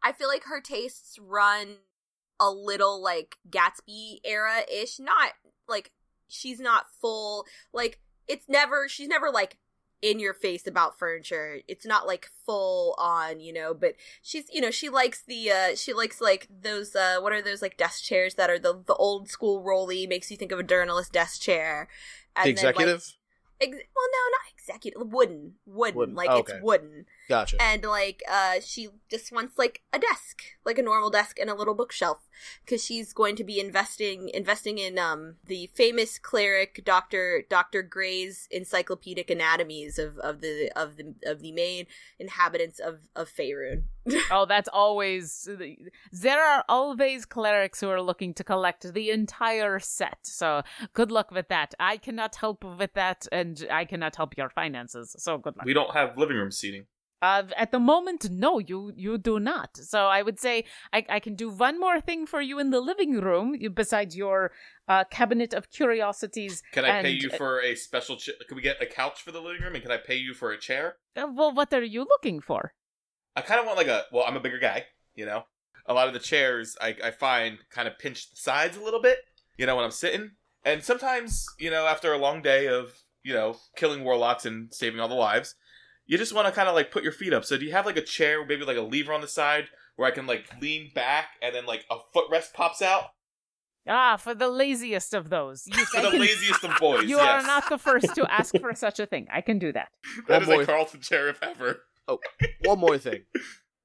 I 0.03 0.11
feel 0.11 0.27
like 0.27 0.43
her 0.43 0.61
tastes 0.61 1.17
run 1.19 1.77
a 2.39 2.49
little 2.49 3.01
like 3.01 3.37
Gatsby 3.49 4.19
era 4.23 4.61
ish, 4.71 4.99
not 4.99 5.33
like 5.67 5.91
she's 6.27 6.59
not 6.59 6.85
full 7.01 7.45
like 7.73 7.99
it's 8.27 8.49
never 8.49 8.87
she's 8.87 9.07
never 9.07 9.29
like 9.29 9.57
in 10.01 10.19
your 10.19 10.33
face 10.33 10.67
about 10.67 10.99
furniture. 10.99 11.59
It's 11.67 11.85
not 11.85 12.05
like 12.05 12.29
full 12.45 12.95
on, 12.97 13.39
you 13.39 13.53
know, 13.53 13.73
but 13.73 13.95
she's 14.21 14.45
you 14.51 14.61
know, 14.61 14.71
she 14.71 14.89
likes 14.89 15.23
the 15.25 15.51
uh 15.51 15.75
she 15.75 15.93
likes 15.93 16.21
like 16.21 16.47
those 16.49 16.95
uh 16.95 17.17
what 17.21 17.33
are 17.33 17.41
those 17.41 17.61
like 17.61 17.77
desk 17.77 18.03
chairs 18.03 18.35
that 18.35 18.49
are 18.49 18.59
the 18.59 18.83
the 18.85 18.93
old 18.95 19.29
school 19.29 19.63
rolly 19.63 20.05
makes 20.05 20.29
you 20.29 20.37
think 20.37 20.51
of 20.51 20.59
a 20.59 20.63
journalist 20.63 21.11
desk 21.13 21.41
chair. 21.41 21.87
The 22.35 22.41
And 22.41 22.57
then, 22.57 22.65
like, 22.65 22.75
executive? 22.75 23.13
Ex- 23.61 23.71
well, 23.71 24.07
no, 24.11 24.31
not 24.31 24.53
executive. 24.53 25.01
Wooden, 25.01 25.53
wooden. 25.65 25.97
Wooden. 25.97 26.15
Like 26.15 26.29
Oh, 26.29 26.39
it's 26.39 26.53
wooden, 26.61 27.05
Gotcha. 27.27 27.57
and 27.61 27.83
like 27.83 28.21
uh, 28.29 28.55
she 28.63 28.89
just 29.09 29.31
wants 29.31 29.57
like 29.57 29.81
a 29.91 29.99
desk, 29.99 30.43
like 30.65 30.77
a 30.77 30.83
normal 30.83 31.09
desk 31.09 31.39
and 31.39 31.49
a 31.49 31.55
little 31.55 31.73
bookshelf, 31.73 32.27
because 32.63 32.83
she's 32.83 33.13
going 33.13 33.35
to 33.37 33.43
be 33.43 33.59
investing 33.59 34.29
investing 34.29 34.77
in 34.77 34.97
um 34.99 35.35
the 35.45 35.67
famous 35.73 36.19
cleric 36.19 36.83
Doctor 36.85 37.43
Doctor 37.49 37.81
Gray's 37.81 38.47
encyclopedic 38.51 39.29
anatomies 39.29 39.97
of 39.97 40.17
of 40.19 40.41
the 40.41 40.71
of 40.75 40.97
the 40.97 41.15
of 41.25 41.41
the 41.41 41.51
main 41.51 41.87
inhabitants 42.19 42.79
of 42.79 42.99
of 43.15 43.29
Faerun. 43.29 43.83
Oh, 44.29 44.45
that's 44.45 44.69
always. 44.71 45.49
There 46.11 46.39
are 46.39 46.63
always 46.69 47.25
clerics 47.25 47.81
who 47.81 47.89
are 47.89 48.01
looking 48.01 48.35
to 48.35 48.43
collect 48.43 48.93
the 48.93 49.09
entire 49.09 49.79
set. 49.79 50.19
So 50.21 50.61
good 50.93 51.11
luck 51.11 51.31
with 51.31 51.47
that. 51.47 51.73
I 51.79 51.97
cannot 51.97 52.35
help 52.35 52.63
with 52.63 52.93
that, 52.93 53.27
and 53.31 53.65
I 53.71 53.85
cannot 53.85 54.15
help 54.15 54.37
your 54.37 54.49
finances. 54.49 55.15
So 55.17 55.39
good 55.39 55.57
luck. 55.57 55.65
We 55.65 55.73
don't 55.73 55.93
have 55.95 56.17
living 56.17 56.37
room 56.37 56.51
seating. 56.51 56.85
Uh, 57.21 57.43
at 57.57 57.71
the 57.71 57.79
moment, 57.79 58.29
no, 58.29 58.59
you 58.59 58.91
you 58.95 59.17
do 59.17 59.39
not. 59.39 59.77
So 59.77 60.07
I 60.07 60.21
would 60.21 60.39
say 60.39 60.65
I, 60.93 61.05
I 61.09 61.19
can 61.19 61.35
do 61.35 61.49
one 61.49 61.79
more 61.79 61.99
thing 62.01 62.27
for 62.27 62.41
you 62.41 62.59
in 62.59 62.69
the 62.71 62.79
living 62.81 63.19
room 63.21 63.57
besides 63.73 64.15
your 64.15 64.51
uh, 64.87 65.05
cabinet 65.09 65.53
of 65.53 65.71
curiosities. 65.71 66.61
Can 66.73 66.85
I 66.85 67.01
pay 67.01 67.13
and- 67.13 67.23
you 67.23 67.29
for 67.29 67.61
a 67.61 67.75
special? 67.75 68.17
Ch- 68.17 68.31
Can 68.47 68.55
we 68.55 68.61
get 68.61 68.81
a 68.81 68.85
couch 68.85 69.21
for 69.21 69.31
the 69.31 69.41
living 69.41 69.61
room? 69.61 69.73
And 69.75 69.81
can 69.83 69.91
I 69.91 69.97
pay 69.97 70.15
you 70.15 70.33
for 70.33 70.51
a 70.51 70.57
chair? 70.59 70.97
Uh, 71.15 71.27
well, 71.33 71.53
what 71.53 71.73
are 71.73 71.83
you 71.83 72.01
looking 72.03 72.41
for? 72.41 72.73
I 73.35 73.41
kind 73.41 73.59
of 73.59 73.65
want 73.65 73.77
like 73.77 73.87
a. 73.87 74.03
Well, 74.11 74.25
I'm 74.27 74.37
a 74.37 74.41
bigger 74.41 74.59
guy. 74.59 74.85
You 75.15 75.25
know, 75.25 75.43
a 75.85 75.93
lot 75.93 76.07
of 76.07 76.13
the 76.13 76.19
chairs 76.19 76.75
I, 76.81 76.95
I 77.03 77.11
find 77.11 77.59
kind 77.71 77.87
of 77.87 77.97
pinch 77.97 78.29
the 78.29 78.35
sides 78.35 78.75
a 78.77 78.83
little 78.83 79.01
bit. 79.01 79.19
You 79.57 79.65
know, 79.65 79.75
when 79.77 79.85
I'm 79.85 79.91
sitting, 79.91 80.31
and 80.63 80.83
sometimes 80.83 81.45
you 81.57 81.71
know 81.71 81.85
after 81.87 82.11
a 82.13 82.17
long 82.17 82.41
day 82.41 82.67
of 82.67 82.93
you 83.23 83.33
know 83.33 83.55
killing 83.77 84.03
warlocks 84.03 84.45
and 84.45 84.73
saving 84.73 84.99
all 84.99 85.07
the 85.07 85.15
lives, 85.15 85.55
you 86.05 86.17
just 86.17 86.33
want 86.33 86.47
to 86.47 86.51
kind 86.53 86.67
of 86.69 86.75
like 86.75 86.91
put 86.91 87.03
your 87.03 87.11
feet 87.11 87.33
up. 87.33 87.45
So 87.45 87.57
do 87.57 87.65
you 87.65 87.71
have 87.71 87.85
like 87.85 87.97
a 87.97 88.01
chair, 88.01 88.45
maybe 88.45 88.63
like 88.65 88.77
a 88.77 88.81
lever 88.81 89.13
on 89.13 89.21
the 89.21 89.27
side 89.27 89.65
where 89.95 90.07
I 90.07 90.11
can 90.11 90.27
like 90.27 90.45
lean 90.61 90.91
back 90.93 91.29
and 91.41 91.55
then 91.55 91.65
like 91.65 91.85
a 91.89 91.97
footrest 92.15 92.53
pops 92.53 92.81
out 92.81 93.05
Ah, 93.87 94.17
for 94.17 94.33
the 94.33 94.47
laziest 94.49 95.13
of 95.13 95.29
those. 95.29 95.67
You, 95.67 95.85
for 95.85 95.99
I 95.99 96.01
the 96.03 96.09
can- 96.11 96.19
laziest 96.19 96.63
of 96.63 96.75
boys? 96.79 97.03
you 97.09 97.17
yes. 97.17 97.43
are 97.43 97.47
not 97.47 97.69
the 97.69 97.77
first 97.77 98.15
to 98.15 98.31
ask 98.31 98.55
for 98.59 98.73
such 98.75 98.99
a 98.99 99.05
thing. 99.05 99.27
I 99.31 99.41
can 99.41 99.59
do 99.59 99.71
that. 99.73 99.89
That 100.27 100.33
One 100.33 100.41
is 100.43 100.47
more- 100.49 100.61
a 100.63 100.65
Carlton 100.65 101.01
chair 101.01 101.29
if 101.29 101.41
ever. 101.43 101.81
Oh, 102.07 102.19
one 102.63 102.79
more 102.79 102.97
thing. 102.97 103.25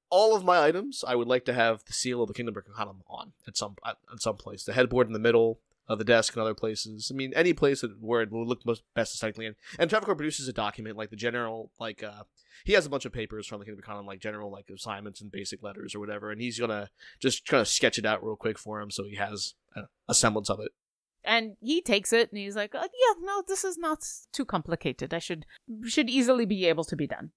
All 0.09 0.35
of 0.35 0.43
my 0.43 0.61
items, 0.63 1.03
I 1.07 1.15
would 1.15 1.27
like 1.27 1.45
to 1.45 1.53
have 1.53 1.83
the 1.85 1.93
seal 1.93 2.21
of 2.21 2.27
the 2.27 2.33
Kingdom 2.33 2.55
of 2.57 2.63
Arcanum 2.67 3.01
on 3.07 3.31
at 3.47 3.55
some 3.57 3.75
at 3.85 3.97
at 4.11 4.21
some 4.21 4.35
place. 4.37 4.63
The 4.63 4.73
headboard 4.73 5.07
in 5.07 5.13
the 5.13 5.19
middle 5.19 5.59
of 5.87 5.97
the 5.97 6.05
desk 6.05 6.33
and 6.33 6.41
other 6.41 6.53
places. 6.53 7.11
I 7.11 7.15
mean, 7.15 7.33
any 7.35 7.53
place 7.53 7.81
that, 7.81 7.91
where 7.99 8.21
it 8.21 8.31
will 8.31 8.45
look 8.45 8.65
most 8.65 8.83
best 8.95 9.13
aesthetically. 9.15 9.47
And, 9.47 9.55
and 9.77 9.89
Travancore 9.89 10.15
produces 10.15 10.47
a 10.47 10.53
document 10.53 10.97
like 10.97 11.09
the 11.09 11.15
general, 11.15 11.71
like 11.79 12.03
uh, 12.03 12.23
he 12.63 12.73
has 12.73 12.85
a 12.85 12.89
bunch 12.89 13.05
of 13.05 13.11
papers 13.11 13.47
from 13.47 13.59
the 13.59 13.65
Kingdom 13.65 13.79
of 13.83 13.89
Arcanum, 13.89 14.05
like 14.05 14.19
general 14.19 14.51
like 14.51 14.69
assignments 14.69 15.21
and 15.21 15.31
basic 15.31 15.63
letters 15.63 15.95
or 15.95 15.99
whatever, 15.99 16.31
and 16.31 16.41
he's 16.41 16.59
gonna 16.59 16.89
just 17.19 17.45
kind 17.45 17.61
of 17.61 17.67
sketch 17.67 17.97
it 17.97 18.05
out 18.05 18.23
real 18.23 18.35
quick 18.35 18.57
for 18.57 18.79
him 18.79 18.91
so 18.91 19.03
he 19.03 19.15
has 19.15 19.55
a, 19.75 19.81
a 20.07 20.13
semblance 20.13 20.49
of 20.49 20.59
it. 20.59 20.71
And 21.23 21.55
he 21.61 21.81
takes 21.81 22.13
it 22.13 22.31
and 22.31 22.39
he's 22.39 22.55
like, 22.55 22.73
uh, 22.73 22.79
"Yeah, 22.81 23.13
no, 23.21 23.43
this 23.47 23.63
is 23.63 23.77
not 23.77 24.03
too 24.33 24.45
complicated. 24.45 25.13
I 25.13 25.19
should 25.19 25.45
should 25.85 26.09
easily 26.09 26.45
be 26.45 26.65
able 26.65 26.83
to 26.85 26.95
be 26.95 27.05
done." 27.07 27.31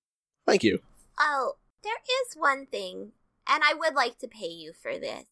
Thank 0.46 0.62
you. 0.62 0.78
Oh, 1.18 1.54
there 1.82 1.92
is 1.92 2.34
one 2.36 2.66
thing, 2.66 3.12
and 3.46 3.62
I 3.62 3.74
would 3.74 3.94
like 3.94 4.18
to 4.18 4.28
pay 4.28 4.48
you 4.48 4.72
for 4.72 4.98
this. 4.98 5.24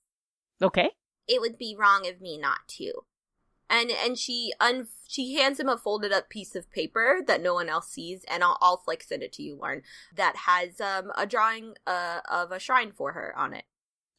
Okay. 0.60 0.90
It 1.28 1.40
would 1.40 1.58
be 1.58 1.76
wrong 1.78 2.06
of 2.06 2.20
me 2.20 2.36
not 2.38 2.68
to. 2.78 3.04
and 3.70 3.90
and 3.90 4.18
she 4.18 4.52
un 4.60 4.88
she 5.08 5.34
hands 5.36 5.58
him 5.60 5.68
a 5.68 5.76
folded 5.78 6.12
up 6.12 6.28
piece 6.28 6.54
of 6.54 6.70
paper 6.70 7.20
that 7.26 7.42
no 7.42 7.54
one 7.54 7.68
else 7.68 7.88
sees 7.88 8.24
and 8.28 8.42
i'll, 8.44 8.58
I'll 8.60 8.82
like 8.86 9.02
send 9.02 9.22
it 9.22 9.32
to 9.34 9.42
you 9.42 9.56
lauren 9.56 9.82
that 10.16 10.36
has 10.46 10.80
um 10.80 11.10
a 11.16 11.26
drawing 11.26 11.74
uh 11.86 12.20
of 12.30 12.52
a 12.52 12.58
shrine 12.58 12.92
for 12.92 13.12
her 13.12 13.32
on 13.36 13.54
it 13.54 13.64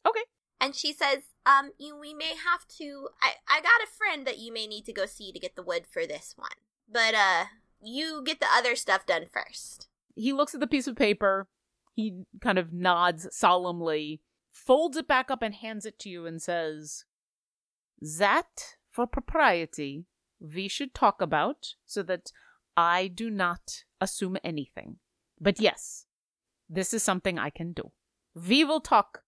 Okay. 0.06 0.24
And 0.60 0.74
she 0.74 0.92
says, 0.92 1.18
um, 1.46 1.70
you 1.78 1.96
we 1.98 2.14
may 2.14 2.34
have 2.48 2.66
to 2.78 3.08
I, 3.22 3.32
I 3.48 3.60
got 3.60 3.82
a 3.82 3.96
friend 3.96 4.26
that 4.26 4.38
you 4.38 4.52
may 4.52 4.66
need 4.66 4.84
to 4.86 4.92
go 4.92 5.06
see 5.06 5.32
to 5.32 5.38
get 5.38 5.56
the 5.56 5.62
wood 5.62 5.84
for 5.90 6.06
this 6.06 6.34
one. 6.36 6.58
But 6.90 7.14
uh 7.14 7.44
you 7.82 8.22
get 8.24 8.40
the 8.40 8.46
other 8.52 8.76
stuff 8.76 9.06
done 9.06 9.26
first. 9.32 9.88
He 10.16 10.32
looks 10.32 10.54
at 10.54 10.60
the 10.60 10.66
piece 10.66 10.86
of 10.86 10.96
paper. 10.96 11.48
He 11.94 12.24
kind 12.40 12.58
of 12.58 12.72
nods 12.72 13.28
solemnly, 13.30 14.20
folds 14.54 14.96
it 14.96 15.06
back 15.06 15.30
up, 15.30 15.42
and 15.42 15.54
hands 15.54 15.84
it 15.84 15.98
to 16.00 16.08
you 16.08 16.24
and 16.24 16.40
says, 16.40 17.04
That, 18.00 18.76
for 18.90 19.06
propriety, 19.06 20.06
we 20.40 20.68
should 20.68 20.94
talk 20.94 21.20
about 21.20 21.74
so 21.84 22.02
that 22.04 22.32
I 22.76 23.08
do 23.08 23.30
not 23.30 23.84
assume 24.00 24.38
anything. 24.42 24.96
But 25.40 25.60
yes, 25.60 26.06
this 26.68 26.94
is 26.94 27.02
something 27.02 27.38
I 27.38 27.50
can 27.50 27.72
do. 27.72 27.92
We 28.34 28.64
will 28.64 28.80
talk 28.80 29.22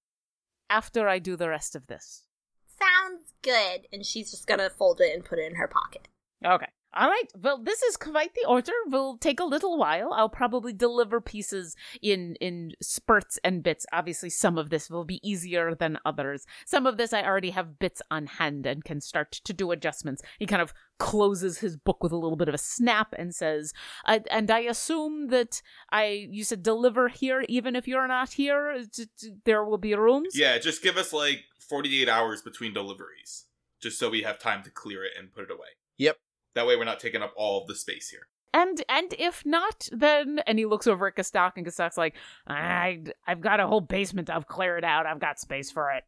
after 0.71 1.09
I 1.09 1.19
do 1.19 1.37
the 1.37 1.49
rest 1.49 1.77
of 1.77 1.87
this. 1.87 2.25
Sounds 2.67 3.33
good. 3.43 3.87
And 3.93 4.05
she's 4.05 4.31
just 4.31 4.47
gonna 4.47 4.71
fold 4.71 5.01
it 5.01 5.15
and 5.15 5.25
put 5.25 5.39
it 5.39 5.47
in 5.47 5.57
her 5.57 5.69
pocket. 5.69 6.09
Okay. 6.45 6.69
All 6.97 7.09
right. 7.09 7.25
Well, 7.39 7.59
this 7.63 7.83
is 7.83 7.97
quite 7.97 8.35
the 8.35 8.49
order. 8.49 8.73
Will 8.87 9.19
take 9.19 9.39
a 9.39 9.45
little 9.45 9.77
while. 9.77 10.13
I'll 10.15 10.31
probably 10.31 10.73
deliver 10.73 11.21
pieces 11.21 11.77
in 12.01 12.37
in 12.41 12.73
spurts 12.81 13.39
and 13.45 13.63
bits. 13.63 13.85
Obviously, 13.93 14.31
some 14.31 14.57
of 14.57 14.71
this 14.71 14.89
will 14.89 15.05
be 15.05 15.21
easier 15.29 15.75
than 15.75 15.99
others. 16.07 16.47
Some 16.65 16.87
of 16.87 16.97
this 16.97 17.13
I 17.13 17.23
already 17.23 17.51
have 17.51 17.79
bits 17.79 18.01
on 18.11 18.27
hand 18.27 18.65
and 18.65 18.83
can 18.83 19.01
start 19.03 19.33
to 19.33 19.53
do 19.53 19.71
adjustments. 19.73 20.23
He 20.39 20.47
kind 20.47 20.63
of 20.63 20.73
closes 20.99 21.59
his 21.59 21.77
book 21.77 22.03
with 22.03 22.13
a 22.13 22.17
little 22.17 22.37
bit 22.37 22.49
of 22.49 22.55
a 22.55 22.59
snap 22.59 23.15
and 23.19 23.35
says, 23.35 23.75
I, 24.07 24.23
"And 24.31 24.51
I 24.51 24.61
assume 24.61 25.29
that 25.29 25.61
I 25.93 26.29
you 26.31 26.45
said 26.45 26.63
deliver 26.63 27.09
here, 27.09 27.45
even 27.49 27.77
if 27.77 27.87
you're 27.87 28.09
not 28.09 28.33
here. 28.33 28.85
d- 28.91 29.07
d- 29.19 29.33
There 29.45 29.65
will 29.65 29.79
be 29.79 29.95
rooms. 29.95 30.39
Yeah, 30.39 30.57
just 30.59 30.83
give 30.83 30.97
us 30.97 31.13
like 31.13 31.45
48 31.59 32.09
hours 32.09 32.41
between 32.43 32.73
deliveries, 32.73 33.47
just 33.83 33.99
so 33.99 34.09
we 34.09 34.23
have 34.23 34.39
time 34.39 34.63
to 34.63 34.71
clear 34.71 35.05
it 35.05 35.13
and 35.19 35.33
put 35.33 35.45
it 35.45 35.51
away. 35.51 35.69
Yep. 35.99 36.19
That 36.57 36.67
way, 36.67 36.75
we're 36.77 36.85
not 36.85 36.99
taking 36.99 37.23
up 37.23 37.33
all 37.37 37.61
of 37.63 37.69
the 37.69 37.77
space 37.77 38.09
here. 38.09 38.27
And 38.53 38.83
and 38.89 39.15
if 39.19 39.45
not, 39.45 39.89
then 39.93 40.41
and 40.47 40.59
he 40.59 40.65
looks 40.65 40.87
over 40.87 41.07
at 41.07 41.15
Gastok, 41.15 41.53
and 41.57 41.67
Gastok's 41.67 41.99
like, 41.99 42.15
I 42.49 43.03
I've 43.27 43.43
got 43.43 43.61
a 43.61 43.67
whole 43.67 43.83
basement. 43.83 44.31
I've 44.31 44.47
cleared 44.49 44.85
out. 44.85 45.05
I've 45.07 45.21
got 45.21 45.39
space 45.39 45.71
for 45.71 45.93
it. 45.93 46.05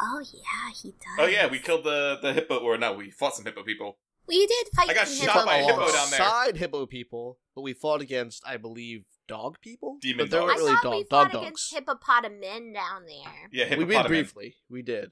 Oh 0.00 0.20
yeah, 0.32 0.72
he 0.80 0.92
does. 0.92 1.18
Oh 1.18 1.26
yeah, 1.26 1.48
we 1.48 1.58
killed 1.58 1.82
the 1.84 2.18
the 2.22 2.32
hippo, 2.32 2.58
or 2.58 2.78
no, 2.78 2.92
we 2.94 3.10
fought 3.10 3.34
some 3.34 3.44
hippo 3.44 3.64
people. 3.64 3.98
We 4.28 4.46
did 4.46 4.68
fight 4.76 4.90
I 4.90 4.94
got 4.94 5.08
some 5.08 5.26
shot 5.26 5.34
hippo 5.34 5.46
by 5.46 5.56
a 5.56 5.64
hippo 5.64 5.90
down 5.90 6.10
there. 6.10 6.20
Alongside 6.20 6.56
hippo 6.58 6.86
people, 6.86 7.38
but 7.56 7.62
we 7.62 7.72
fought 7.72 8.00
against, 8.02 8.46
I 8.46 8.58
believe, 8.58 9.04
dog 9.26 9.56
people. 9.60 9.96
Demon 10.00 10.26
but 10.26 10.30
they 10.30 10.38
dogs. 10.38 10.62
weren't 10.62 10.70
I 10.70 10.74
thought 10.74 10.82
dog 10.82 10.92
we 10.92 11.04
dog 11.04 11.32
fought 11.32 11.42
against 11.42 11.72
dogs. 11.72 11.86
hippopotamen 11.86 12.72
down 12.74 13.06
there. 13.06 13.48
Yeah, 13.50 13.76
We 13.76 13.86
did 13.86 14.06
briefly. 14.06 14.56
We 14.70 14.82
did. 14.82 15.10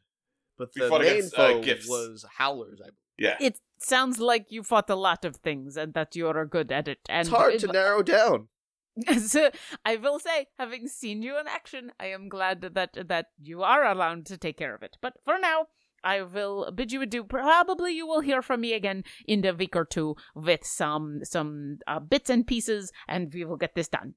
But 0.58 0.72
the 0.74 0.88
fought 0.88 1.00
main 1.00 1.10
against, 1.12 1.34
uh, 1.34 1.36
foe 1.36 1.62
gifts. 1.62 1.88
was 1.88 2.24
howlers. 2.38 2.80
I 2.84 2.90
Yeah, 3.18 3.36
It 3.40 3.58
sounds 3.78 4.18
like 4.18 4.46
you 4.50 4.62
fought 4.62 4.90
a 4.90 4.96
lot 4.96 5.24
of 5.24 5.36
things, 5.36 5.76
and 5.76 5.94
that 5.94 6.14
you're 6.14 6.44
good 6.46 6.70
at 6.70 6.88
it. 6.88 6.98
And 7.08 7.26
It's 7.26 7.36
hard 7.36 7.58
to 7.60 7.66
narrow 7.68 8.02
down. 8.02 8.48
so 9.18 9.50
I 9.84 9.96
will 9.96 10.18
say, 10.18 10.46
having 10.58 10.88
seen 10.88 11.22
you 11.22 11.38
in 11.38 11.46
action, 11.46 11.92
I 12.00 12.06
am 12.06 12.28
glad 12.28 12.62
that 12.62 13.08
that 13.08 13.26
you 13.40 13.62
are 13.62 13.84
allowed 13.84 14.26
to 14.26 14.38
take 14.38 14.56
care 14.58 14.74
of 14.74 14.82
it. 14.82 14.96
But 15.02 15.14
for 15.24 15.38
now, 15.38 15.66
I 16.02 16.22
will 16.22 16.70
bid 16.72 16.92
you 16.92 17.02
adieu. 17.02 17.24
Probably 17.24 17.92
you 17.92 18.06
will 18.06 18.20
hear 18.20 18.40
from 18.40 18.60
me 18.60 18.72
again 18.72 19.04
in 19.26 19.44
a 19.44 19.52
week 19.52 19.76
or 19.76 19.84
two 19.84 20.16
with 20.34 20.64
some 20.64 21.20
some 21.24 21.78
uh, 21.86 22.00
bits 22.00 22.30
and 22.30 22.46
pieces, 22.46 22.92
and 23.06 23.32
we 23.32 23.44
will 23.44 23.56
get 23.56 23.74
this 23.74 23.88
done. 23.88 24.14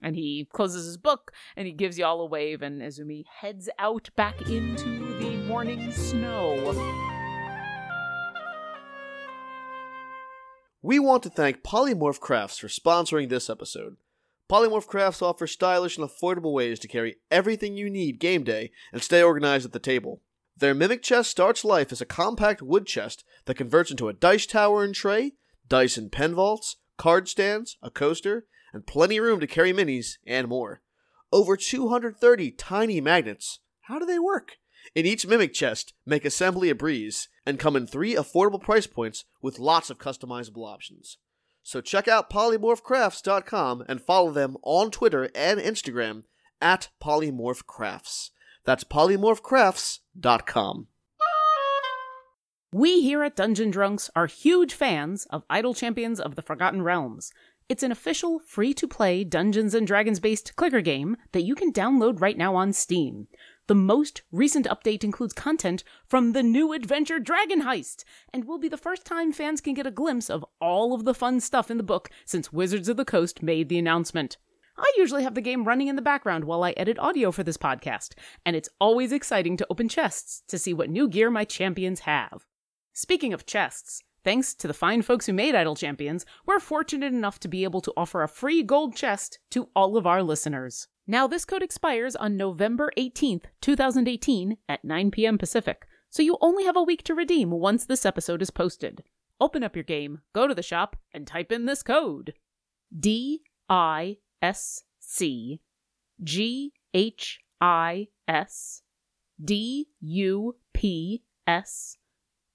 And 0.00 0.14
he 0.14 0.48
closes 0.52 0.86
his 0.86 0.96
book 0.96 1.32
and 1.56 1.66
he 1.66 1.72
gives 1.72 1.98
you 1.98 2.04
all 2.04 2.20
a 2.20 2.26
wave, 2.26 2.62
and 2.62 2.80
Izumi 2.80 3.24
heads 3.40 3.68
out 3.78 4.10
back 4.16 4.40
into 4.42 5.18
the 5.18 5.36
morning 5.48 5.90
snow. 5.90 7.07
We 10.80 11.00
want 11.00 11.24
to 11.24 11.30
thank 11.30 11.64
Polymorph 11.64 12.20
Crafts 12.20 12.58
for 12.58 12.68
sponsoring 12.68 13.28
this 13.28 13.50
episode. 13.50 13.96
Polymorph 14.48 14.86
Crafts 14.86 15.20
offers 15.20 15.50
stylish 15.50 15.98
and 15.98 16.08
affordable 16.08 16.52
ways 16.52 16.78
to 16.78 16.86
carry 16.86 17.16
everything 17.32 17.76
you 17.76 17.90
need 17.90 18.20
game 18.20 18.44
day 18.44 18.70
and 18.92 19.02
stay 19.02 19.20
organized 19.20 19.66
at 19.66 19.72
the 19.72 19.80
table. 19.80 20.22
Their 20.56 20.76
Mimic 20.76 21.02
Chest 21.02 21.32
starts 21.32 21.64
life 21.64 21.90
as 21.90 22.00
a 22.00 22.06
compact 22.06 22.62
wood 22.62 22.86
chest 22.86 23.24
that 23.46 23.56
converts 23.56 23.90
into 23.90 24.08
a 24.08 24.12
dice 24.12 24.46
tower 24.46 24.84
and 24.84 24.94
tray, 24.94 25.32
dice 25.66 25.96
and 25.96 26.12
pen 26.12 26.36
vaults, 26.36 26.76
card 26.96 27.28
stands, 27.28 27.76
a 27.82 27.90
coaster, 27.90 28.46
and 28.72 28.86
plenty 28.86 29.18
room 29.18 29.40
to 29.40 29.48
carry 29.48 29.72
minis 29.72 30.18
and 30.28 30.46
more. 30.46 30.82
Over 31.32 31.56
230 31.56 32.52
tiny 32.52 33.00
magnets. 33.00 33.58
How 33.82 33.98
do 33.98 34.06
they 34.06 34.20
work? 34.20 34.58
In 34.94 35.06
each 35.06 35.26
Mimic 35.26 35.52
chest, 35.52 35.94
make 36.06 36.24
assembly 36.24 36.70
a 36.70 36.74
breeze, 36.74 37.28
and 37.44 37.58
come 37.58 37.76
in 37.76 37.86
three 37.86 38.14
affordable 38.14 38.60
price 38.60 38.86
points 38.86 39.24
with 39.42 39.58
lots 39.58 39.90
of 39.90 39.98
customizable 39.98 40.66
options. 40.66 41.18
So 41.62 41.80
check 41.80 42.08
out 42.08 42.30
polymorphcrafts.com 42.30 43.84
and 43.88 44.00
follow 44.00 44.30
them 44.30 44.56
on 44.62 44.90
Twitter 44.90 45.28
and 45.34 45.60
Instagram 45.60 46.22
at 46.60 46.88
polymorphcrafts. 47.02 48.30
That's 48.64 48.84
polymorphcrafts.com. 48.84 50.86
We 52.72 53.00
here 53.00 53.22
at 53.22 53.36
Dungeon 53.36 53.70
Drunks 53.70 54.10
are 54.14 54.26
huge 54.26 54.74
fans 54.74 55.26
of 55.30 55.44
Idle 55.48 55.72
Champions 55.72 56.20
of 56.20 56.36
the 56.36 56.42
Forgotten 56.42 56.82
Realms. 56.82 57.32
It's 57.68 57.82
an 57.82 57.92
official, 57.92 58.40
free 58.40 58.74
to 58.74 58.86
play 58.86 59.24
Dungeons 59.24 59.74
and 59.74 59.86
Dragons 59.86 60.20
based 60.20 60.56
clicker 60.56 60.80
game 60.80 61.16
that 61.32 61.44
you 61.44 61.54
can 61.54 61.72
download 61.72 62.20
right 62.20 62.36
now 62.36 62.54
on 62.54 62.72
Steam. 62.72 63.28
The 63.68 63.74
most 63.74 64.22
recent 64.32 64.66
update 64.66 65.04
includes 65.04 65.34
content 65.34 65.84
from 66.06 66.32
the 66.32 66.42
new 66.42 66.72
adventure 66.72 67.18
Dragon 67.18 67.64
Heist, 67.64 68.02
and 68.32 68.46
will 68.46 68.56
be 68.56 68.70
the 68.70 68.78
first 68.78 69.04
time 69.04 69.30
fans 69.30 69.60
can 69.60 69.74
get 69.74 69.86
a 69.86 69.90
glimpse 69.90 70.30
of 70.30 70.42
all 70.58 70.94
of 70.94 71.04
the 71.04 71.12
fun 71.12 71.38
stuff 71.38 71.70
in 71.70 71.76
the 71.76 71.82
book 71.82 72.08
since 72.24 72.50
Wizards 72.50 72.88
of 72.88 72.96
the 72.96 73.04
Coast 73.04 73.42
made 73.42 73.68
the 73.68 73.78
announcement. 73.78 74.38
I 74.78 74.90
usually 74.96 75.22
have 75.22 75.34
the 75.34 75.42
game 75.42 75.64
running 75.64 75.88
in 75.88 75.96
the 75.96 76.02
background 76.02 76.44
while 76.44 76.64
I 76.64 76.70
edit 76.78 76.98
audio 76.98 77.30
for 77.30 77.42
this 77.42 77.58
podcast, 77.58 78.14
and 78.46 78.56
it's 78.56 78.70
always 78.80 79.12
exciting 79.12 79.58
to 79.58 79.66
open 79.68 79.90
chests 79.90 80.42
to 80.48 80.58
see 80.58 80.72
what 80.72 80.88
new 80.88 81.06
gear 81.06 81.30
my 81.30 81.44
champions 81.44 82.00
have. 82.00 82.46
Speaking 82.94 83.34
of 83.34 83.44
chests, 83.44 84.02
thanks 84.24 84.54
to 84.54 84.66
the 84.66 84.72
fine 84.72 85.02
folks 85.02 85.26
who 85.26 85.34
made 85.34 85.54
Idle 85.54 85.76
Champions, 85.76 86.24
we're 86.46 86.58
fortunate 86.58 87.12
enough 87.12 87.38
to 87.40 87.48
be 87.48 87.64
able 87.64 87.82
to 87.82 87.92
offer 87.98 88.22
a 88.22 88.28
free 88.28 88.62
gold 88.62 88.96
chest 88.96 89.40
to 89.50 89.68
all 89.76 89.98
of 89.98 90.06
our 90.06 90.22
listeners. 90.22 90.88
Now, 91.10 91.26
this 91.26 91.46
code 91.46 91.62
expires 91.62 92.14
on 92.14 92.36
November 92.36 92.92
18th, 92.98 93.44
2018 93.62 94.58
at 94.68 94.84
9 94.84 95.10
p.m. 95.10 95.38
Pacific, 95.38 95.86
so 96.10 96.22
you 96.22 96.36
only 96.42 96.64
have 96.64 96.76
a 96.76 96.82
week 96.82 97.02
to 97.04 97.14
redeem 97.14 97.50
once 97.50 97.86
this 97.86 98.04
episode 98.04 98.42
is 98.42 98.50
posted. 98.50 99.02
Open 99.40 99.64
up 99.64 99.74
your 99.74 99.84
game, 99.84 100.20
go 100.34 100.46
to 100.46 100.54
the 100.54 100.62
shop, 100.62 100.96
and 101.14 101.26
type 101.26 101.50
in 101.50 101.64
this 101.64 101.82
code 101.82 102.34
D 102.94 103.40
I 103.70 104.18
S 104.42 104.82
C 105.00 105.62
G 106.22 106.74
H 106.92 107.40
I 107.58 108.08
S 108.28 108.82
D 109.42 109.88
U 110.00 110.56
P 110.74 111.22
S 111.46 111.96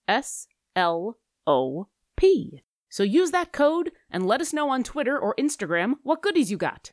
S 0.07 0.47
L 0.75 1.17
O 1.47 1.87
P. 2.15 2.61
So 2.87 3.01
use 3.01 3.31
that 3.31 3.51
code 3.51 3.91
and 4.11 4.27
let 4.27 4.41
us 4.41 4.53
know 4.53 4.69
on 4.69 4.83
Twitter 4.83 5.17
or 5.17 5.33
Instagram 5.39 5.95
what 6.03 6.21
goodies 6.21 6.51
you 6.51 6.57
got. 6.57 6.91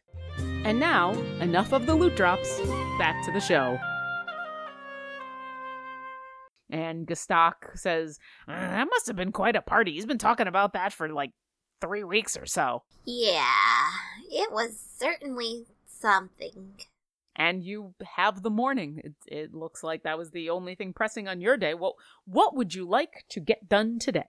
And 0.64 0.78
now, 0.78 1.12
enough 1.40 1.72
of 1.72 1.86
the 1.86 1.94
loot 1.94 2.16
drops. 2.16 2.60
Back 2.98 3.24
to 3.24 3.32
the 3.32 3.40
show. 3.40 3.78
And 6.70 7.06
Gastok 7.06 7.76
says, 7.76 8.18
"Uh, 8.46 8.52
That 8.52 8.88
must 8.88 9.06
have 9.06 9.16
been 9.16 9.32
quite 9.32 9.56
a 9.56 9.62
party. 9.62 9.92
He's 9.92 10.06
been 10.06 10.18
talking 10.18 10.46
about 10.46 10.72
that 10.74 10.92
for 10.92 11.08
like 11.08 11.32
three 11.80 12.04
weeks 12.04 12.36
or 12.36 12.46
so. 12.46 12.84
Yeah, 13.04 13.88
it 14.30 14.52
was 14.52 14.78
certainly 14.98 15.66
something. 15.86 16.80
And 17.34 17.64
you 17.64 17.94
have 18.16 18.42
the 18.42 18.50
morning. 18.50 19.00
It, 19.02 19.14
it 19.26 19.54
looks 19.54 19.82
like 19.82 20.02
that 20.02 20.18
was 20.18 20.30
the 20.30 20.50
only 20.50 20.74
thing 20.74 20.92
pressing 20.92 21.26
on 21.26 21.40
your 21.40 21.56
day. 21.56 21.74
What, 21.74 21.94
what 22.26 22.54
would 22.54 22.74
you 22.74 22.86
like 22.86 23.24
to 23.30 23.40
get 23.40 23.68
done 23.68 23.98
today? 23.98 24.26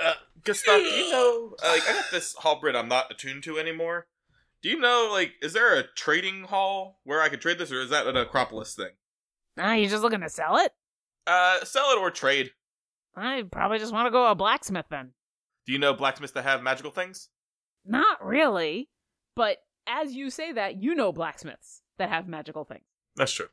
Uh, 0.00 0.14
Gastok, 0.42 0.76
do 0.76 0.82
you 0.82 1.10
know? 1.10 1.56
Uh, 1.62 1.68
like, 1.72 1.88
I 1.88 1.94
got 1.94 2.10
this 2.12 2.36
halberd 2.42 2.76
I'm 2.76 2.88
not 2.88 3.10
attuned 3.10 3.42
to 3.44 3.58
anymore. 3.58 4.06
Do 4.62 4.68
you 4.68 4.78
know? 4.78 5.08
Like, 5.10 5.32
is 5.42 5.52
there 5.52 5.78
a 5.78 5.84
trading 5.96 6.44
hall 6.44 7.00
where 7.04 7.20
I 7.20 7.28
could 7.28 7.40
trade 7.40 7.58
this, 7.58 7.72
or 7.72 7.80
is 7.80 7.90
that 7.90 8.06
an 8.06 8.16
Acropolis 8.16 8.74
thing? 8.74 8.90
Ah, 9.58 9.74
you 9.74 9.88
just 9.88 10.02
looking 10.02 10.20
to 10.20 10.28
sell 10.28 10.56
it? 10.56 10.72
Uh, 11.26 11.64
sell 11.64 11.90
it 11.92 11.98
or 11.98 12.10
trade. 12.10 12.50
I 13.16 13.42
probably 13.50 13.78
just 13.78 13.92
want 13.92 14.06
to 14.06 14.10
go 14.10 14.30
a 14.30 14.34
blacksmith 14.34 14.86
then. 14.90 15.12
Do 15.66 15.72
you 15.72 15.78
know 15.78 15.94
blacksmiths 15.94 16.32
that 16.34 16.44
have 16.44 16.62
magical 16.62 16.90
things? 16.90 17.28
Not 17.84 18.24
really, 18.24 18.88
but 19.34 19.58
as 19.86 20.12
you 20.12 20.30
say 20.30 20.52
that, 20.52 20.82
you 20.82 20.94
know 20.94 21.12
blacksmiths 21.12 21.82
that 21.98 22.08
have 22.08 22.28
magical 22.28 22.64
things. 22.64 22.84
That's 23.16 23.32
true. 23.32 23.48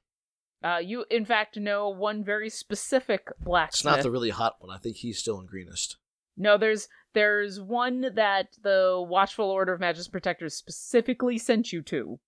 Uh, 0.64 0.80
you 0.84 1.06
in 1.12 1.26
fact 1.26 1.58
know 1.58 1.90
one 1.90 2.24
very 2.24 2.50
specific 2.50 3.28
blacksmith. 3.40 3.94
It's 3.94 3.98
not 3.98 4.04
the 4.04 4.12
really 4.12 4.32
hot 4.32 4.56
one. 4.60 4.76
I 4.76 4.80
think 4.80 4.98
he's 4.98 5.20
still 5.20 5.40
in 5.40 5.46
greenest. 5.46 5.98
No, 6.36 6.58
there's 6.58 6.88
there's 7.14 7.60
one 7.60 8.14
that 8.16 8.48
the 8.62 9.04
Watchful 9.08 9.50
Order 9.50 9.74
of 9.74 9.80
Magus 9.80 10.08
Protectors 10.08 10.54
specifically 10.56 11.38
sent 11.38 11.72
you 11.74 11.82
to. 11.84 12.20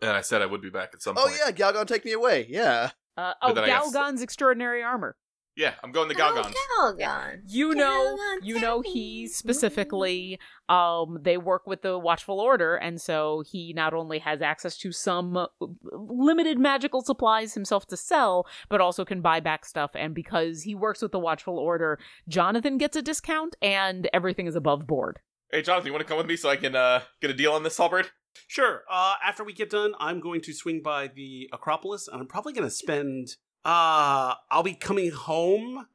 And 0.00 0.10
I 0.12 0.20
said 0.20 0.42
I 0.42 0.46
would 0.46 0.62
be 0.62 0.70
back 0.70 0.90
at 0.94 1.02
some 1.02 1.16
Oh 1.18 1.24
point. 1.26 1.38
yeah, 1.44 1.50
Galgon, 1.52 1.86
take 1.86 2.04
me 2.04 2.12
away. 2.12 2.46
Yeah. 2.48 2.90
Uh, 3.16 3.34
oh, 3.42 3.52
then 3.52 3.64
I 3.64 3.68
Galgon's 3.68 4.22
extraordinary 4.22 4.82
armor. 4.82 5.16
Yeah, 5.58 5.74
I'm 5.82 5.90
going 5.90 6.08
to 6.08 6.14
Galgons. 6.14 6.54
Oh, 6.78 6.94
Galgon. 6.96 7.40
You 7.48 7.74
know, 7.74 8.16
Galgon, 8.16 8.46
you 8.46 8.60
know, 8.60 8.80
he 8.80 9.26
specifically, 9.26 10.38
um, 10.68 11.18
they 11.20 11.36
work 11.36 11.66
with 11.66 11.82
the 11.82 11.98
Watchful 11.98 12.38
Order, 12.38 12.76
and 12.76 13.00
so 13.00 13.42
he 13.44 13.72
not 13.72 13.92
only 13.92 14.20
has 14.20 14.40
access 14.40 14.78
to 14.78 14.92
some 14.92 15.36
uh, 15.36 15.46
limited 15.82 16.60
magical 16.60 17.02
supplies 17.02 17.54
himself 17.54 17.88
to 17.88 17.96
sell, 17.96 18.46
but 18.68 18.80
also 18.80 19.04
can 19.04 19.20
buy 19.20 19.40
back 19.40 19.66
stuff. 19.66 19.90
And 19.96 20.14
because 20.14 20.62
he 20.62 20.76
works 20.76 21.02
with 21.02 21.10
the 21.10 21.18
Watchful 21.18 21.58
Order, 21.58 21.98
Jonathan 22.28 22.78
gets 22.78 22.96
a 22.96 23.02
discount, 23.02 23.56
and 23.60 24.08
everything 24.12 24.46
is 24.46 24.54
above 24.54 24.86
board. 24.86 25.18
Hey, 25.50 25.62
Jonathan, 25.62 25.88
you 25.88 25.92
want 25.92 26.06
to 26.06 26.08
come 26.08 26.18
with 26.18 26.28
me 26.28 26.36
so 26.36 26.48
I 26.48 26.56
can 26.56 26.76
uh, 26.76 27.00
get 27.20 27.32
a 27.32 27.34
deal 27.34 27.50
on 27.50 27.64
this 27.64 27.76
halberd? 27.76 28.10
Sure. 28.46 28.84
Uh, 28.88 29.14
after 29.26 29.42
we 29.42 29.52
get 29.52 29.70
done, 29.70 29.94
I'm 29.98 30.20
going 30.20 30.40
to 30.42 30.52
swing 30.52 30.82
by 30.84 31.08
the 31.08 31.50
Acropolis, 31.52 32.06
and 32.06 32.20
I'm 32.20 32.28
probably 32.28 32.52
going 32.52 32.68
to 32.68 32.70
spend. 32.70 33.30
Uh, 33.64 34.34
I'll 34.50 34.62
be 34.62 34.74
coming 34.74 35.10
home, 35.10 35.86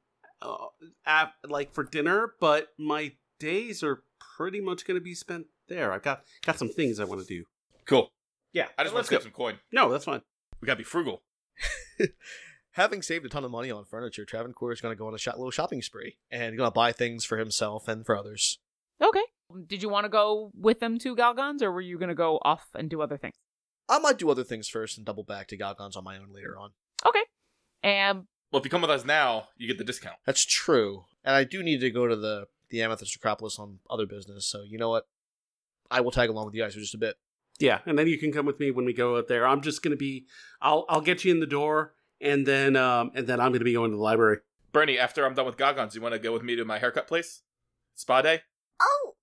uh, 0.41 0.55
at, 1.05 1.33
like 1.47 1.73
for 1.73 1.83
dinner, 1.83 2.33
but 2.39 2.69
my 2.77 3.13
days 3.39 3.83
are 3.83 4.03
pretty 4.37 4.61
much 4.61 4.85
going 4.85 4.99
to 4.99 5.03
be 5.03 5.15
spent 5.15 5.47
there. 5.67 5.91
I've 5.91 6.03
got 6.03 6.23
got 6.45 6.59
some 6.59 6.69
things 6.69 6.99
I 6.99 7.05
want 7.05 7.21
to 7.21 7.27
do. 7.27 7.45
Cool. 7.85 8.11
Yeah, 8.51 8.67
I 8.77 8.83
just 8.83 8.93
want 8.93 8.99
let's 8.99 9.09
to 9.09 9.15
go. 9.15 9.17
save 9.19 9.23
some 9.23 9.31
coin. 9.31 9.55
No, 9.71 9.89
that's 9.91 10.05
fine. 10.05 10.21
We 10.61 10.65
gotta 10.65 10.77
be 10.77 10.83
frugal. 10.83 11.23
Having 12.71 13.03
saved 13.03 13.25
a 13.25 13.29
ton 13.29 13.43
of 13.43 13.51
money 13.51 13.69
on 13.69 13.85
furniture, 13.85 14.25
Travancore 14.25 14.71
is 14.71 14.81
going 14.81 14.95
to 14.95 14.97
go 14.97 15.07
on 15.07 15.13
a 15.13 15.19
shop- 15.19 15.35
little 15.35 15.51
shopping 15.51 15.83
spree 15.83 16.17
and 16.31 16.57
going 16.57 16.67
to 16.67 16.73
buy 16.73 16.91
things 16.91 17.23
for 17.23 17.37
himself 17.37 17.87
and 17.87 18.03
for 18.03 18.17
others. 18.17 18.57
Okay. 18.99 19.21
Did 19.67 19.83
you 19.83 19.89
want 19.89 20.05
to 20.05 20.09
go 20.09 20.51
with 20.59 20.79
them 20.79 20.97
to 20.99 21.15
Galgons, 21.15 21.61
or 21.61 21.71
were 21.71 21.81
you 21.81 21.99
going 21.99 22.09
to 22.09 22.15
go 22.15 22.39
off 22.43 22.65
and 22.73 22.89
do 22.89 23.01
other 23.01 23.15
things? 23.17 23.35
I 23.87 23.99
might 23.99 24.17
do 24.17 24.27
other 24.31 24.43
things 24.43 24.67
first 24.67 24.97
and 24.97 25.05
double 25.05 25.23
back 25.23 25.47
to 25.49 25.57
Galgons 25.57 25.95
on 25.95 26.03
my 26.03 26.17
own 26.17 26.31
later 26.33 26.57
on. 26.57 26.71
Okay. 27.05 27.21
And 27.83 28.23
Well, 28.51 28.59
if 28.59 28.65
you 28.65 28.71
come 28.71 28.81
with 28.81 28.89
us 28.89 29.05
now, 29.05 29.49
you 29.57 29.67
get 29.67 29.77
the 29.77 29.83
discount. 29.83 30.15
That's 30.25 30.45
true, 30.45 31.05
and 31.23 31.35
I 31.35 31.43
do 31.43 31.61
need 31.61 31.81
to 31.81 31.91
go 31.91 32.07
to 32.07 32.15
the 32.15 32.47
the 32.69 32.81
Amethyst 32.81 33.15
Acropolis 33.15 33.59
on 33.59 33.79
other 33.89 34.05
business. 34.05 34.47
So 34.47 34.63
you 34.63 34.77
know 34.77 34.89
what? 34.89 35.07
I 35.91 36.01
will 36.01 36.11
tag 36.11 36.29
along 36.29 36.45
with 36.45 36.55
you 36.55 36.63
guys 36.63 36.73
for 36.73 36.79
just 36.79 36.95
a 36.95 36.97
bit. 36.97 37.17
Yeah, 37.59 37.79
and 37.85 37.99
then 37.99 38.07
you 38.07 38.17
can 38.17 38.31
come 38.31 38.45
with 38.45 38.59
me 38.59 38.71
when 38.71 38.85
we 38.85 38.93
go 38.93 39.17
out 39.17 39.27
there. 39.27 39.45
I'm 39.45 39.61
just 39.61 39.83
going 39.83 39.91
to 39.91 39.97
be. 39.97 40.25
I'll 40.61 40.85
I'll 40.89 41.01
get 41.01 41.23
you 41.23 41.31
in 41.31 41.39
the 41.39 41.45
door, 41.45 41.93
and 42.19 42.47
then 42.47 42.75
um 42.75 43.11
and 43.13 43.27
then 43.27 43.39
I'm 43.39 43.49
going 43.49 43.59
to 43.59 43.65
be 43.65 43.73
going 43.73 43.91
to 43.91 43.97
the 43.97 44.03
library. 44.03 44.39
Bernie, 44.71 44.97
after 44.97 45.23
I'm 45.25 45.35
done 45.35 45.45
with 45.45 45.57
Galgons, 45.57 45.93
you 45.93 46.01
want 46.01 46.13
to 46.13 46.19
go 46.19 46.33
with 46.33 46.41
me 46.41 46.55
to 46.55 46.65
my 46.65 46.79
haircut 46.79 47.07
place? 47.07 47.43
Spa 47.93 48.23
day? 48.23 48.41
Oh, 48.81 49.13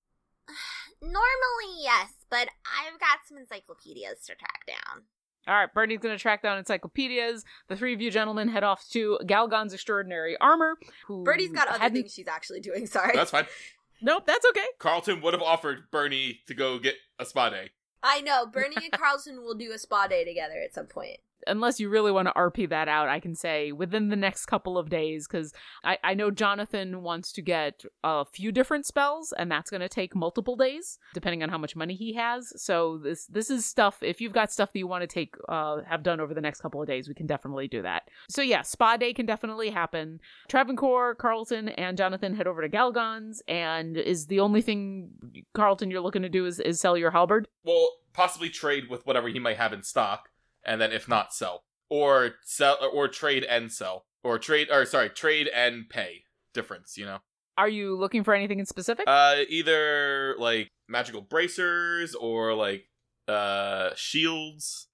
normally 1.02 1.82
yes, 1.82 2.12
but 2.30 2.48
I've 2.64 3.00
got 3.00 3.18
some 3.28 3.36
encyclopedias 3.36 4.20
to 4.26 4.36
track 4.36 4.64
down. 4.66 5.02
All 5.48 5.54
right, 5.54 5.72
Bernie's 5.72 5.98
going 6.00 6.14
to 6.16 6.20
track 6.20 6.42
down 6.42 6.58
encyclopedias. 6.58 7.44
The 7.68 7.76
three 7.76 7.94
of 7.94 8.00
you 8.00 8.10
gentlemen 8.10 8.48
head 8.48 8.62
off 8.62 8.86
to 8.90 9.18
Galgon's 9.26 9.72
Extraordinary 9.72 10.36
Armor. 10.40 10.76
Who 11.06 11.24
Birdie's 11.24 11.50
got 11.50 11.68
other 11.68 11.78
hadn't- 11.78 12.02
things 12.02 12.14
she's 12.14 12.28
actually 12.28 12.60
doing. 12.60 12.86
Sorry. 12.86 13.16
That's 13.16 13.30
fine. 13.30 13.46
Nope, 14.02 14.22
that's 14.26 14.46
okay. 14.48 14.64
Carlton 14.78 15.20
would 15.20 15.34
have 15.34 15.42
offered 15.42 15.90
Bernie 15.90 16.40
to 16.46 16.54
go 16.54 16.78
get 16.78 16.94
a 17.18 17.26
spa 17.26 17.50
day. 17.50 17.68
I 18.02 18.22
know. 18.22 18.46
Bernie 18.46 18.76
and 18.76 18.92
Carlton 18.92 19.42
will 19.42 19.52
do 19.54 19.72
a 19.72 19.78
spa 19.78 20.06
day 20.06 20.24
together 20.24 20.54
at 20.64 20.72
some 20.72 20.86
point. 20.86 21.18
Unless 21.46 21.80
you 21.80 21.88
really 21.88 22.12
want 22.12 22.28
to 22.28 22.34
RP 22.34 22.68
that 22.68 22.88
out, 22.88 23.08
I 23.08 23.20
can 23.20 23.34
say 23.34 23.72
within 23.72 24.08
the 24.08 24.16
next 24.16 24.46
couple 24.46 24.78
of 24.78 24.88
days, 24.88 25.26
because 25.26 25.52
I, 25.84 25.98
I 26.02 26.14
know 26.14 26.30
Jonathan 26.30 27.02
wants 27.02 27.32
to 27.32 27.42
get 27.42 27.84
a 28.04 28.24
few 28.24 28.52
different 28.52 28.86
spells, 28.86 29.32
and 29.36 29.50
that's 29.50 29.70
going 29.70 29.80
to 29.80 29.88
take 29.88 30.14
multiple 30.14 30.56
days, 30.56 30.98
depending 31.14 31.42
on 31.42 31.48
how 31.48 31.58
much 31.58 31.76
money 31.76 31.94
he 31.94 32.14
has. 32.14 32.52
So 32.62 32.98
this 32.98 33.26
this 33.26 33.50
is 33.50 33.66
stuff. 33.66 34.02
If 34.02 34.20
you've 34.20 34.32
got 34.32 34.52
stuff 34.52 34.72
that 34.72 34.78
you 34.78 34.86
want 34.86 35.02
to 35.02 35.06
take 35.06 35.34
uh, 35.48 35.78
have 35.88 36.02
done 36.02 36.20
over 36.20 36.34
the 36.34 36.40
next 36.40 36.60
couple 36.60 36.80
of 36.80 36.86
days, 36.86 37.08
we 37.08 37.14
can 37.14 37.26
definitely 37.26 37.68
do 37.68 37.82
that. 37.82 38.08
So 38.28 38.42
yeah, 38.42 38.62
spa 38.62 38.96
day 38.96 39.12
can 39.12 39.26
definitely 39.26 39.70
happen. 39.70 40.20
Travancore, 40.48 41.14
Carlton, 41.14 41.70
and 41.70 41.96
Jonathan 41.96 42.34
head 42.34 42.46
over 42.46 42.62
to 42.62 42.68
Galgon's, 42.68 43.42
and 43.48 43.96
is 43.96 44.26
the 44.26 44.40
only 44.40 44.62
thing 44.62 45.10
Carlton 45.54 45.90
you're 45.90 46.00
looking 46.00 46.22
to 46.22 46.28
do 46.28 46.46
is, 46.46 46.60
is 46.60 46.80
sell 46.80 46.96
your 46.96 47.10
halberd. 47.10 47.48
Well, 47.64 47.90
possibly 48.12 48.48
trade 48.48 48.88
with 48.88 49.06
whatever 49.06 49.28
he 49.28 49.38
might 49.38 49.56
have 49.56 49.72
in 49.72 49.82
stock, 49.82 50.29
and 50.64 50.80
then 50.80 50.92
if 50.92 51.08
not, 51.08 51.32
sell 51.32 51.64
or 51.88 52.32
sell 52.44 52.78
or 52.92 53.08
trade 53.08 53.44
and 53.44 53.72
sell 53.72 54.04
or 54.22 54.38
trade 54.38 54.68
or 54.70 54.84
sorry, 54.86 55.08
trade 55.10 55.48
and 55.48 55.88
pay 55.88 56.22
difference. 56.54 56.96
You 56.96 57.06
know, 57.06 57.18
Are 57.58 57.68
you 57.68 57.96
looking 57.96 58.24
for 58.24 58.34
anything 58.34 58.58
in 58.58 58.66
specific? 58.66 59.04
uh, 59.06 59.36
either 59.48 60.34
like 60.38 60.68
magical 60.88 61.20
bracers 61.22 62.14
or 62.14 62.54
like 62.54 62.84
uh 63.28 63.90
shields 63.94 64.88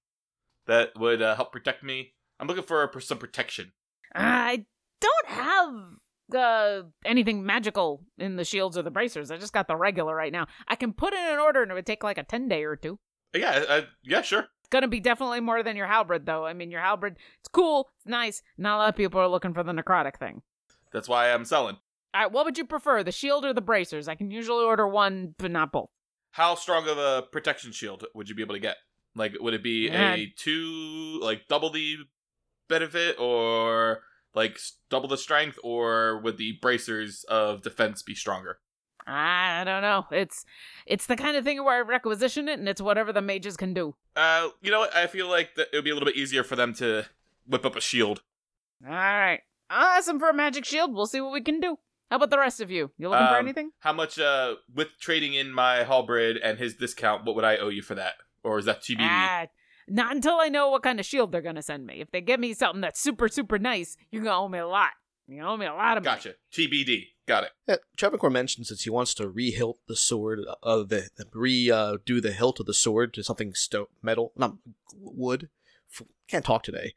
that 0.67 0.89
would 0.97 1.21
uh, 1.21 1.35
help 1.35 1.51
protect 1.51 1.83
me. 1.83 2.13
I'm 2.39 2.47
looking 2.47 2.63
for 2.63 2.91
some 2.99 3.17
protection. 3.17 3.71
I 4.13 4.65
don't 5.01 5.27
have 5.27 5.73
uh, 6.35 6.81
anything 7.05 7.45
magical 7.45 8.03
in 8.17 8.35
the 8.35 8.43
shields 8.43 8.77
or 8.77 8.81
the 8.81 8.91
bracers. 8.91 9.31
I 9.31 9.37
just 9.37 9.53
got 9.53 9.67
the 9.67 9.75
regular 9.75 10.13
right 10.13 10.31
now. 10.31 10.47
I 10.67 10.75
can 10.75 10.93
put 10.93 11.13
in 11.13 11.19
an 11.19 11.39
order 11.39 11.61
and 11.61 11.71
it 11.71 11.73
would 11.73 11.85
take 11.85 12.03
like 12.03 12.17
a 12.17 12.23
10 12.23 12.47
day 12.47 12.63
or 12.63 12.75
two. 12.75 12.99
Yeah, 13.33 13.63
uh, 13.67 13.81
yeah, 14.03 14.21
sure. 14.21 14.47
Gonna 14.69 14.87
be 14.87 14.99
definitely 14.99 15.39
more 15.39 15.63
than 15.63 15.75
your 15.77 15.87
halberd, 15.87 16.25
though. 16.25 16.45
I 16.45 16.53
mean, 16.53 16.71
your 16.71 16.81
halberd, 16.81 17.17
it's 17.39 17.47
cool, 17.49 17.89
it's 17.97 18.05
nice. 18.07 18.41
Not 18.57 18.75
a 18.75 18.79
lot 18.79 18.89
of 18.89 18.95
people 18.95 19.19
are 19.21 19.27
looking 19.27 19.53
for 19.53 19.63
the 19.63 19.71
necrotic 19.71 20.17
thing. 20.17 20.41
That's 20.91 21.07
why 21.07 21.31
I'm 21.31 21.45
selling. 21.45 21.77
All 22.13 22.21
right, 22.23 22.31
what 22.31 22.45
would 22.45 22.57
you 22.57 22.65
prefer, 22.65 23.03
the 23.03 23.11
shield 23.11 23.45
or 23.45 23.53
the 23.53 23.61
bracers? 23.61 24.07
I 24.07 24.15
can 24.15 24.31
usually 24.31 24.63
order 24.65 24.87
one, 24.87 25.35
but 25.37 25.51
not 25.51 25.71
both. 25.71 25.89
How 26.31 26.55
strong 26.55 26.87
of 26.87 26.97
a 26.97 27.23
protection 27.31 27.71
shield 27.71 28.05
would 28.13 28.27
you 28.29 28.35
be 28.35 28.41
able 28.41 28.55
to 28.55 28.59
get? 28.59 28.77
Like, 29.15 29.33
would 29.39 29.53
it 29.53 29.63
be 29.63 29.87
Yeah. 29.89 30.13
a 30.13 30.33
two, 30.37 31.19
like 31.21 31.47
double 31.47 31.69
the 31.69 31.97
benefit, 32.67 33.17
or 33.19 34.03
like 34.35 34.59
double 34.89 35.07
the 35.07 35.17
strength, 35.17 35.57
or 35.63 36.19
would 36.21 36.37
the 36.37 36.53
bracers 36.61 37.23
of 37.25 37.61
defense 37.61 38.03
be 38.03 38.13
stronger? 38.15 38.59
I 39.09 39.63
don't 39.63 39.81
know. 39.81 40.05
It's 40.11 40.43
it's 40.85 41.05
the 41.05 41.15
kind 41.15 41.37
of 41.37 41.43
thing 41.45 41.63
where 41.63 41.77
I 41.77 41.79
requisition 41.81 42.49
it, 42.49 42.59
and 42.59 42.67
it's 42.67 42.81
whatever 42.81 43.13
the 43.13 43.21
mages 43.21 43.55
can 43.55 43.73
do. 43.73 43.95
Uh, 44.15 44.49
you 44.61 44.69
know 44.69 44.79
what? 44.79 44.93
I 44.95 45.07
feel 45.07 45.29
like 45.29 45.55
that 45.55 45.67
it 45.71 45.77
would 45.77 45.85
be 45.85 45.91
a 45.91 45.93
little 45.93 46.07
bit 46.07 46.17
easier 46.17 46.43
for 46.43 46.55
them 46.57 46.73
to 46.75 47.05
whip 47.47 47.65
up 47.65 47.75
a 47.77 47.81
shield. 47.81 48.21
All 48.85 48.91
right, 48.93 49.39
I'll 49.69 49.97
ask 49.97 50.07
them 50.07 50.19
for 50.19 50.29
a 50.29 50.33
magic 50.33 50.65
shield. 50.65 50.93
We'll 50.93 51.07
see 51.07 51.21
what 51.21 51.31
we 51.31 51.41
can 51.41 51.59
do. 51.59 51.77
How 52.11 52.17
about 52.17 52.29
the 52.29 52.37
rest 52.39 52.59
of 52.61 52.69
you? 52.69 52.91
You 52.97 53.09
looking 53.09 53.27
for 53.27 53.33
Um, 53.37 53.45
anything? 53.45 53.71
How 53.79 53.91
much, 53.91 54.17
uh, 54.19 54.55
with 54.73 54.97
trading 54.99 55.33
in 55.33 55.51
my 55.51 55.83
halberd 55.83 56.37
and 56.37 56.57
his 56.57 56.75
discount, 56.75 57.25
what 57.25 57.35
would 57.35 57.43
I 57.43 57.57
owe 57.57 57.67
you 57.69 57.81
for 57.81 57.95
that? 57.95 58.13
Or 58.43 58.57
is 58.59 58.65
that 58.65 58.81
TBD? 58.81 58.97
Ah, 59.01 59.47
not 59.89 60.15
until 60.15 60.35
I 60.39 60.47
know 60.47 60.69
what 60.69 60.83
kind 60.83 60.99
of 61.01 61.05
shield 61.05 61.31
they're 61.33 61.41
gonna 61.41 61.61
send 61.61 61.85
me. 61.85 61.99
If 61.99 62.11
they 62.11 62.21
give 62.21 62.39
me 62.39 62.53
something 62.53 62.79
that's 62.81 62.99
super, 62.99 63.27
super 63.27 63.57
nice, 63.59 63.97
you're 64.11 64.23
gonna 64.23 64.39
owe 64.41 64.47
me 64.47 64.59
a 64.59 64.67
lot. 64.67 64.91
You 65.27 65.41
owe 65.41 65.57
me 65.57 65.65
a 65.65 65.73
lot 65.73 65.97
of 65.97 66.05
money. 66.05 66.15
Gotcha. 66.15 66.35
TBD. 66.53 67.07
Got 67.27 67.43
it. 67.43 67.51
Yeah, 67.67 67.75
Travancore 67.97 68.29
mentions 68.29 68.69
that 68.69 68.81
he 68.81 68.89
wants 68.89 69.13
to 69.15 69.29
rehilt 69.29 69.79
the 69.87 69.97
sword 69.97 70.39
of 70.63 70.87
the 70.87 71.09
re 71.33 71.69
uh, 71.69 71.97
do 72.05 72.21
the 72.21 72.31
hilt 72.31 72.61
of 72.61 72.65
the 72.65 72.73
sword 72.73 73.13
to 73.15 73.23
something 73.23 73.53
sto- 73.53 73.89
metal, 74.01 74.31
not 74.37 74.55
wood. 74.97 75.49
Can't 76.29 76.45
talk 76.45 76.63
today. 76.63 76.93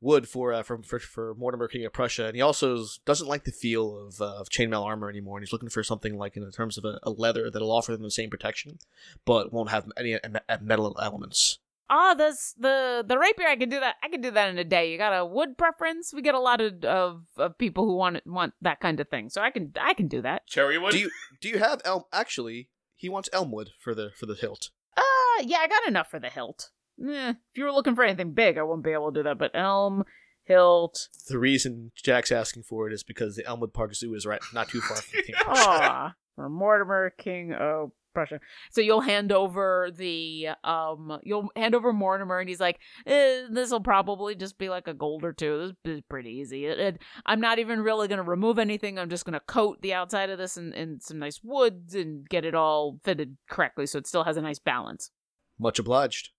Wood 0.00 0.28
for 0.28 0.52
uh, 0.52 0.62
for, 0.62 0.78
for 0.82 1.00
for 1.00 1.34
Mortimer 1.34 1.66
King 1.66 1.84
of 1.84 1.92
Prussia, 1.92 2.26
and 2.26 2.36
he 2.36 2.42
also 2.42 2.84
doesn't 3.04 3.26
like 3.26 3.42
the 3.42 3.50
feel 3.50 3.98
of 3.98 4.20
uh, 4.20 4.36
of 4.36 4.50
chainmail 4.50 4.84
armor 4.84 5.08
anymore, 5.08 5.38
and 5.38 5.44
he's 5.44 5.52
looking 5.52 5.68
for 5.68 5.82
something 5.82 6.16
like 6.16 6.36
in 6.36 6.48
terms 6.52 6.78
of 6.78 6.84
a, 6.84 7.00
a 7.02 7.10
leather 7.10 7.50
that'll 7.50 7.72
offer 7.72 7.92
them 7.92 8.02
the 8.02 8.10
same 8.10 8.30
protection, 8.30 8.78
but 9.24 9.52
won't 9.52 9.70
have 9.70 9.90
any 9.96 10.14
uh, 10.14 10.28
me- 10.28 10.56
metal 10.60 10.96
elements. 11.02 11.58
Ah, 11.90 12.14
this 12.14 12.54
the 12.58 13.04
the 13.06 13.18
rapier. 13.18 13.48
I 13.48 13.56
can 13.56 13.68
do 13.68 13.80
that. 13.80 13.96
I 14.02 14.08
can 14.08 14.20
do 14.20 14.30
that 14.30 14.48
in 14.48 14.58
a 14.58 14.64
day. 14.64 14.90
You 14.90 14.98
got 14.98 15.12
a 15.12 15.24
wood 15.24 15.58
preference? 15.58 16.12
We 16.14 16.22
get 16.22 16.34
a 16.34 16.40
lot 16.40 16.60
of 16.60 16.84
of, 16.84 17.24
of 17.36 17.58
people 17.58 17.84
who 17.84 17.96
want 17.96 18.26
want 18.26 18.54
that 18.62 18.80
kind 18.80 18.98
of 19.00 19.08
thing, 19.08 19.28
so 19.28 19.42
I 19.42 19.50
can 19.50 19.72
I 19.80 19.94
can 19.94 20.08
do 20.08 20.22
that. 20.22 20.46
Cherry 20.46 20.78
wood? 20.78 20.92
Do 20.92 20.98
you 20.98 21.10
do 21.40 21.48
you 21.48 21.58
have 21.58 21.80
elm? 21.84 22.04
Actually, 22.12 22.70
he 22.96 23.08
wants 23.08 23.28
elmwood 23.32 23.70
for 23.78 23.94
the 23.94 24.10
for 24.16 24.26
the 24.26 24.34
hilt. 24.34 24.70
Uh, 24.96 25.42
yeah, 25.42 25.58
I 25.58 25.68
got 25.68 25.86
enough 25.86 26.10
for 26.10 26.18
the 26.20 26.28
hilt. 26.28 26.70
Eh, 27.02 27.30
if 27.30 27.36
you 27.56 27.64
were 27.64 27.72
looking 27.72 27.94
for 27.94 28.04
anything 28.04 28.32
big, 28.32 28.58
I 28.58 28.62
wouldn't 28.62 28.84
be 28.84 28.92
able 28.92 29.12
to 29.12 29.20
do 29.20 29.24
that. 29.24 29.38
But 29.38 29.52
elm, 29.54 30.04
hilt. 30.44 31.08
The 31.28 31.38
reason 31.38 31.92
Jack's 31.94 32.32
asking 32.32 32.64
for 32.64 32.88
it 32.88 32.92
is 32.92 33.02
because 33.02 33.36
the 33.36 33.46
Elmwood 33.46 33.72
Park 33.72 33.94
Zoo 33.94 34.14
is 34.14 34.26
right 34.26 34.40
not 34.54 34.68
too 34.68 34.80
far 34.80 34.98
from 34.98 35.22
King. 35.22 35.34
Aw, 35.46 36.14
for 36.36 36.48
Mortimer, 36.48 37.10
King 37.18 37.52
of 37.52 37.92
Prussia. 38.12 38.40
So 38.70 38.80
you'll 38.80 39.00
hand 39.00 39.32
over 39.32 39.90
the 39.94 40.48
um, 40.64 41.18
you'll 41.22 41.48
hand 41.56 41.74
over 41.74 41.92
Mortimer, 41.92 42.38
and 42.38 42.48
he's 42.48 42.60
like, 42.60 42.78
eh, 43.06 43.42
"This 43.50 43.70
will 43.70 43.80
probably 43.80 44.34
just 44.34 44.58
be 44.58 44.68
like 44.68 44.88
a 44.88 44.94
gold 44.94 45.24
or 45.24 45.32
two. 45.32 45.72
This 45.84 45.96
is 45.96 46.02
pretty 46.08 46.30
easy. 46.30 46.66
It, 46.66 46.78
it, 46.78 47.02
I'm 47.26 47.40
not 47.40 47.58
even 47.58 47.80
really 47.80 48.08
gonna 48.08 48.22
remove 48.22 48.58
anything. 48.58 48.98
I'm 48.98 49.10
just 49.10 49.24
gonna 49.24 49.40
coat 49.40 49.80
the 49.82 49.94
outside 49.94 50.30
of 50.30 50.38
this 50.38 50.56
in, 50.56 50.72
in 50.72 51.00
some 51.00 51.18
nice 51.18 51.40
woods 51.42 51.94
and 51.94 52.28
get 52.28 52.44
it 52.44 52.54
all 52.54 52.98
fitted 53.04 53.36
correctly, 53.48 53.86
so 53.86 53.98
it 53.98 54.06
still 54.06 54.24
has 54.24 54.36
a 54.36 54.42
nice 54.42 54.58
balance." 54.58 55.10
Much 55.58 55.78
obliged. 55.78 56.30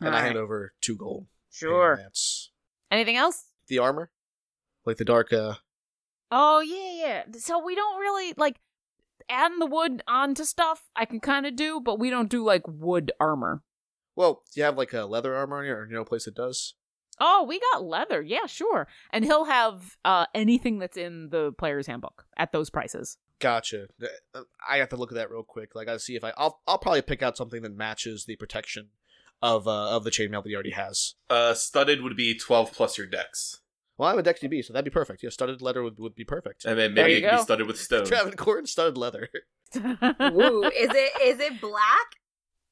And 0.00 0.14
I 0.14 0.20
hand 0.20 0.36
over 0.36 0.74
two 0.82 0.96
gold. 0.96 1.26
Sure. 1.50 1.96
That's 1.96 2.50
Anything 2.90 3.16
else? 3.16 3.44
the 3.68 3.78
armor, 3.78 4.10
like 4.84 4.96
the 4.98 5.04
dark. 5.04 5.32
uh 5.32 5.54
Oh 6.30 6.60
yeah, 6.60 7.06
yeah. 7.06 7.38
So 7.38 7.64
we 7.64 7.74
don't 7.74 7.98
really 7.98 8.34
like 8.36 8.56
adding 9.28 9.58
the 9.58 9.66
wood 9.66 10.02
onto 10.06 10.44
stuff. 10.44 10.82
I 10.94 11.04
can 11.04 11.20
kind 11.20 11.46
of 11.46 11.56
do, 11.56 11.80
but 11.80 11.98
we 11.98 12.10
don't 12.10 12.30
do 12.30 12.44
like 12.44 12.62
wood 12.66 13.12
armor. 13.20 13.62
Well, 14.14 14.42
do 14.52 14.60
you 14.60 14.64
have 14.64 14.78
like 14.78 14.92
a 14.92 15.04
leather 15.04 15.34
armor 15.34 15.58
on 15.58 15.66
you, 15.66 15.72
or 15.72 15.86
you 15.86 15.94
know 15.94 16.02
a 16.02 16.06
place 16.06 16.24
that 16.24 16.34
does? 16.34 16.74
Oh, 17.18 17.44
we 17.48 17.60
got 17.72 17.84
leather. 17.84 18.20
Yeah, 18.20 18.46
sure. 18.46 18.88
And 19.10 19.24
he'll 19.24 19.46
have 19.46 19.96
uh, 20.04 20.26
anything 20.34 20.78
that's 20.78 20.96
in 20.96 21.30
the 21.30 21.52
player's 21.52 21.86
handbook 21.86 22.26
at 22.36 22.52
those 22.52 22.68
prices. 22.68 23.16
Gotcha. 23.38 23.86
Uh, 24.34 24.42
I 24.68 24.78
have 24.78 24.90
to 24.90 24.96
look 24.96 25.12
at 25.12 25.16
that 25.16 25.30
real 25.30 25.42
quick. 25.42 25.74
Like, 25.74 25.88
I 25.88 25.96
see 25.98 26.16
if 26.16 26.24
I. 26.24 26.32
I'll. 26.36 26.60
I'll 26.66 26.78
probably 26.78 27.02
pick 27.02 27.22
out 27.22 27.36
something 27.36 27.62
that 27.62 27.76
matches 27.76 28.24
the 28.24 28.36
protection 28.36 28.88
of 29.42 29.68
uh 29.68 29.90
of 29.90 30.04
the 30.04 30.10
chainmail 30.10 30.42
that 30.42 30.48
he 30.48 30.54
already 30.54 30.70
has. 30.70 31.14
Uh, 31.28 31.54
studded 31.54 32.02
would 32.02 32.16
be 32.16 32.36
12 32.36 32.72
plus 32.72 32.96
your 32.96 33.06
dex. 33.06 33.60
Well, 33.98 34.10
I'm 34.10 34.18
a 34.18 34.22
Dex 34.22 34.40
DB, 34.40 34.62
so 34.64 34.72
that'd 34.72 34.84
be 34.84 34.90
perfect. 34.90 35.22
Yeah, 35.22 35.30
studded 35.30 35.62
leather 35.62 35.82
would, 35.82 35.98
would 35.98 36.14
be 36.14 36.24
perfect. 36.24 36.64
And 36.64 36.78
then 36.78 36.92
maybe 36.94 37.12
you 37.12 37.18
it 37.18 37.30
could 37.30 37.36
be 37.36 37.42
studded 37.42 37.66
with 37.66 37.80
stone. 37.80 38.04
Travancore 38.06 38.58
and 38.58 38.68
studded 38.68 38.98
leather. 38.98 39.28
Ooh, 39.76 40.64
is 40.64 40.90
it 40.92 41.12
is 41.22 41.40
it 41.40 41.60
black? 41.60 42.06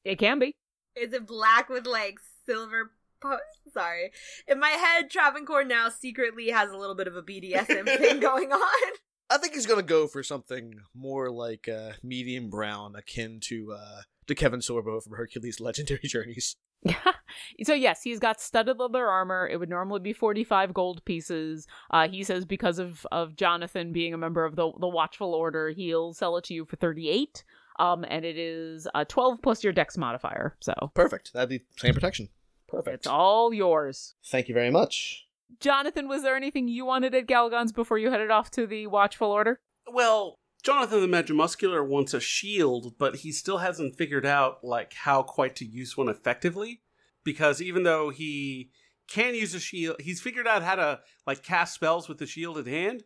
it 0.03 0.17
can 0.19 0.39
be. 0.39 0.55
Is 0.95 1.13
it 1.13 1.25
black 1.25 1.67
with 1.69 1.85
like 1.87 2.17
silver? 2.45 2.91
Po- 3.21 3.37
Sorry, 3.73 4.11
in 4.47 4.59
my 4.59 4.69
head, 4.69 5.09
Travancore 5.09 5.63
now 5.63 5.89
secretly 5.89 6.49
has 6.49 6.71
a 6.71 6.77
little 6.77 6.95
bit 6.95 7.07
of 7.07 7.15
a 7.15 7.21
BDSM 7.23 7.85
thing 7.97 8.19
going 8.19 8.51
on. 8.51 8.91
I 9.29 9.37
think 9.37 9.55
he's 9.55 9.65
gonna 9.65 9.81
go 9.81 10.07
for 10.07 10.21
something 10.21 10.75
more 10.93 11.31
like 11.31 11.67
uh, 11.67 11.93
medium 12.03 12.49
brown, 12.49 12.95
akin 12.95 13.39
to 13.45 13.73
uh, 13.73 14.01
to 14.27 14.35
Kevin 14.35 14.59
Sorbo 14.59 15.01
from 15.01 15.13
Hercules' 15.17 15.59
Legendary 15.59 16.01
Journeys. 16.03 16.55
so 17.63 17.73
yes, 17.73 18.01
he's 18.03 18.19
got 18.19 18.39
studded 18.41 18.79
leather 18.79 19.07
armor. 19.07 19.47
It 19.47 19.59
would 19.59 19.69
normally 19.69 19.99
be 19.99 20.13
forty-five 20.13 20.73
gold 20.73 21.03
pieces. 21.05 21.67
Uh, 21.91 22.07
he 22.07 22.23
says 22.23 22.45
because 22.45 22.79
of 22.79 23.05
of 23.11 23.35
Jonathan 23.35 23.91
being 23.91 24.13
a 24.13 24.17
member 24.17 24.45
of 24.45 24.55
the 24.55 24.71
the 24.79 24.87
Watchful 24.87 25.33
Order, 25.33 25.69
he'll 25.69 26.13
sell 26.13 26.37
it 26.37 26.43
to 26.45 26.53
you 26.53 26.65
for 26.65 26.75
thirty-eight. 26.75 27.43
Um, 27.77 28.05
and 28.07 28.23
it 28.23 28.37
is 28.37 28.87
uh, 28.95 29.05
twelve 29.05 29.41
plus 29.41 29.63
your 29.63 29.73
Dex 29.73 29.97
modifier. 29.97 30.55
So 30.61 30.73
Perfect. 30.93 31.33
That'd 31.33 31.49
be 31.49 31.63
same 31.77 31.93
protection. 31.93 32.29
Perfect. 32.67 32.95
it's 32.95 33.07
all 33.07 33.53
yours. 33.53 34.15
Thank 34.25 34.47
you 34.47 34.53
very 34.53 34.71
much. 34.71 35.27
Jonathan, 35.59 36.07
was 36.07 36.23
there 36.23 36.35
anything 36.35 36.67
you 36.67 36.85
wanted 36.85 37.13
at 37.15 37.27
Galgon's 37.27 37.71
before 37.71 37.97
you 37.97 38.09
headed 38.11 38.31
off 38.31 38.49
to 38.51 38.65
the 38.65 38.87
Watchful 38.87 39.31
Order? 39.31 39.59
Well, 39.91 40.39
Jonathan 40.65 40.99
the 40.99 41.07
Magimuscular 41.07 41.85
wants 41.87 42.13
a 42.13 42.19
shield, 42.19 42.95
but 42.97 43.17
he 43.17 43.31
still 43.31 43.59
hasn't 43.59 43.95
figured 43.97 44.25
out 44.25 44.63
like 44.63 44.93
how 44.93 45.21
quite 45.21 45.55
to 45.57 45.65
use 45.65 45.95
one 45.95 46.09
effectively. 46.09 46.81
Because 47.23 47.61
even 47.61 47.83
though 47.83 48.09
he 48.09 48.71
can 49.07 49.35
use 49.35 49.53
a 49.53 49.59
shield, 49.59 49.97
he's 49.99 50.21
figured 50.21 50.47
out 50.47 50.63
how 50.63 50.75
to 50.75 50.99
like 51.27 51.43
cast 51.43 51.75
spells 51.75 52.07
with 52.09 52.17
the 52.17 52.25
shield 52.25 52.57
at 52.57 52.65
hand, 52.67 53.03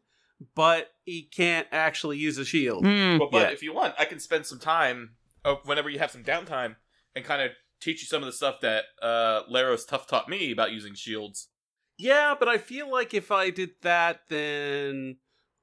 but 0.55 0.91
he 1.03 1.23
can't 1.23 1.67
actually 1.71 2.17
use 2.17 2.37
a 2.37 2.45
shield. 2.45 2.85
Hmm. 2.85 3.17
Well, 3.17 3.29
but 3.31 3.41
Yeah. 3.47 3.49
if 3.53 3.61
you 3.61 3.73
want, 3.73 3.93
I 3.99 4.05
can 4.05 4.19
spend 4.19 4.45
some 4.45 4.59
time 4.59 5.15
uh, 5.43 5.55
whenever 5.65 5.89
you 5.89 5.99
have 5.99 6.11
some 6.11 6.23
downtime 6.23 6.75
and 7.15 7.25
kind 7.25 7.41
of 7.41 7.51
teach 7.81 8.01
you 8.01 8.07
some 8.07 8.21
of 8.21 8.25
the 8.25 8.33
stuff 8.33 8.61
that 8.61 8.85
uh, 9.01 9.43
Laros 9.51 9.85
Tough 9.87 10.07
taught 10.07 10.29
me 10.29 10.51
about 10.51 10.71
using 10.71 10.93
shields. 10.95 11.49
Yeah, 11.97 12.35
but 12.39 12.47
I 12.47 12.57
feel 12.57 12.89
like 12.89 13.13
if 13.13 13.31
I 13.31 13.49
did 13.49 13.71
that, 13.81 14.21
then 14.29 15.17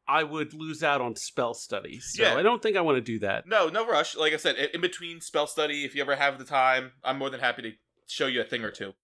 I 0.09 0.23
would 0.23 0.55
lose 0.55 0.83
out 0.83 1.01
on 1.01 1.17
spell 1.17 1.55
study. 1.55 2.01
So 2.01 2.23
Yeah. 2.23 2.37
I 2.37 2.43
don't 2.43 2.63
think 2.63 2.77
I 2.77 2.81
want 2.81 2.97
to 2.97 3.03
do 3.03 3.19
that. 3.21 3.47
No, 3.47 3.69
no 3.69 3.87
rush. 3.87 4.17
Like 4.17 4.33
I 4.33 4.37
said, 4.37 4.57
in 4.57 4.71
in 4.75 4.81
between 4.81 5.21
spell 5.21 5.47
study, 5.47 5.85
if 5.85 5.95
you 5.95 6.03
ever 6.03 6.17
have 6.17 6.39
the 6.39 6.45
time, 6.45 6.93
I'm 7.03 7.19
more 7.19 7.31
than 7.31 7.41
happy 7.41 7.63
to 7.63 7.73
show 8.07 8.27
you 8.27 8.41
a 8.41 8.45
thing 8.45 8.63
or 8.63 8.71
two. 8.71 8.95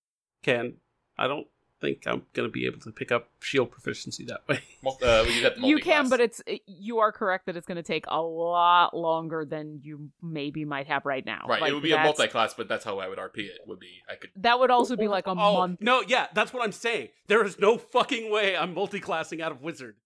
Ken, 0.42 0.74
I 1.18 1.26
don't 1.26 1.46
think 1.82 2.06
I'm 2.06 2.22
going 2.32 2.48
to 2.48 2.52
be 2.52 2.64
able 2.64 2.80
to 2.80 2.92
pick 2.92 3.12
up 3.12 3.28
shield 3.40 3.70
proficiency 3.70 4.24
that 4.26 4.48
way. 4.48 4.62
Uh, 5.02 5.24
we 5.26 5.34
use 5.34 5.50
You 5.58 5.78
can, 5.78 6.08
but 6.08 6.20
it's 6.20 6.42
you 6.66 6.98
are 6.98 7.12
correct 7.12 7.46
that 7.46 7.56
it's 7.56 7.66
going 7.66 7.76
to 7.76 7.84
take 7.84 8.04
a 8.08 8.20
lot 8.20 8.96
longer 8.96 9.44
than 9.44 9.80
you 9.82 10.10
maybe 10.20 10.64
might 10.64 10.88
have 10.88 11.06
right 11.06 11.24
now. 11.24 11.44
right. 11.48 11.60
Like, 11.60 11.70
it 11.70 11.74
would 11.74 11.82
be 11.82 11.92
a 11.92 12.02
multi-class, 12.02 12.54
but 12.54 12.68
that's 12.68 12.84
how 12.84 12.98
I 12.98 13.08
would 13.08 13.18
RP 13.18 13.38
it. 13.38 13.58
Would 13.66 13.78
be 13.78 14.02
I 14.10 14.16
could. 14.16 14.30
That 14.36 14.58
would 14.58 14.70
also 14.70 14.96
be 14.96 15.06
like 15.08 15.26
a 15.26 15.30
oh, 15.30 15.34
month. 15.34 15.80
No, 15.80 16.02
yeah, 16.06 16.26
that's 16.34 16.52
what 16.52 16.64
I'm 16.64 16.72
saying. 16.72 17.08
There 17.28 17.44
is 17.44 17.58
no 17.60 17.78
fucking 17.78 18.30
way 18.30 18.56
I'm 18.56 18.74
multi-classing 18.74 19.40
out 19.40 19.52
of 19.52 19.62
wizard. 19.62 19.96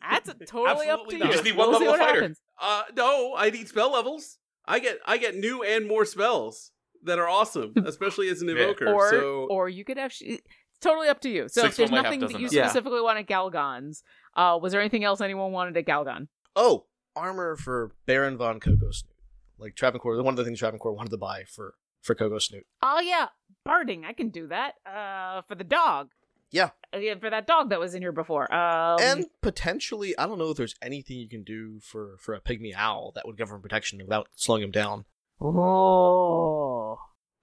That's 0.00 0.30
totally 0.46 0.88
up 0.88 1.06
to 1.08 1.18
not. 1.18 1.24
you. 1.26 1.26
You 1.26 1.32
just 1.32 1.44
need 1.44 1.56
one 1.56 1.68
we'll 1.70 1.78
see 1.80 1.86
level 1.86 1.98
what 2.00 2.06
fighter. 2.06 2.20
happens. 2.20 2.40
Uh 2.60 2.82
no, 2.96 3.34
I 3.36 3.50
need 3.50 3.68
spell 3.68 3.92
levels. 3.92 4.38
I 4.66 4.78
get 4.80 4.98
I 5.06 5.16
get 5.18 5.36
new 5.36 5.62
and 5.62 5.86
more 5.86 6.04
spells 6.04 6.72
that 7.04 7.18
are 7.18 7.28
awesome, 7.28 7.72
especially 7.84 8.28
as 8.28 8.42
an 8.42 8.48
Yeah. 8.48 8.54
evoker. 8.54 8.92
Or 8.92 9.10
so 9.10 9.46
or 9.50 9.68
you 9.68 9.84
could 9.84 9.96
have. 9.98 10.12
sh- 10.12 10.22
It's 10.22 10.42
totally 10.80 11.08
up 11.08 11.20
to 11.20 11.30
you. 11.30 11.48
So 11.48 11.62
Six 11.62 11.72
if 11.72 11.76
there's 11.76 11.90
one, 11.90 11.98
like, 11.98 12.04
half 12.06 12.12
nothing 12.14 12.20
that 12.28 12.40
you 12.40 12.46
of 12.46 12.50
them. 12.52 12.58
Yeah. 12.58 12.68
specifically 12.68 13.00
want 13.00 13.18
at 13.18 13.26
Galgon's, 13.26 14.02
uh, 14.36 14.58
was 14.60 14.72
there 14.72 14.80
anything 14.80 15.04
else 15.04 15.20
anyone 15.20 15.52
wanted 15.52 15.76
at 15.76 15.86
Galgon? 15.86 16.28
Oh, 16.56 16.86
armor 17.14 17.56
for 17.56 17.92
Baron 18.06 18.36
von 18.36 18.60
Coco 18.60 18.90
Snoot. 18.90 19.12
Like 19.58 19.74
Travancore, 19.76 20.20
one 20.22 20.34
of 20.34 20.36
the 20.36 20.44
things 20.44 20.58
Travancore 20.58 20.92
wanted 20.92 21.10
to 21.10 21.16
buy 21.16 21.44
for 21.44 21.74
for 22.02 22.14
Coco 22.14 22.38
Snoot. 22.38 22.66
Oh 22.82 23.00
yeah, 23.00 23.28
barding. 23.64 24.04
I 24.04 24.12
can 24.12 24.28
do 24.30 24.48
that. 24.48 24.74
Uh, 24.84 25.42
for 25.48 25.54
the 25.54 25.64
dog. 25.64 26.10
Yeah. 26.56 26.70
Uh, 26.94 26.98
yeah, 26.98 27.16
for 27.18 27.28
that 27.28 27.46
dog 27.46 27.68
that 27.68 27.78
was 27.78 27.94
in 27.94 28.00
here 28.00 28.12
before. 28.12 28.52
Um, 28.52 28.98
and 29.00 29.26
potentially, 29.42 30.16
I 30.16 30.26
don't 30.26 30.38
know 30.38 30.50
if 30.50 30.56
there's 30.56 30.74
anything 30.80 31.18
you 31.18 31.28
can 31.28 31.42
do 31.42 31.80
for 31.80 32.16
for 32.18 32.34
a 32.34 32.40
pygmy 32.40 32.72
owl 32.74 33.12
that 33.14 33.26
would 33.26 33.36
give 33.36 33.50
him 33.50 33.60
protection 33.60 33.98
without 33.98 34.28
slowing 34.34 34.62
him 34.62 34.70
down. 34.70 35.04
oh, 35.38 36.96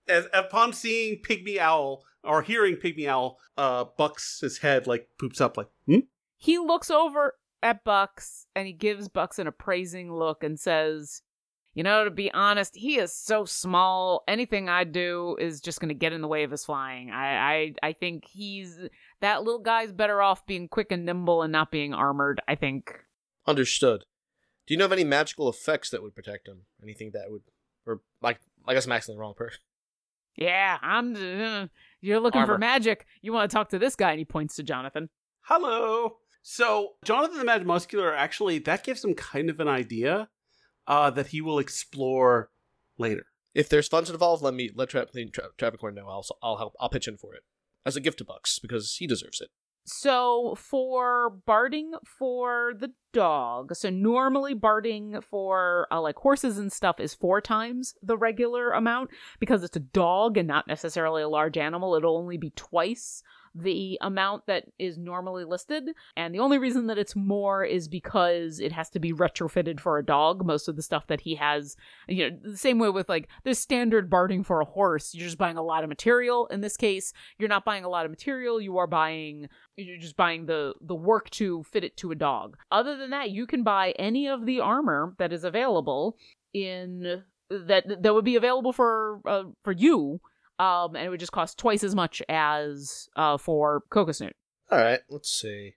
as 0.07 0.28
upon 0.34 0.74
seeing 0.74 1.22
Pygmy 1.22 1.59
Owl 1.59 2.03
or 2.24 2.41
hearing 2.41 2.76
Pygmy 2.76 3.07
Owl, 3.07 3.38
uh 3.55 3.86
bucks 3.97 4.39
his 4.41 4.57
head 4.57 4.88
like 4.88 5.09
poops 5.20 5.39
up 5.39 5.57
like, 5.57 5.70
hmm? 5.86 5.99
he 6.36 6.57
looks 6.57 6.89
over 6.89 7.36
at 7.61 7.84
Bucks 7.84 8.47
and 8.55 8.66
he 8.66 8.74
gives 8.74 9.09
Bucks 9.09 9.38
an 9.38 9.45
appraising 9.45 10.11
look 10.11 10.43
and 10.43 10.59
says, 10.59 11.22
"You 11.74 11.84
know, 11.84 12.03
to 12.03 12.11
be 12.11 12.32
honest, 12.32 12.76
he 12.76 12.97
is 12.97 13.15
so 13.15 13.45
small. 13.45 14.24
Anything 14.28 14.69
I 14.69 14.84
do 14.84 15.38
is 15.39 15.61
just 15.61 15.80
going 15.80 15.89
to 15.89 15.95
get 15.95 16.13
in 16.13 16.21
the 16.21 16.28
way 16.28 16.43
of 16.43 16.51
his 16.51 16.65
flying. 16.65 17.11
I, 17.11 17.36
I, 17.38 17.74
I 17.82 17.93
think 17.93 18.26
he's 18.26 18.80
that 19.21 19.43
little 19.43 19.61
guy's 19.61 19.91
better 19.91 20.21
off 20.21 20.45
being 20.45 20.67
quick 20.67 20.91
and 20.91 21.05
nimble 21.05 21.41
and 21.41 21.51
not 21.51 21.71
being 21.71 21.93
armored. 21.93 22.41
I 22.47 22.55
think." 22.55 22.91
Understood. 23.45 24.05
Do 24.65 24.74
you 24.74 24.78
know 24.78 24.86
of 24.86 24.93
any 24.93 25.03
magical 25.03 25.49
effects 25.49 25.89
that 25.89 26.01
would 26.01 26.15
protect 26.15 26.47
him? 26.47 26.61
Anything 26.82 27.11
that 27.13 27.30
would, 27.30 27.41
or 27.86 28.01
like, 28.21 28.39
I 28.65 28.74
guess 28.74 28.86
I'm 28.86 28.93
asking 28.93 29.15
the 29.15 29.19
wrong 29.19 29.34
person. 29.36 29.59
Yeah, 30.38 30.78
I'm. 30.82 31.15
Uh, 31.15 31.67
you're 32.01 32.19
looking 32.19 32.45
for 32.45 32.57
magic. 32.57 33.05
You 33.21 33.34
want 33.34 33.49
to 33.49 33.53
talk 33.53 33.69
to 33.69 33.80
this 33.80 33.95
guy? 33.95 34.11
And 34.11 34.19
he 34.19 34.26
points 34.26 34.55
to 34.55 34.63
Jonathan. 34.63 35.09
Hello. 35.41 36.17
So 36.41 36.93
Jonathan 37.05 37.38
the 37.38 37.45
Mad 37.45 37.65
Muscular 37.65 38.13
actually 38.13 38.59
that 38.59 38.84
gives 38.84 39.03
him 39.03 39.13
kind 39.13 39.49
of 39.49 39.59
an 39.59 39.67
idea 39.67 40.30
uh 40.88 41.10
that 41.12 41.28
he 41.28 41.42
will 41.42 41.60
explore 41.60 42.50
later. 42.98 43.28
If 43.54 43.70
there's 43.70 43.88
funds 43.88 44.10
involved, 44.10 44.44
let 44.44 44.54
me 44.54 44.72
let 44.74 44.90
Tra- 44.90 45.06
Tra- 45.06 45.50
Travancore 45.58 45.92
know. 45.92 46.08
I'll 46.08 46.26
I'll 46.42 46.58
help. 46.58 46.76
I'll 46.80 46.90
pitch 46.90 47.08
in 47.08 47.18
for 47.18 47.34
it 47.36 47.44
as 47.86 47.96
a 47.96 48.02
gift 48.02 48.18
to 48.20 48.26
Bucks 48.26 48.60
because 48.60 48.96
he 48.96 49.08
deserves 49.08 49.42
it. 49.42 49.50
So 49.86 50.56
for 50.58 51.30
barding 51.30 51.92
for 52.06 52.74
the 52.78 52.94
dog, 53.12 53.76
so 53.76 53.90
normally 53.90 54.54
barding 54.54 55.20
for 55.20 55.88
uh, 55.92 56.00
like 56.00 56.16
horses 56.16 56.58
and 56.58 56.72
stuff 56.72 57.02
is 57.02 57.14
four 57.14 57.42
times 57.42 57.94
the 58.02 58.18
regular 58.18 58.72
amount 58.72 59.10
because 59.42 59.62
it's 59.62 59.76
a 59.76 59.82
dog 59.82 60.38
and 60.38 60.48
not 60.48 60.68
necessarily 60.68 61.22
a 61.22 61.28
large 61.28 61.58
animal. 61.58 61.96
It'll 61.96 62.18
only 62.18 62.38
be 62.38 62.52
twice 62.52 63.24
the 63.56 63.97
amount 64.01 64.47
that 64.47 64.66
is 64.80 64.97
normally 64.97 65.45
listed. 65.45 65.89
And 66.16 66.34
the 66.34 66.39
only 66.39 66.58
reason 66.58 66.88
that 66.88 66.97
it's 66.97 67.16
more 67.16 67.64
is 67.64 67.88
because 67.88 68.60
it 68.60 68.72
has 68.72 68.89
to 68.91 68.99
be 68.99 69.14
retrofitted 69.14 69.80
for 69.80 69.97
a 69.97 70.06
dog. 70.06 70.45
Most 70.45 70.68
of 70.68 70.76
the 70.76 70.82
stuff 70.82 71.08
that 71.08 71.22
he 71.22 71.36
has, 71.36 71.76
you 72.08 72.30
know, 72.30 72.38
the 72.43 72.58
same 72.58 72.80
way 72.80 72.89
with 72.89 73.10
like 73.10 73.28
the 73.43 73.54
standard 73.54 74.10
barding 74.10 74.43
for 74.43 74.62
a 74.62 74.66
horse, 74.66 75.14
you're 75.14 75.26
just 75.26 75.38
buying 75.38 75.58
a 75.58 75.64
lot 75.64 75.84
of 75.84 75.89
material. 75.89 76.47
In 76.47 76.62
this 76.62 76.78
case, 76.78 77.14
you're 77.38 77.49
not 77.49 77.66
buying 77.66 77.84
a 77.84 77.89
lot 77.89 78.06
of 78.06 78.12
material, 78.12 78.60
you 78.60 78.78
are 78.78 78.88
buying 78.88 79.47
you're 79.76 79.97
just 79.97 80.16
buying 80.16 80.45
the 80.45 80.74
the 80.82 80.95
work 80.95 81.30
to 81.32 81.64
fit 81.64 81.84
it 81.84 81.97
to 81.97 82.12
a 82.12 82.16
dog. 82.16 82.58
Other 82.72 82.95
than 82.97 83.10
that, 83.10 83.32
you 83.32 83.47
can 83.47 83.64
buy 83.64 83.91
any 83.97 84.28
of 84.28 84.45
the 84.45 84.60
armor 84.60 85.16
that 85.18 85.34
is 85.34 85.43
available 85.43 86.18
in 86.54 87.24
that 87.49 88.04
that 88.04 88.14
would 88.14 88.26
be 88.26 88.36
available 88.36 88.74
for 88.74 89.22
uh, 89.26 89.43
for 89.64 89.72
you 89.72 90.22
um, 90.64 90.95
and 90.95 91.05
it 91.05 91.09
would 91.09 91.20
just 91.20 91.32
cost 91.32 91.57
twice 91.57 91.84
as 91.84 91.95
much 91.95 92.22
as 92.30 93.09
uh, 93.16 93.38
for 93.38 93.84
Coco 93.89 94.11
Snoot. 94.11 94.36
All 94.72 94.80
right, 94.80 95.01
let's 95.09 95.30
see. 95.30 95.76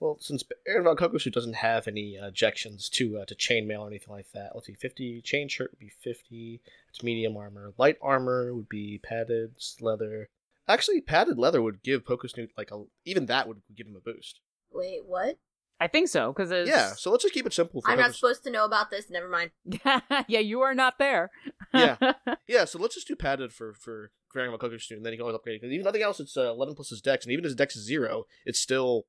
Well, 0.00 0.18
since 0.20 0.42
Baron 0.66 0.84
Von 0.84 0.96
Coco 0.96 1.18
Snoot 1.18 1.34
doesn't 1.34 1.54
have 1.54 1.86
any 1.86 2.18
uh, 2.18 2.26
objections 2.26 2.88
to 2.90 3.18
uh, 3.18 3.24
to 3.26 3.34
chainmail 3.34 3.80
or 3.80 3.86
anything 3.86 4.12
like 4.12 4.30
that, 4.34 4.50
let's 4.54 4.66
see. 4.66 4.74
Fifty 4.74 5.22
chain 5.22 5.48
shirt 5.48 5.70
would 5.70 5.78
be 5.78 5.92
fifty. 6.02 6.60
It's 6.88 7.02
medium 7.02 7.36
armor. 7.36 7.72
Light 7.78 7.96
armor 8.02 8.52
would 8.54 8.68
be 8.68 9.00
padded 9.02 9.54
leather. 9.80 10.28
Actually, 10.66 11.00
padded 11.00 11.38
leather 11.38 11.62
would 11.62 11.82
give 11.82 12.04
Coco 12.04 12.26
Snoot 12.26 12.50
like 12.58 12.70
a 12.70 12.84
even 13.04 13.26
that 13.26 13.46
would 13.46 13.62
give 13.74 13.86
him 13.86 13.96
a 13.96 14.00
boost. 14.00 14.40
Wait, 14.72 15.06
what? 15.06 15.38
I 15.80 15.88
think 15.88 16.08
so 16.08 16.32
because 16.32 16.50
it's 16.50 16.68
Yeah, 16.68 16.92
so 16.94 17.10
let's 17.10 17.24
just 17.24 17.34
keep 17.34 17.46
it 17.46 17.52
simple. 17.52 17.80
For 17.82 17.90
I'm 17.90 17.98
not 17.98 18.14
supposed 18.14 18.44
to 18.44 18.50
know 18.50 18.64
about 18.64 18.90
this. 18.90 19.10
Never 19.10 19.28
mind. 19.28 19.50
yeah, 20.28 20.38
you 20.38 20.60
are 20.60 20.74
not 20.74 20.98
there. 20.98 21.30
Yeah. 21.72 21.96
Yeah, 22.46 22.66
so 22.66 22.78
let's 22.78 22.94
just 22.94 23.08
do 23.08 23.16
padded 23.16 23.52
for 23.52 23.72
for 23.72 24.10
Baron 24.34 24.50
Von 24.50 24.58
Coco 24.58 24.76
Snoot, 24.76 24.98
and 24.98 25.06
then 25.06 25.12
he 25.12 25.16
can 25.16 25.22
always 25.22 25.34
upgrade. 25.34 25.60
Because 25.60 25.72
even 25.72 25.84
nothing 25.84 26.02
else, 26.02 26.20
it's 26.20 26.36
uh, 26.36 26.50
eleven 26.52 26.74
plus 26.74 26.90
his 26.90 27.00
dex, 27.00 27.24
and 27.24 27.32
even 27.32 27.44
if 27.44 27.48
his 27.48 27.54
dex 27.54 27.74
is 27.74 27.86
zero, 27.86 28.24
it's 28.44 28.60
still 28.60 29.06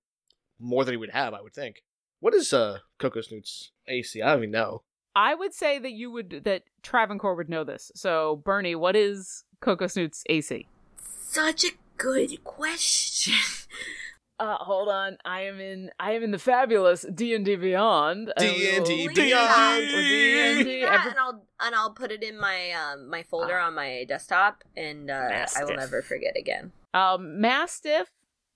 more 0.60 0.86
than 0.86 0.94
he 0.94 0.98
would 0.98 1.10
have, 1.12 1.34
I 1.34 1.42
would 1.42 1.54
think. 1.54 1.84
What 2.22 2.34
is 2.34 2.54
uh 2.54 2.80
Coco 2.98 3.22
Snoot's 3.22 3.72
AC? 3.88 4.22
I 4.22 4.30
don't 4.30 4.40
even 4.40 4.52
know. 4.52 4.84
I 5.16 5.36
would 5.36 5.54
say 5.54 5.80
that 5.80 5.92
you 5.92 6.12
would 6.12 6.42
that 6.46 6.64
Travancore 6.82 7.36
would 7.36 7.50
know 7.50 7.64
this. 7.64 7.92
So 7.96 8.42
Bernie, 8.44 8.76
what 8.76 8.96
is 8.96 9.44
Coco 9.60 9.88
Snoot's 9.88 10.24
AC? 10.30 10.68
Such 10.98 11.66
a 11.66 11.72
good 11.98 12.44
question. 12.44 13.34
Uh, 14.38 14.58
hold 14.58 14.90
on. 14.90 15.18
I 15.24 15.42
am 15.42 15.60
in. 15.60 15.92
I 16.00 16.12
am 16.12 16.24
in 16.24 16.32
the 16.32 16.40
fabulous 16.40 17.06
D 17.14 17.34
and 17.34 17.46
D 17.46 17.56
Beyond. 17.56 18.34
D&D 18.38 19.08
Beyond. 19.14 19.82
D&D. 19.88 20.84
And 20.84 21.16
I'll 21.18 21.46
and 21.62 21.74
I'll 21.74 21.92
put 21.94 22.12
it 22.12 22.22
in 22.22 22.38
my 22.38 22.72
um 22.72 23.10
my 23.10 23.24
folder 23.24 23.58
on 23.58 23.76
my 23.76 24.06
desktop, 24.08 24.64
and 24.76 25.10
uh, 25.10 25.46
I 25.56 25.64
will 25.64 25.76
never 25.76 26.02
forget 26.02 26.36
again. 26.38 26.74
Um, 26.94 27.40
Mastiff 27.40 28.12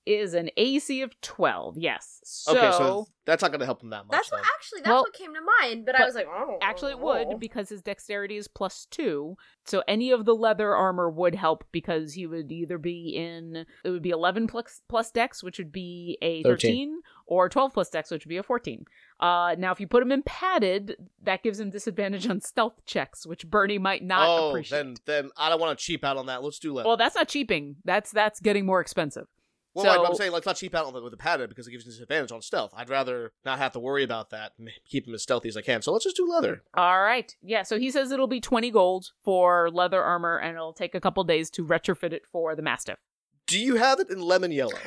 is 0.05 0.33
an 0.33 0.49
AC 0.57 1.01
of 1.01 1.19
12. 1.21 1.77
Yes. 1.77 2.21
So, 2.23 2.57
okay, 2.57 2.71
so 2.77 3.07
that's 3.25 3.41
not 3.41 3.51
going 3.51 3.59
to 3.59 3.65
help 3.65 3.83
him 3.83 3.91
that 3.91 4.07
much. 4.07 4.11
That's 4.11 4.31
what 4.31 4.41
actually 4.55 4.81
that's 4.81 4.89
Well, 4.89 5.03
what 5.03 5.13
came 5.13 5.33
to 5.35 5.41
mind, 5.61 5.85
but, 5.85 5.99
I 5.99 6.05
was 6.05 6.15
like, 6.15 6.27
oh, 6.27 6.57
actually 6.61 6.93
it 6.93 6.99
would 6.99 7.39
because 7.39 7.69
his 7.69 7.81
dexterity 7.81 8.37
is 8.37 8.47
plus 8.47 8.87
2. 8.91 9.37
So 9.65 9.83
any 9.87 10.11
of 10.11 10.25
the 10.25 10.33
leather 10.33 10.73
armor 10.73 11.09
would 11.09 11.35
help 11.35 11.63
because 11.71 12.13
he 12.13 12.25
would 12.25 12.51
either 12.51 12.77
be 12.77 13.15
in 13.15 13.65
it 13.83 13.89
would 13.89 14.01
be 14.01 14.09
11 14.09 14.47
plus, 14.47 14.81
plus 14.89 15.11
dex, 15.11 15.43
which 15.43 15.59
would 15.59 15.71
be 15.71 16.17
a 16.21 16.41
13, 16.41 16.89
13. 16.89 17.01
or 17.27 17.49
12 17.49 17.73
plus 17.73 17.89
dex, 17.89 18.09
which 18.09 18.25
would 18.25 18.29
be 18.29 18.37
a 18.37 18.43
14. 18.43 18.85
Uh 19.19 19.55
now 19.57 19.71
if 19.71 19.79
you 19.79 19.87
put 19.87 20.01
him 20.01 20.11
in 20.11 20.23
padded, 20.23 20.95
that 21.21 21.43
gives 21.43 21.59
him 21.59 21.69
disadvantage 21.69 22.27
on 22.27 22.41
stealth 22.41 22.83
checks, 22.85 23.27
which 23.27 23.47
Bernie 23.47 23.77
might 23.77 24.03
not 24.03 24.27
oh, 24.27 24.49
appreciate. 24.49 24.77
then 24.77 24.95
then 25.05 25.29
I 25.37 25.49
don't 25.49 25.59
want 25.59 25.77
to 25.77 25.83
cheap 25.83 26.03
out 26.03 26.17
on 26.17 26.27
that. 26.27 26.41
Let's 26.41 26.57
do 26.57 26.73
leather. 26.73 26.87
Well, 26.87 26.97
that's 26.97 27.15
not 27.15 27.27
cheaping. 27.27 27.75
That's 27.85 28.11
that's 28.11 28.39
getting 28.39 28.65
more 28.65 28.81
expensive. 28.81 29.27
Well, 29.75 29.85
right, 29.85 29.97
but 29.97 30.09
I'm 30.09 30.15
saying 30.15 30.31
let's 30.31 30.45
not 30.45 30.55
cheap 30.55 30.73
out 30.73 30.85
on 30.85 30.93
the, 30.93 31.01
with 31.01 31.11
the 31.11 31.17
padded 31.17 31.49
because 31.49 31.67
it 31.67 31.71
gives 31.71 31.85
you 31.85 31.91
disadvantage 31.91 32.31
on 32.31 32.41
stealth. 32.41 32.71
I'd 32.75 32.89
rather 32.89 33.33
not 33.45 33.59
have 33.59 33.71
to 33.73 33.79
worry 33.79 34.03
about 34.03 34.31
that. 34.31 34.53
and 34.57 34.69
Keep 34.89 35.07
him 35.07 35.13
as 35.13 35.21
stealthy 35.23 35.47
as 35.49 35.55
I 35.55 35.61
can. 35.61 35.81
So 35.81 35.91
let's 35.93 36.05
just 36.05 36.15
do 36.17 36.27
leather. 36.27 36.63
All 36.73 37.01
right. 37.01 37.35
Yeah, 37.41 37.63
so 37.63 37.77
he 37.77 37.91
says 37.91 38.11
it'll 38.11 38.27
be 38.27 38.41
20 38.41 38.71
gold 38.71 39.11
for 39.23 39.69
leather 39.71 40.01
armor 40.03 40.37
and 40.37 40.55
it'll 40.55 40.73
take 40.73 40.95
a 40.95 40.99
couple 40.99 41.23
days 41.23 41.49
to 41.51 41.65
retrofit 41.65 42.13
it 42.13 42.25
for 42.31 42.55
the 42.55 42.61
mastiff. 42.63 42.97
Do 43.45 43.59
you 43.59 43.75
have 43.75 43.99
it 43.99 44.09
in 44.09 44.21
lemon 44.21 44.51
yellow? 44.51 44.73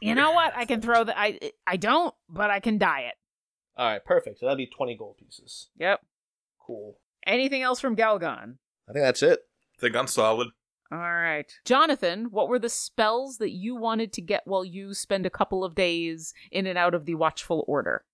You 0.00 0.14
know 0.14 0.30
what? 0.30 0.52
I 0.56 0.64
can 0.64 0.80
throw 0.80 1.02
the 1.02 1.18
I 1.18 1.40
I 1.66 1.76
don't, 1.76 2.14
but 2.28 2.50
I 2.50 2.60
can 2.60 2.78
dye 2.78 3.00
it. 3.08 3.14
All 3.76 3.84
right, 3.90 4.04
perfect. 4.04 4.38
So 4.38 4.46
that'd 4.46 4.56
be 4.56 4.66
20 4.66 4.96
gold 4.96 5.16
pieces. 5.18 5.70
Yep. 5.76 6.00
Cool. 6.64 6.98
Anything 7.26 7.62
else 7.62 7.80
from 7.80 7.96
Galgon? 7.96 8.58
I 8.88 8.92
think 8.92 9.04
that's 9.04 9.22
it. 9.22 9.40
think 9.80 9.96
I'm 9.96 10.06
solid. 10.06 10.48
All 10.90 10.98
right. 10.98 11.52
Jonathan, 11.64 12.26
what 12.30 12.48
were 12.48 12.58
the 12.58 12.70
spells 12.70 13.38
that 13.38 13.50
you 13.50 13.76
wanted 13.76 14.12
to 14.14 14.22
get 14.22 14.46
while 14.46 14.64
you 14.64 14.94
spend 14.94 15.26
a 15.26 15.30
couple 15.30 15.62
of 15.62 15.74
days 15.74 16.32
in 16.50 16.66
and 16.66 16.78
out 16.78 16.94
of 16.94 17.04
the 17.04 17.14
watchful 17.14 17.64
order? 17.68 18.04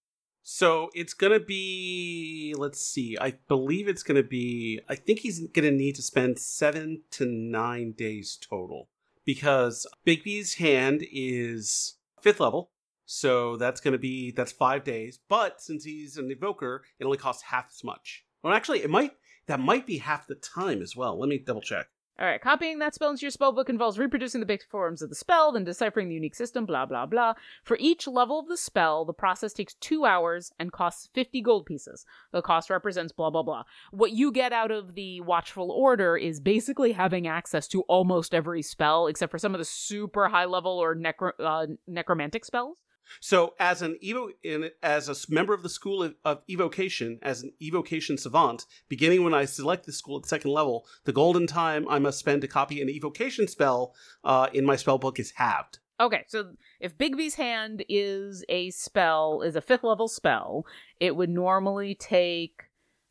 So 0.42 0.90
it's 0.92 1.14
gonna 1.14 1.40
be. 1.40 2.54
Let's 2.58 2.84
see. 2.84 3.16
I 3.18 3.34
believe 3.48 3.88
it's 3.88 4.02
gonna 4.02 4.22
be. 4.22 4.80
I 4.88 4.94
think 4.94 5.20
he's 5.20 5.46
gonna 5.48 5.70
need 5.70 5.94
to 5.94 6.02
spend 6.02 6.38
seven 6.38 7.02
to 7.12 7.24
nine 7.24 7.92
days 7.92 8.38
total 8.40 8.88
because 9.24 9.86
Bigby's 10.06 10.54
hand 10.54 11.06
is 11.10 11.94
fifth 12.20 12.40
level. 12.40 12.70
So 13.06 13.56
that's 13.56 13.80
gonna 13.80 13.98
be 13.98 14.32
that's 14.32 14.52
five 14.52 14.84
days. 14.84 15.18
But 15.28 15.62
since 15.62 15.84
he's 15.84 16.18
an 16.18 16.30
evoker, 16.30 16.82
it 16.98 17.04
only 17.04 17.18
costs 17.18 17.44
half 17.44 17.68
as 17.70 17.82
much. 17.82 18.26
Well, 18.42 18.52
actually, 18.52 18.82
it 18.82 18.90
might. 18.90 19.12
That 19.46 19.60
might 19.60 19.86
be 19.86 19.98
half 19.98 20.26
the 20.26 20.34
time 20.34 20.82
as 20.82 20.96
well. 20.96 21.18
Let 21.18 21.28
me 21.28 21.38
double 21.38 21.62
check. 21.62 21.86
All 22.16 22.26
right, 22.26 22.40
copying 22.40 22.78
that 22.78 22.94
spell 22.94 23.10
into 23.10 23.22
your 23.22 23.32
spellbook 23.32 23.68
involves 23.68 23.98
reproducing 23.98 24.38
the 24.38 24.46
basic 24.46 24.70
forms 24.70 25.02
of 25.02 25.08
the 25.08 25.16
spell, 25.16 25.50
then 25.50 25.64
deciphering 25.64 26.08
the 26.08 26.14
unique 26.14 26.36
system, 26.36 26.64
blah, 26.64 26.86
blah, 26.86 27.06
blah. 27.06 27.34
For 27.64 27.76
each 27.80 28.06
level 28.06 28.38
of 28.38 28.46
the 28.46 28.56
spell, 28.56 29.04
the 29.04 29.12
process 29.12 29.52
takes 29.52 29.74
two 29.74 30.04
hours 30.04 30.52
and 30.56 30.70
costs 30.70 31.08
50 31.12 31.40
gold 31.42 31.66
pieces. 31.66 32.06
The 32.30 32.40
cost 32.40 32.70
represents 32.70 33.12
blah, 33.12 33.30
blah, 33.30 33.42
blah. 33.42 33.64
What 33.90 34.12
you 34.12 34.30
get 34.30 34.52
out 34.52 34.70
of 34.70 34.94
the 34.94 35.22
Watchful 35.22 35.72
Order 35.72 36.16
is 36.16 36.38
basically 36.38 36.92
having 36.92 37.26
access 37.26 37.66
to 37.68 37.80
almost 37.88 38.32
every 38.32 38.62
spell, 38.62 39.08
except 39.08 39.32
for 39.32 39.38
some 39.38 39.52
of 39.52 39.58
the 39.58 39.64
super 39.64 40.28
high 40.28 40.44
level 40.44 40.78
or 40.78 40.94
necro- 40.94 41.32
uh, 41.40 41.66
necromantic 41.88 42.44
spells. 42.44 42.78
So, 43.20 43.54
as 43.58 43.82
an 43.82 43.98
evo, 44.02 44.30
in, 44.42 44.70
as 44.82 45.08
a 45.08 45.32
member 45.32 45.54
of 45.54 45.62
the 45.62 45.68
school 45.68 46.02
of, 46.02 46.14
of 46.24 46.42
evocation, 46.48 47.18
as 47.22 47.42
an 47.42 47.52
evocation 47.60 48.18
savant, 48.18 48.66
beginning 48.88 49.24
when 49.24 49.34
I 49.34 49.44
select 49.44 49.86
the 49.86 49.92
school 49.92 50.18
at 50.18 50.26
second 50.26 50.50
level, 50.50 50.86
the 51.04 51.12
golden 51.12 51.46
time 51.46 51.86
I 51.88 51.98
must 51.98 52.18
spend 52.18 52.42
to 52.42 52.48
copy 52.48 52.80
an 52.80 52.88
evocation 52.88 53.48
spell 53.48 53.94
uh, 54.24 54.48
in 54.52 54.64
my 54.64 54.76
spell 54.76 54.98
book 54.98 55.18
is 55.18 55.32
halved. 55.32 55.78
Okay, 56.00 56.24
so 56.26 56.54
if 56.80 56.98
Bigby's 56.98 57.34
hand 57.34 57.84
is 57.88 58.44
a 58.48 58.70
spell, 58.70 59.42
is 59.42 59.54
a 59.54 59.60
fifth 59.60 59.84
level 59.84 60.08
spell, 60.08 60.66
it 60.98 61.14
would 61.14 61.30
normally 61.30 61.94
take 61.94 62.64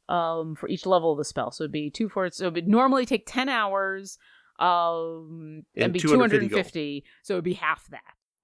um 0.09 0.53
for 0.55 0.67
each 0.67 0.85
level 0.85 1.13
of 1.13 1.17
the 1.17 1.23
spell. 1.23 1.49
So 1.49 1.63
it'd 1.63 1.71
be 1.71 1.89
two 1.89 2.09
for 2.09 2.29
so 2.29 2.47
it 2.47 2.53
would 2.53 2.67
normally 2.67 3.05
take 3.05 3.23
ten 3.25 3.47
hours, 3.47 4.17
um 4.59 5.63
and, 5.75 5.85
And 5.85 5.93
be 5.93 5.99
two 5.99 6.19
hundred 6.19 6.41
and 6.41 6.51
fifty. 6.51 7.05
So 7.21 7.35
it'd 7.35 7.45
be 7.45 7.53
half 7.53 7.87
that. 7.87 8.01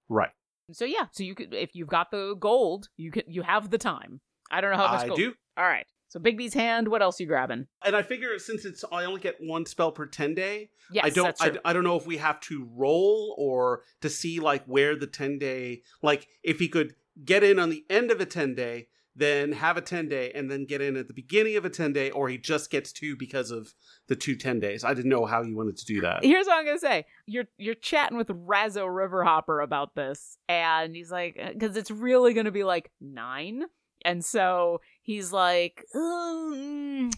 Right. 0.08 0.32
So 0.72 0.86
yeah, 0.86 1.06
so 1.12 1.24
you 1.24 1.36
could 1.36 1.54
if 1.54 1.72
you've 1.74 1.88
got 1.88 2.12
the 2.12 2.36
gold, 2.40 2.88
you 2.98 3.12
can 3.12 3.24
you 3.28 3.42
have 3.42 3.70
the 3.70 3.78
time. 3.78 4.22
I 4.52 4.62
don't 4.62 4.72
know 4.72 4.78
how 4.78 4.92
much 4.92 5.04
I 5.04 5.08
gold. 5.08 5.20
do. 5.20 5.34
All 5.58 5.66
right. 5.66 5.86
So 6.10 6.20
Bigby's 6.20 6.56
hand, 6.56 6.88
what 6.88 7.04
else 7.04 7.20
you 7.20 7.28
grabbing? 7.28 7.68
And 7.86 7.96
I 7.96 8.02
figure 8.02 8.38
since 8.40 8.66
it's 8.66 8.84
I 8.92 9.06
only 9.06 9.22
get 9.22 9.36
one 9.40 9.66
spell 9.68 9.92
per 9.92 10.08
10 10.08 10.34
day, 10.34 10.72
Yes, 10.92 11.06
I 11.06 11.10
don't 11.12 11.26
that's 11.26 11.42
I. 11.42 11.52
I 11.64 11.74
don't 11.74 11.84
know 11.84 11.98
if 11.98 12.08
we 12.08 12.18
have 12.18 12.40
to 12.42 12.68
roll 12.76 13.36
or 13.38 13.84
to 14.02 14.10
see 14.10 14.40
like 14.40 14.66
where 14.66 14.96
the 14.96 15.06
10 15.06 15.38
day 15.38 15.84
like 16.02 16.28
if 16.44 16.60
he 16.60 16.68
could 16.68 16.96
get 17.24 17.44
in 17.44 17.60
on 17.60 17.70
the 17.70 17.86
end 17.90 18.10
of 18.10 18.20
a 18.20 18.26
10 18.26 18.56
day 18.56 18.88
then 19.16 19.52
have 19.52 19.78
a 19.78 19.82
10 19.82 20.08
day 20.08 20.32
and 20.34 20.50
then 20.50 20.66
get 20.66 20.82
in 20.82 20.96
at 20.96 21.08
the 21.08 21.14
beginning 21.14 21.56
of 21.58 21.66
a 21.66 21.70
10 21.70 21.94
day 21.94 22.10
or 22.12 22.30
he 22.30 22.38
just 22.38 22.70
gets 22.70 22.92
two 22.92 23.16
because 23.18 23.52
of 23.52 23.74
the 24.08 24.16
two 24.16 24.36
10 24.36 24.60
days. 24.60 24.84
I 24.84 24.94
didn't 24.94 25.10
know 25.10 25.26
how 25.26 25.42
you 25.42 25.56
wanted 25.56 25.78
to 25.78 25.86
do 25.86 26.02
that. 26.02 26.24
Here's 26.24 26.48
what 26.48 26.58
I'm 26.58 26.66
gonna 26.66 26.80
say. 26.80 27.06
You're 27.26 27.48
you're 27.58 27.76
chatting 27.76 28.18
with 28.18 28.28
Razzo 28.28 28.88
Riverhopper 28.88 29.64
about 29.64 29.96
this, 29.96 30.38
and 30.48 30.96
he's 30.96 31.12
like, 31.12 31.40
because 31.54 31.76
it's 31.76 31.92
really 31.92 32.34
gonna 32.34 32.52
be 32.52 32.64
like 32.64 32.92
nine, 33.02 33.66
and 34.06 34.24
so 34.24 34.82
he's 35.02 35.34
like, 35.34 35.86
oh, 35.94 36.54
mm, 36.56 37.14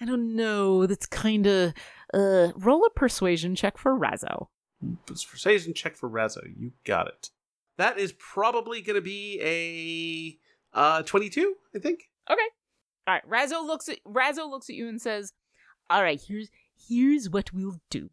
I 0.00 0.04
don't 0.04 0.36
know. 0.36 0.86
That's 0.86 1.06
kind 1.06 1.46
of 1.46 1.74
uh, 2.14 2.48
roll 2.56 2.84
a 2.84 2.90
persuasion 2.90 3.54
check 3.54 3.78
for 3.78 3.98
Razzo. 3.98 4.48
Persuasion 5.06 5.74
check 5.74 5.96
for 5.96 6.08
Razzo. 6.08 6.42
You 6.56 6.72
got 6.84 7.08
it. 7.08 7.30
That 7.76 7.98
is 7.98 8.12
probably 8.12 8.82
going 8.82 8.96
to 8.96 9.02
be 9.02 9.40
a 9.42 10.38
uh 10.72 11.02
22, 11.02 11.54
I 11.74 11.78
think. 11.78 12.00
Okay. 12.30 12.40
All 13.06 13.14
right, 13.14 13.28
Razzo 13.28 13.66
looks 13.66 13.88
at 13.88 13.98
Razzo 14.04 14.48
looks 14.48 14.68
at 14.68 14.76
you 14.76 14.88
and 14.88 15.00
says, 15.00 15.32
"All 15.88 16.02
right, 16.02 16.20
here's 16.20 16.48
here's 16.88 17.28
what 17.28 17.52
we'll 17.52 17.80
do. 17.90 18.10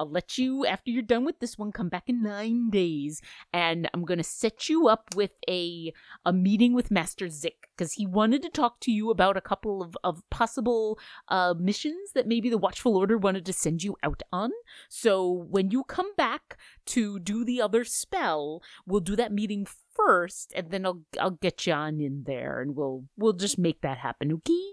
I'll 0.00 0.10
let 0.10 0.38
you 0.38 0.64
after 0.64 0.90
you're 0.90 1.02
done 1.02 1.26
with 1.26 1.40
this 1.40 1.58
one 1.58 1.72
come 1.72 1.90
back 1.90 2.04
in 2.08 2.22
9 2.22 2.70
days 2.70 3.20
and 3.52 3.86
I'm 3.92 4.06
going 4.06 4.16
to 4.16 4.24
set 4.24 4.70
you 4.70 4.88
up 4.88 5.14
with 5.14 5.32
a 5.48 5.92
a 6.24 6.32
meeting 6.32 6.72
with 6.72 6.90
Master 6.90 7.28
Zick 7.28 7.68
cuz 7.76 7.92
he 7.92 8.06
wanted 8.06 8.40
to 8.42 8.48
talk 8.48 8.80
to 8.80 8.90
you 8.90 9.10
about 9.10 9.36
a 9.36 9.42
couple 9.42 9.82
of 9.82 9.94
of 10.02 10.22
possible 10.30 10.98
uh 11.28 11.54
missions 11.58 12.12
that 12.14 12.26
maybe 12.26 12.48
the 12.48 12.56
Watchful 12.56 12.96
Order 12.96 13.18
wanted 13.18 13.44
to 13.44 13.52
send 13.52 13.82
you 13.82 13.96
out 14.02 14.22
on. 14.32 14.52
So 14.88 15.28
when 15.28 15.70
you 15.70 15.84
come 15.84 16.14
back 16.16 16.56
to 16.86 17.18
do 17.18 17.44
the 17.44 17.60
other 17.60 17.84
spell, 17.84 18.62
we'll 18.86 19.00
do 19.00 19.16
that 19.16 19.32
meeting 19.32 19.66
first, 19.94 20.52
and 20.56 20.70
then 20.70 20.86
I'll 20.86 21.02
I'll 21.20 21.38
get 21.42 21.66
you 21.66 21.74
on 21.74 22.00
in 22.00 22.24
there, 22.24 22.60
and 22.62 22.74
we'll 22.74 23.04
we'll 23.16 23.34
just 23.34 23.58
make 23.58 23.82
that 23.82 23.98
happen, 23.98 24.32
okay? 24.32 24.66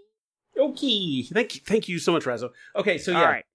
Okay. 0.57 1.23
Thank 1.23 1.55
you. 1.55 1.61
Thank 1.65 1.89
you 1.89 1.99
so 1.99 2.11
much, 2.11 2.25
Razzo. 2.25 2.49
Okay, 2.75 2.97
so 2.97 3.11
yeah. 3.11 3.19
All 3.19 3.25
right. 3.25 3.45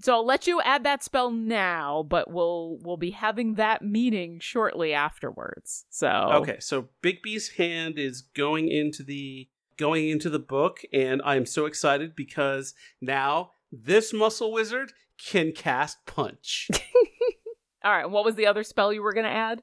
So 0.00 0.14
I'll 0.14 0.26
let 0.26 0.46
you 0.46 0.60
add 0.62 0.84
that 0.84 1.02
spell 1.04 1.30
now, 1.30 2.04
but 2.08 2.30
we'll 2.30 2.78
we'll 2.82 2.96
be 2.96 3.10
having 3.10 3.54
that 3.54 3.82
meeting 3.82 4.40
shortly 4.40 4.92
afterwards. 4.92 5.84
So 5.90 6.08
Okay, 6.08 6.56
so 6.60 6.88
Bigby's 7.02 7.50
hand 7.50 7.98
is 7.98 8.22
going 8.22 8.68
into 8.68 9.02
the 9.02 9.48
going 9.76 10.08
into 10.08 10.28
the 10.30 10.38
book, 10.38 10.80
and 10.92 11.22
I'm 11.24 11.46
so 11.46 11.66
excited 11.66 12.16
because 12.16 12.74
now 13.00 13.52
this 13.70 14.12
muscle 14.12 14.52
wizard 14.52 14.92
can 15.18 15.52
cast 15.52 16.04
punch. 16.06 16.68
all 17.84 17.92
right. 17.92 18.10
What 18.10 18.24
was 18.24 18.34
the 18.34 18.46
other 18.46 18.64
spell 18.64 18.92
you 18.92 19.02
were 19.02 19.14
gonna 19.14 19.28
add? 19.28 19.62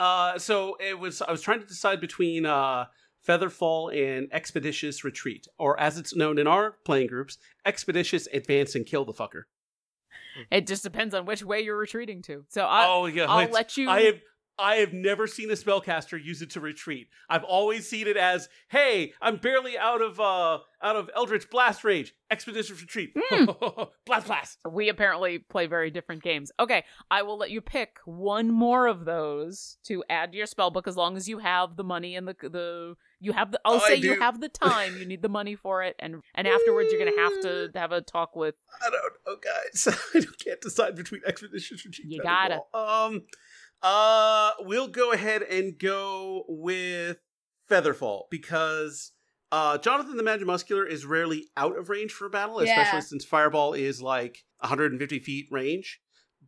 uh, 0.00 0.36
so 0.36 0.76
it 0.80 0.98
was 0.98 1.22
I 1.22 1.30
was 1.30 1.42
trying 1.42 1.60
to 1.60 1.66
decide 1.66 2.00
between 2.00 2.44
uh, 2.44 2.86
Featherfall 3.26 3.92
and 3.94 4.28
Expeditious 4.32 5.04
Retreat, 5.04 5.46
or 5.58 5.78
as 5.78 5.98
it's 5.98 6.14
known 6.14 6.38
in 6.38 6.46
our 6.46 6.72
playing 6.84 7.08
groups, 7.08 7.38
Expeditious 7.64 8.28
Advance 8.32 8.74
and 8.74 8.86
Kill 8.86 9.04
the 9.04 9.12
Fucker. 9.12 9.44
It 10.50 10.66
just 10.66 10.82
depends 10.82 11.14
on 11.14 11.26
which 11.26 11.44
way 11.44 11.60
you're 11.60 11.76
retreating 11.76 12.22
to. 12.22 12.44
So 12.48 12.64
I, 12.64 12.86
oh 12.86 13.06
yeah, 13.06 13.26
I'll 13.28 13.50
let 13.50 13.76
you. 13.76 13.88
I 13.88 14.02
have 14.02 14.20
I 14.58 14.76
have 14.76 14.92
never 14.92 15.26
seen 15.26 15.50
a 15.50 15.54
spellcaster 15.54 16.22
use 16.22 16.42
it 16.42 16.50
to 16.50 16.60
retreat. 16.60 17.08
I've 17.28 17.44
always 17.44 17.88
seen 17.88 18.06
it 18.06 18.16
as, 18.16 18.48
"Hey, 18.68 19.12
I'm 19.20 19.36
barely 19.36 19.78
out 19.78 20.02
of 20.02 20.20
uh 20.20 20.58
out 20.82 20.96
of 20.96 21.10
Eldritch 21.14 21.48
Blast 21.50 21.84
range. 21.84 22.14
Expeditious 22.30 22.80
retreat. 22.80 23.12
Hmm. 23.16 23.44
blast 24.06 24.26
blast." 24.26 24.58
we 24.70 24.88
apparently 24.88 25.38
play 25.38 25.66
very 25.66 25.90
different 25.90 26.22
games. 26.22 26.52
Okay, 26.60 26.84
I 27.10 27.22
will 27.22 27.38
let 27.38 27.50
you 27.50 27.60
pick 27.60 27.98
one 28.04 28.50
more 28.50 28.86
of 28.86 29.04
those 29.04 29.78
to 29.84 30.04
add 30.10 30.32
to 30.32 30.38
your 30.38 30.46
spell 30.46 30.70
book 30.70 30.86
as 30.86 30.96
long 30.96 31.16
as 31.16 31.28
you 31.28 31.38
have 31.38 31.76
the 31.76 31.84
money 31.84 32.14
and 32.14 32.28
the 32.28 32.36
the 32.42 32.96
you 33.22 33.32
have 33.32 33.52
the 33.52 33.60
I'll 33.64 33.74
Oh, 33.74 33.78
say 33.86 33.96
you 33.96 34.18
have 34.20 34.40
the 34.40 34.48
time, 34.48 34.98
you 34.98 35.06
need 35.06 35.22
the 35.22 35.28
money 35.28 35.54
for 35.54 35.82
it 35.82 35.96
and 35.98 36.16
and 36.34 36.46
afterwards 36.46 36.90
you're 36.90 37.00
going 37.00 37.14
to 37.14 37.20
have 37.22 37.40
to 37.42 37.70
have 37.78 37.92
a 37.92 38.00
talk 38.00 38.34
with 38.36 38.56
I 38.84 38.90
don't 38.90 39.12
know, 39.26 39.36
guys. 39.36 39.88
I 40.14 40.20
can't 40.44 40.60
decide 40.60 40.96
between 40.96 41.22
Expeditious 41.26 41.84
retreat. 41.86 42.08
You 42.08 42.20
and 42.20 42.24
gotta. 42.24 42.60
Um, 42.74 43.22
uh, 43.82 44.50
we'll 44.60 44.88
go 44.88 45.12
ahead 45.12 45.42
and 45.42 45.78
go 45.78 46.44
with 46.48 47.18
Featherfall 47.70 48.24
because. 48.30 49.12
Uh, 49.50 49.76
Jonathan 49.76 50.16
the 50.16 50.22
Magic 50.22 50.46
Muscular 50.46 50.86
is 50.86 51.04
rarely 51.04 51.50
out 51.58 51.78
of 51.78 51.90
range 51.90 52.10
for 52.10 52.24
a 52.24 52.30
battle, 52.30 52.60
especially 52.60 53.02
since 53.02 53.22
Fireball 53.22 53.74
is 53.74 54.00
like 54.00 54.38
150 54.60 55.18
feet 55.18 55.46
range. 55.50 56.00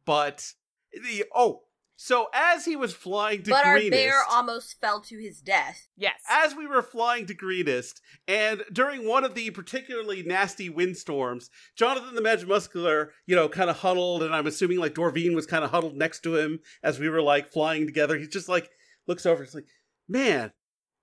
But 0.06 0.42
the 0.90 1.24
oh, 1.34 1.64
So 1.96 2.28
as 2.34 2.64
he 2.64 2.74
was 2.74 2.92
flying 2.92 3.42
to 3.44 3.50
but 3.50 3.64
our 3.64 3.78
bear 3.88 4.22
almost 4.28 4.80
fell 4.80 5.00
to 5.02 5.16
his 5.16 5.40
death. 5.40 5.88
Yes. 5.96 6.20
as 6.28 6.54
we 6.54 6.66
were 6.66 6.82
flying 6.82 7.26
to 7.26 7.34
Greenest, 7.34 8.00
and 8.26 8.62
during 8.72 9.06
one 9.06 9.24
of 9.24 9.34
the 9.34 9.50
particularly 9.50 10.22
nasty 10.22 10.68
windstorms, 10.68 11.50
Jonathan 11.76 12.14
the 12.14 12.22
Mad 12.22 12.46
Muscular, 12.48 13.12
you 13.26 13.36
know, 13.36 13.48
kind 13.48 13.70
of 13.70 13.78
huddled, 13.78 14.22
and 14.22 14.34
I'm 14.34 14.46
assuming 14.46 14.78
like 14.78 14.94
Dorvine 14.94 15.34
was 15.34 15.46
kind 15.46 15.64
of 15.64 15.70
huddled 15.70 15.96
next 15.96 16.20
to 16.24 16.36
him 16.36 16.60
as 16.82 16.98
we 16.98 17.08
were 17.08 17.22
like 17.22 17.52
flying 17.52 17.86
together. 17.86 18.18
He's 18.18 18.28
just 18.28 18.48
like 18.48 18.70
looks 19.06 19.26
over, 19.26 19.44
he's 19.44 19.54
like, 19.54 19.66
"Man, 20.08 20.52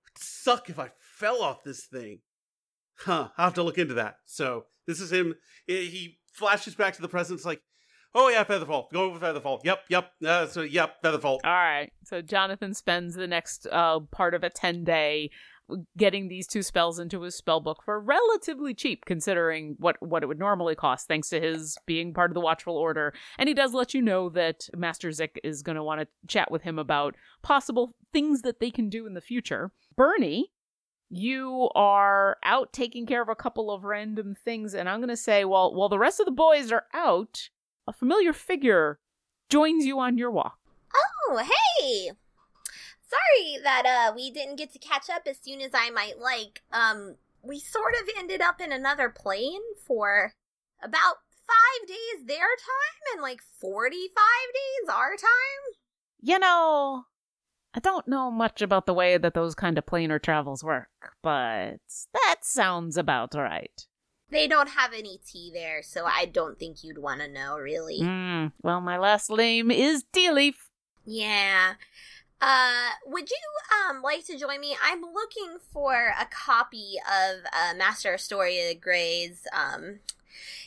it'd 0.04 0.18
suck 0.18 0.68
if 0.68 0.78
I 0.78 0.90
fell 0.98 1.42
off 1.42 1.64
this 1.64 1.86
thing." 1.86 2.20
Huh? 2.98 3.28
I'll 3.36 3.46
have 3.46 3.54
to 3.54 3.62
look 3.62 3.78
into 3.78 3.94
that. 3.94 4.16
So 4.26 4.66
this 4.86 5.00
is 5.00 5.10
him. 5.10 5.34
He 5.66 5.86
he 5.86 6.18
flashes 6.32 6.74
back 6.74 6.94
to 6.94 7.02
the 7.02 7.08
present. 7.08 7.38
It's 7.38 7.46
like, 7.46 7.62
"Oh 8.14 8.28
yeah, 8.28 8.44
Featherfall. 8.44 8.90
Go 8.92 9.10
with 9.10 9.22
Featherfall. 9.22 9.60
Yep, 9.64 9.80
yep. 9.88 10.12
Uh, 10.24 10.46
so 10.46 10.62
yep, 10.62 11.02
Featherfall." 11.02 11.38
All 11.44 11.52
right. 11.52 11.92
So 12.04 12.22
Jonathan 12.22 12.74
spends 12.74 13.14
the 13.14 13.26
next 13.26 13.66
uh, 13.70 14.00
part 14.10 14.34
of 14.34 14.42
a 14.44 14.50
10 14.50 14.84
day 14.84 15.30
getting 15.96 16.28
these 16.28 16.46
two 16.46 16.62
spells 16.62 16.98
into 16.98 17.22
his 17.22 17.34
spell 17.34 17.60
book 17.60 17.82
for 17.84 18.00
relatively 18.00 18.74
cheap 18.74 19.04
considering 19.06 19.76
what 19.78 19.96
what 20.00 20.22
it 20.22 20.26
would 20.26 20.38
normally 20.38 20.74
cost 20.74 21.06
thanks 21.06 21.28
to 21.28 21.40
his 21.40 21.76
being 21.86 22.12
part 22.12 22.30
of 22.30 22.34
the 22.34 22.40
watchful 22.40 22.76
order 22.76 23.14
and 23.38 23.48
he 23.48 23.54
does 23.54 23.72
let 23.72 23.94
you 23.94 24.02
know 24.02 24.28
that 24.28 24.68
master 24.76 25.12
zick 25.12 25.40
is 25.44 25.62
going 25.62 25.76
to 25.76 25.84
want 25.84 26.00
to 26.00 26.06
chat 26.26 26.50
with 26.50 26.62
him 26.62 26.78
about 26.78 27.14
possible 27.42 27.94
things 28.12 28.42
that 28.42 28.60
they 28.60 28.70
can 28.70 28.88
do 28.88 29.06
in 29.06 29.14
the 29.14 29.20
future 29.20 29.70
bernie 29.96 30.52
you 31.08 31.68
are 31.74 32.38
out 32.42 32.72
taking 32.72 33.06
care 33.06 33.22
of 33.22 33.28
a 33.28 33.36
couple 33.36 33.70
of 33.70 33.84
random 33.84 34.34
things 34.34 34.74
and 34.74 34.88
i'm 34.88 34.98
going 34.98 35.08
to 35.08 35.16
say 35.16 35.44
well 35.44 35.74
while 35.74 35.88
the 35.88 35.98
rest 35.98 36.20
of 36.20 36.26
the 36.26 36.32
boys 36.32 36.72
are 36.72 36.84
out 36.92 37.48
a 37.86 37.92
familiar 37.92 38.32
figure 38.32 38.98
joins 39.48 39.84
you 39.84 39.98
on 39.98 40.16
your 40.16 40.30
walk 40.30 40.58
Oh, 41.32 41.38
hey! 41.38 42.10
Sorry 43.02 43.62
that 43.62 43.86
uh 43.86 44.12
we 44.14 44.30
didn't 44.30 44.56
get 44.56 44.72
to 44.72 44.78
catch 44.78 45.10
up 45.10 45.22
as 45.26 45.38
soon 45.38 45.60
as 45.60 45.70
I 45.74 45.90
might 45.90 46.18
like. 46.18 46.62
Um, 46.72 47.16
we 47.42 47.58
sort 47.58 47.94
of 47.94 48.08
ended 48.18 48.40
up 48.40 48.60
in 48.60 48.72
another 48.72 49.08
plane 49.08 49.60
for 49.86 50.34
about 50.82 51.16
five 51.46 51.88
days 51.88 52.26
their 52.26 52.38
time 52.38 53.14
and 53.14 53.22
like 53.22 53.40
45 53.60 54.08
days 54.54 54.94
our 54.94 55.16
time. 55.16 55.76
You 56.20 56.38
know, 56.38 57.06
I 57.74 57.80
don't 57.80 58.06
know 58.06 58.30
much 58.30 58.62
about 58.62 58.86
the 58.86 58.94
way 58.94 59.18
that 59.18 59.34
those 59.34 59.54
kind 59.54 59.76
of 59.76 59.86
planar 59.86 60.22
travels 60.22 60.62
work, 60.62 61.16
but 61.22 61.80
that 62.14 62.36
sounds 62.42 62.96
about 62.96 63.34
right. 63.34 63.86
They 64.32 64.48
don't 64.48 64.70
have 64.70 64.92
any 64.92 65.20
tea 65.26 65.50
there, 65.52 65.82
so 65.82 66.04
I 66.06 66.24
don't 66.24 66.58
think 66.58 66.82
you'd 66.82 66.98
want 66.98 67.20
to 67.20 67.28
know, 67.28 67.56
really. 67.58 68.00
Hmm. 68.00 68.46
well, 68.62 68.80
my 68.80 68.98
last 68.98 69.30
name 69.30 69.70
is 69.70 70.04
Tea 70.12 70.30
Leaf. 70.30 70.68
Yeah. 71.04 71.74
Uh, 72.40 72.90
would 73.06 73.30
you 73.30 73.88
um 73.88 74.02
like 74.02 74.26
to 74.26 74.36
join 74.38 74.60
me? 74.60 74.74
I'm 74.82 75.02
looking 75.02 75.58
for 75.72 76.12
a 76.18 76.26
copy 76.26 76.94
of 77.06 77.44
uh, 77.52 77.74
Master 77.76 78.14
Astoria 78.14 78.74
Gray's 78.74 79.46
um 79.52 80.00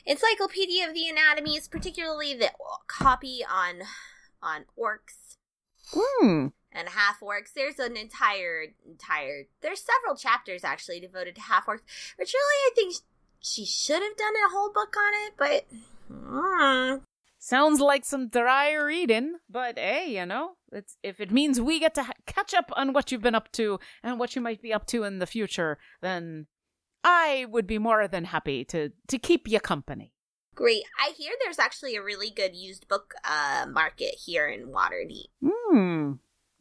Encyclopedia 0.06 0.88
of 0.88 0.94
the 0.94 1.10
Anatomies, 1.10 1.68
particularly 1.68 2.34
the 2.34 2.52
copy 2.88 3.40
on 3.50 3.82
on 4.42 4.66
orcs 4.80 5.38
Hmm. 5.94 6.48
and 6.72 6.90
half 6.90 7.20
orcs. 7.20 7.54
There's 7.54 7.80
an 7.80 7.98
entire 7.98 8.68
entire 8.88 9.48
there's 9.62 9.82
several 9.82 10.16
chapters 10.16 10.64
actually 10.64 11.00
devoted 11.00 11.36
to 11.36 11.42
half 11.42 11.66
orcs, 11.66 11.82
which 12.18 12.34
really 12.34 12.72
I 12.72 12.72
think 12.76 12.96
she 13.46 13.66
should 13.66 14.02
have 14.02 14.18
done 14.18 14.34
a 14.36 14.50
whole 14.52 14.72
book 14.74 14.96
on 14.98 15.14
it, 15.28 15.34
but 15.38 15.66
mm, 16.12 17.02
Sounds 17.38 17.80
like 17.80 18.06
some 18.06 18.28
dry 18.30 18.74
reading, 18.74 19.36
but 19.48 19.78
hey, 19.78 20.18
you 20.18 20.26
know, 20.26 20.54
it's 20.72 20.98
if 21.04 21.20
it 21.22 21.32
means 21.32 21.62
we 21.62 21.80
get 21.80 21.94
to 21.94 22.04
ha- 22.04 22.14
catch 22.26 22.56
up 22.56 22.72
on 22.76 22.92
what 22.92 23.12
you've 23.12 23.22
been 23.22 23.36
up 23.36 23.52
to 23.52 23.80
and 24.02 24.18
what 24.20 24.36
you 24.36 24.42
might 24.42 24.64
be 24.64 24.74
up 24.74 24.88
to 24.88 25.04
in 25.04 25.20
the 25.20 25.28
future, 25.28 25.78
then 26.02 26.48
I 27.04 27.46
would 27.48 27.68
be 27.68 27.78
more 27.78 28.08
than 28.08 28.26
happy 28.26 28.66
to 28.66 28.92
to 29.10 29.18
keep 29.20 29.48
you 29.48 29.60
company. 29.60 30.12
great. 30.56 30.84
I 31.00 31.12
hear 31.12 31.34
there's 31.44 31.60
actually 31.60 31.96
a 31.96 32.02
really 32.02 32.32
good 32.32 32.56
used 32.56 32.88
book 32.88 33.14
uh 33.24 33.68
market 33.70 34.16
here 34.26 34.48
in 34.48 34.70
Waterdeep. 34.70 35.28
Hmm. 35.46 36.14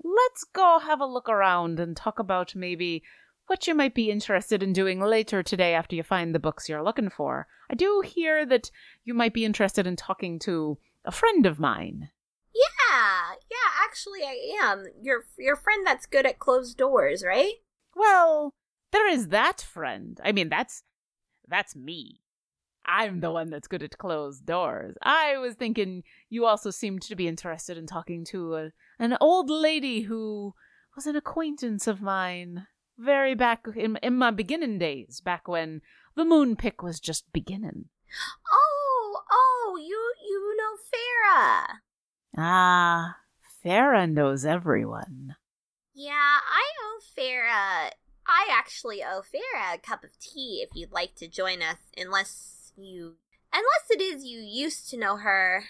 Let's 0.02 0.44
go 0.44 0.80
have 0.80 1.00
a 1.00 1.06
look 1.06 1.30
around 1.30 1.80
and 1.80 1.96
talk 1.96 2.18
about 2.18 2.54
maybe 2.54 3.02
what 3.46 3.66
you 3.66 3.74
might 3.74 3.94
be 3.94 4.10
interested 4.10 4.62
in 4.62 4.72
doing 4.72 5.00
later 5.00 5.42
today 5.42 5.74
after 5.74 5.94
you 5.94 6.02
find 6.02 6.34
the 6.34 6.38
books 6.38 6.68
you're 6.68 6.82
looking 6.82 7.10
for. 7.10 7.46
I 7.70 7.74
do 7.74 8.02
hear 8.04 8.46
that 8.46 8.70
you 9.04 9.14
might 9.14 9.34
be 9.34 9.44
interested 9.44 9.86
in 9.86 9.96
talking 9.96 10.38
to 10.40 10.78
a 11.04 11.12
friend 11.12 11.46
of 11.46 11.58
mine. 11.58 12.10
Yeah, 12.54 13.32
yeah, 13.50 13.84
actually 13.84 14.22
I 14.22 14.56
am. 14.62 14.84
Your 15.02 15.24
your 15.36 15.56
friend 15.56 15.86
that's 15.86 16.06
good 16.06 16.26
at 16.26 16.38
closed 16.38 16.78
doors, 16.78 17.24
right? 17.26 17.54
Well, 17.94 18.54
there 18.92 19.08
is 19.08 19.28
that 19.28 19.60
friend. 19.60 20.20
I 20.24 20.32
mean, 20.32 20.48
that's 20.48 20.82
that's 21.48 21.76
me. 21.76 22.20
I'm 22.86 23.20
the 23.20 23.30
one 23.30 23.50
that's 23.50 23.68
good 23.68 23.82
at 23.82 23.98
closed 23.98 24.44
doors. 24.46 24.94
I 25.02 25.38
was 25.38 25.54
thinking 25.54 26.04
you 26.28 26.44
also 26.44 26.70
seemed 26.70 27.02
to 27.02 27.16
be 27.16 27.26
interested 27.26 27.78
in 27.78 27.86
talking 27.86 28.24
to 28.26 28.54
a, 28.56 28.70
an 28.98 29.16
old 29.20 29.48
lady 29.48 30.02
who 30.02 30.54
was 30.94 31.06
an 31.06 31.16
acquaintance 31.16 31.86
of 31.86 32.02
mine 32.02 32.66
very 32.98 33.34
back 33.34 33.66
in, 33.74 33.98
in 34.02 34.16
my 34.16 34.30
beginning 34.30 34.78
days, 34.78 35.20
back 35.20 35.48
when 35.48 35.80
the 36.14 36.24
moon 36.24 36.56
pick 36.56 36.82
was 36.82 37.00
just 37.00 37.32
beginning. 37.32 37.86
Oh, 38.52 39.20
oh, 39.30 39.78
you 39.80 40.12
you 40.26 40.56
know 40.56 40.76
Farah. 40.92 41.66
Ah, 42.36 43.16
Farah 43.64 44.10
knows 44.10 44.44
everyone. 44.44 45.36
Yeah, 45.94 46.12
I 46.12 46.64
owe 46.84 47.00
Farah. 47.18 47.90
I 48.26 48.48
actually 48.50 49.02
owe 49.02 49.22
Farah 49.22 49.74
a 49.74 49.78
cup 49.78 50.04
of 50.04 50.18
tea 50.18 50.64
if 50.66 50.70
you'd 50.74 50.92
like 50.92 51.14
to 51.16 51.28
join 51.28 51.62
us, 51.62 51.78
unless 51.96 52.72
you. 52.76 53.16
Unless 53.52 53.90
it 53.90 54.00
is 54.00 54.24
you 54.24 54.40
used 54.40 54.90
to 54.90 54.98
know 54.98 55.18
her 55.18 55.64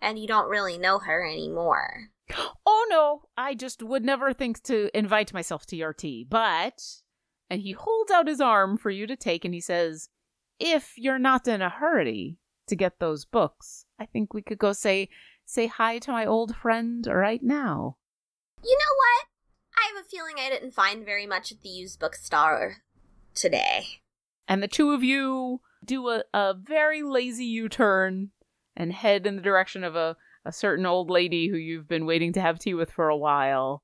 and 0.00 0.18
you 0.18 0.28
don't 0.28 0.48
really 0.48 0.78
know 0.78 1.00
her 1.00 1.26
anymore. 1.26 2.10
Oh 2.66 2.86
no, 2.88 3.22
I 3.36 3.54
just 3.54 3.82
would 3.82 4.04
never 4.04 4.32
think 4.32 4.62
to 4.64 4.90
invite 4.96 5.34
myself 5.34 5.66
to 5.66 5.76
your 5.76 5.92
tea, 5.92 6.26
but. 6.28 6.82
And 7.50 7.60
he 7.60 7.72
holds 7.72 8.10
out 8.10 8.26
his 8.26 8.40
arm 8.40 8.78
for 8.78 8.90
you 8.90 9.06
to 9.06 9.16
take 9.16 9.44
and 9.44 9.52
he 9.52 9.60
says, 9.60 10.08
If 10.58 10.94
you're 10.96 11.18
not 11.18 11.46
in 11.46 11.60
a 11.60 11.68
hurry 11.68 12.38
to 12.68 12.76
get 12.76 12.98
those 12.98 13.24
books, 13.24 13.84
I 13.98 14.06
think 14.06 14.32
we 14.32 14.42
could 14.42 14.58
go 14.58 14.72
say 14.72 15.10
say 15.44 15.66
hi 15.66 15.98
to 15.98 16.10
my 16.10 16.24
old 16.24 16.56
friend 16.56 17.06
right 17.06 17.42
now. 17.42 17.96
You 18.62 18.78
know 18.78 18.94
what? 18.96 19.26
I 19.76 19.94
have 19.94 20.04
a 20.04 20.08
feeling 20.08 20.36
I 20.38 20.48
didn't 20.48 20.72
find 20.72 21.04
very 21.04 21.26
much 21.26 21.52
at 21.52 21.60
the 21.60 21.68
used 21.68 22.00
bookstore 22.00 22.78
today. 23.34 24.00
And 24.48 24.62
the 24.62 24.68
two 24.68 24.92
of 24.92 25.04
you 25.04 25.60
do 25.84 26.08
a, 26.08 26.24
a 26.32 26.54
very 26.54 27.02
lazy 27.02 27.44
U 27.44 27.68
turn 27.68 28.30
and 28.76 28.92
head 28.92 29.26
in 29.26 29.36
the 29.36 29.42
direction 29.42 29.84
of 29.84 29.96
a, 29.96 30.16
a 30.44 30.52
certain 30.52 30.86
old 30.86 31.10
lady 31.10 31.48
who 31.48 31.56
you've 31.56 31.88
been 31.88 32.06
waiting 32.06 32.32
to 32.34 32.40
have 32.40 32.58
tea 32.58 32.74
with 32.74 32.90
for 32.90 33.08
a 33.08 33.16
while. 33.16 33.82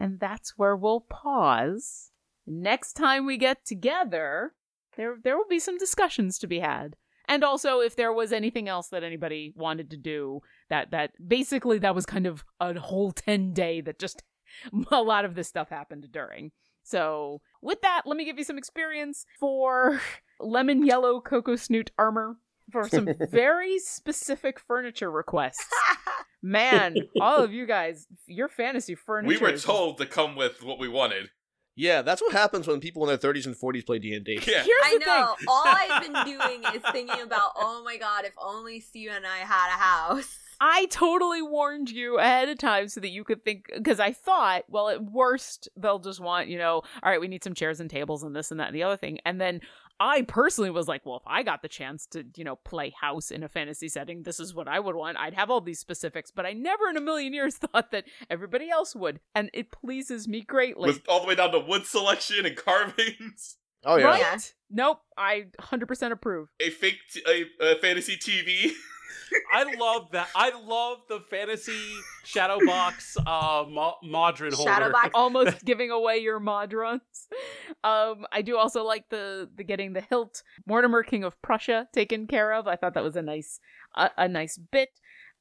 And 0.00 0.18
that's 0.18 0.54
where 0.56 0.76
we'll 0.76 1.00
pause. 1.00 2.10
Next 2.46 2.94
time 2.94 3.24
we 3.24 3.36
get 3.36 3.64
together, 3.64 4.54
there 4.96 5.16
there 5.22 5.36
will 5.36 5.48
be 5.48 5.60
some 5.60 5.78
discussions 5.78 6.38
to 6.38 6.46
be 6.46 6.58
had. 6.58 6.96
And 7.28 7.44
also 7.44 7.80
if 7.80 7.94
there 7.94 8.12
was 8.12 8.32
anything 8.32 8.68
else 8.68 8.88
that 8.88 9.04
anybody 9.04 9.52
wanted 9.56 9.90
to 9.90 9.96
do, 9.96 10.40
that 10.70 10.90
that 10.90 11.12
basically 11.24 11.78
that 11.78 11.94
was 11.94 12.04
kind 12.04 12.26
of 12.26 12.44
a 12.58 12.78
whole 12.78 13.12
10 13.12 13.52
day 13.52 13.80
that 13.80 13.98
just 13.98 14.24
a 14.90 15.02
lot 15.02 15.24
of 15.24 15.34
this 15.34 15.48
stuff 15.48 15.68
happened 15.68 16.08
during. 16.10 16.50
So, 16.84 17.40
with 17.60 17.80
that, 17.82 18.02
let 18.06 18.16
me 18.16 18.24
give 18.24 18.38
you 18.38 18.44
some 18.44 18.58
experience 18.58 19.24
for 19.38 20.00
lemon 20.40 20.84
yellow 20.84 21.20
cocoa 21.20 21.56
snoot 21.56 21.92
armor 21.96 22.38
for 22.72 22.88
some 22.88 23.08
very 23.30 23.78
specific 23.78 24.58
furniture 24.58 25.10
requests. 25.10 25.64
Man, 26.42 26.96
all 27.20 27.38
of 27.38 27.52
you 27.52 27.66
guys, 27.66 28.08
your 28.26 28.48
fantasy 28.48 28.96
furniture. 28.96 29.28
We 29.28 29.38
were 29.38 29.56
told 29.56 29.98
to 29.98 30.06
come 30.06 30.34
with 30.34 30.62
what 30.62 30.80
we 30.80 30.88
wanted. 30.88 31.30
Yeah, 31.74 32.02
that's 32.02 32.20
what 32.20 32.32
happens 32.32 32.66
when 32.66 32.80
people 32.80 33.02
in 33.02 33.08
their 33.08 33.32
30s 33.32 33.46
and 33.46 33.56
40s 33.56 33.86
play 33.86 33.98
D&D. 33.98 34.40
Yeah. 34.46 34.62
Here's 34.62 34.68
I 34.82 34.98
know. 35.06 35.34
thing. 35.38 35.46
All 35.48 35.64
I've 35.64 36.02
been 36.02 36.38
doing 36.38 36.64
is 36.74 36.82
thinking 36.92 37.20
about, 37.22 37.52
oh 37.56 37.82
my 37.84 37.96
god, 37.96 38.24
if 38.24 38.34
only 38.36 38.80
Steve 38.80 39.10
and 39.14 39.26
I 39.26 39.38
had 39.38 39.68
a 39.68 39.78
house. 39.78 40.38
I 40.60 40.86
totally 40.86 41.42
warned 41.42 41.90
you 41.90 42.18
ahead 42.18 42.48
of 42.48 42.58
time 42.58 42.88
so 42.88 43.00
that 43.00 43.08
you 43.08 43.24
could 43.24 43.44
think 43.44 43.66
because 43.74 43.98
I 43.98 44.12
thought, 44.12 44.64
well, 44.68 44.90
at 44.90 45.02
worst 45.02 45.68
they'll 45.76 45.98
just 45.98 46.20
want, 46.20 46.48
you 46.48 46.58
know, 46.58 46.82
all 47.02 47.10
right, 47.10 47.20
we 47.20 47.26
need 47.26 47.42
some 47.42 47.54
chairs 47.54 47.80
and 47.80 47.90
tables 47.90 48.22
and 48.22 48.36
this 48.36 48.50
and 48.50 48.60
that 48.60 48.68
and 48.68 48.76
the 48.76 48.84
other 48.84 48.96
thing. 48.96 49.18
And 49.24 49.40
then 49.40 49.60
I 50.02 50.22
personally 50.22 50.70
was 50.70 50.88
like, 50.88 51.06
well, 51.06 51.18
if 51.18 51.22
I 51.26 51.44
got 51.44 51.62
the 51.62 51.68
chance 51.68 52.06
to, 52.06 52.24
you 52.34 52.42
know, 52.42 52.56
play 52.56 52.92
house 53.00 53.30
in 53.30 53.44
a 53.44 53.48
fantasy 53.48 53.88
setting, 53.88 54.24
this 54.24 54.40
is 54.40 54.52
what 54.52 54.66
I 54.66 54.80
would 54.80 54.96
want. 54.96 55.16
I'd 55.16 55.34
have 55.34 55.48
all 55.48 55.60
these 55.60 55.78
specifics, 55.78 56.32
but 56.32 56.44
I 56.44 56.54
never 56.54 56.88
in 56.90 56.96
a 56.96 57.00
million 57.00 57.32
years 57.32 57.56
thought 57.72 57.92
that 57.92 58.06
everybody 58.28 58.68
else 58.68 58.96
would. 58.96 59.20
And 59.32 59.48
it 59.54 59.70
pleases 59.70 60.26
me 60.26 60.40
greatly. 60.40 60.88
With 60.88 61.02
all 61.08 61.20
the 61.20 61.28
way 61.28 61.36
down 61.36 61.52
to 61.52 61.60
wood 61.60 61.86
selection 61.86 62.44
and 62.44 62.56
carvings. 62.64 63.58
Oh, 63.84 63.94
yeah. 63.96 64.06
right? 64.06 64.54
Nope. 64.68 65.02
I 65.16 65.46
100% 65.60 66.10
approve. 66.10 66.48
A 66.58 66.70
fake 66.70 66.98
t- 67.12 67.22
a, 67.60 67.74
a 67.74 67.78
fantasy 67.78 68.16
TV. 68.16 68.72
I 69.52 69.64
love 69.76 70.10
that. 70.12 70.28
I 70.34 70.50
love 70.64 70.98
the 71.08 71.20
fantasy 71.30 71.78
shadow 72.24 72.58
box 72.66 73.16
uh, 73.26 73.64
mo- 73.68 73.96
Modron 74.02 74.52
holder. 74.52 74.70
Shadow 74.70 74.92
box. 74.92 75.10
almost 75.14 75.64
giving 75.64 75.90
away 75.90 76.18
your 76.18 76.40
modrons. 76.40 77.00
Um, 77.84 78.26
I 78.32 78.42
do 78.42 78.56
also 78.56 78.84
like 78.84 79.08
the 79.08 79.48
the 79.54 79.64
getting 79.64 79.92
the 79.92 80.00
hilt 80.00 80.42
Mortimer 80.66 81.02
King 81.02 81.24
of 81.24 81.40
Prussia 81.42 81.88
taken 81.92 82.26
care 82.26 82.52
of. 82.52 82.66
I 82.66 82.76
thought 82.76 82.94
that 82.94 83.04
was 83.04 83.16
a 83.16 83.22
nice 83.22 83.60
a, 83.96 84.10
a 84.16 84.28
nice 84.28 84.56
bit, 84.56 84.90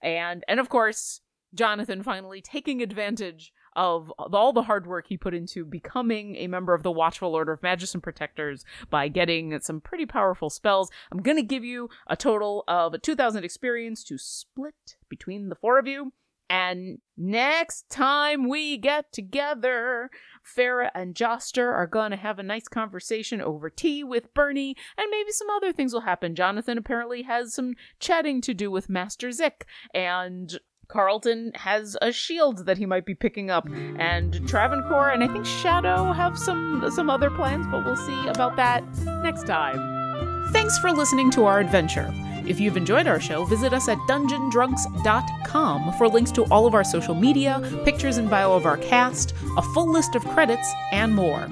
and 0.02 0.44
and 0.48 0.60
of 0.60 0.70
course 0.70 1.22
Jonathan 1.54 2.04
finally 2.04 2.42
taking 2.42 2.82
advantage 2.82 3.54
of 3.76 4.12
all 4.18 4.54
the 4.54 4.64
hard 4.64 4.86
work 4.86 5.08
he 5.08 5.18
put 5.18 5.34
into 5.34 5.66
becoming 5.66 6.36
a 6.36 6.48
member 6.48 6.74
of 6.74 6.84
the 6.84 6.92
Watchful 6.92 7.36
Order 7.36 7.54
of 7.54 7.64
Magician 7.64 8.02
Protectors 8.02 8.66
by 8.90 9.08
getting 9.08 9.60
some 9.62 9.82
pretty 9.82 10.06
powerful 10.06 10.50
spells. 10.50 10.90
I'm 11.12 11.22
gonna 11.22 11.42
give 11.42 11.64
you 11.64 11.90
a 12.08 12.16
total 12.16 12.64
of 12.68 13.02
2,000 13.02 13.44
experience 13.44 14.04
to 14.06 14.18
split 14.18 14.98
between 15.10 15.50
the 15.50 15.56
four 15.56 15.80
of 15.80 15.88
you. 15.88 16.14
And 16.50 16.98
next 17.16 17.90
time 17.90 18.50
we 18.50 18.76
get 18.76 19.14
together, 19.14 20.10
Farah 20.46 20.90
and 20.94 21.16
Joster 21.16 21.72
are 21.72 21.88
going 21.88 22.12
to 22.12 22.18
have 22.18 22.40
a 22.40 22.44
nice 22.44 22.68
conversation 22.68 23.40
over 23.40 23.70
tea 23.70 24.04
with 24.04 24.34
Bernie, 24.34 24.76
and 24.98 25.08
maybe 25.10 25.32
some 25.32 25.50
other 25.50 25.72
things 25.72 25.94
will 25.94 26.02
happen. 26.02 26.36
Jonathan 26.36 26.78
apparently 26.78 27.22
has 27.22 27.54
some 27.54 27.76
chatting 28.02 28.42
to 28.42 28.54
do 28.54 28.70
with 28.70 28.90
Master 28.90 29.32
Zick, 29.32 29.66
and 29.94 30.60
Carlton 30.92 31.54
has 31.56 31.96
a 32.02 32.12
shield 32.12 32.66
that 32.66 32.78
he 32.78 32.86
might 32.86 33.06
be 33.06 33.16
picking 33.16 33.50
up, 33.50 33.66
and 33.98 34.46
Travancore 34.48 35.10
and 35.10 35.24
I 35.24 35.28
think 35.28 35.46
Shadow 35.46 36.12
have 36.12 36.38
some 36.38 36.92
some 36.94 37.10
other 37.10 37.30
plans, 37.30 37.66
but 37.72 37.86
we'll 37.86 37.96
see 37.96 38.28
about 38.28 38.58
that 38.58 38.84
next 39.24 39.48
time. 39.48 40.50
Thanks 40.52 40.78
for 40.80 40.92
listening 40.92 41.32
to 41.32 41.46
our 41.46 41.62
adventure. 41.62 42.14
If 42.46 42.60
you've 42.60 42.76
enjoyed 42.76 43.08
our 43.08 43.22
show, 43.22 43.46
visit 43.46 43.72
us 43.72 43.88
at 43.88 43.98
dungeondrunks.com 44.00 45.94
for 45.94 46.10
links 46.10 46.32
to 46.32 46.44
all 46.46 46.66
of 46.66 46.74
our 46.74 46.84
social 46.84 47.16
media, 47.16 47.62
pictures 47.86 48.18
and 48.18 48.30
bio 48.30 48.52
of 48.54 48.66
our 48.66 48.78
cast, 48.78 49.34
a 49.58 49.62
full 49.62 49.90
list 49.90 50.16
of 50.16 50.26
credits, 50.26 50.70
and 50.92 51.16
more. 51.16 51.48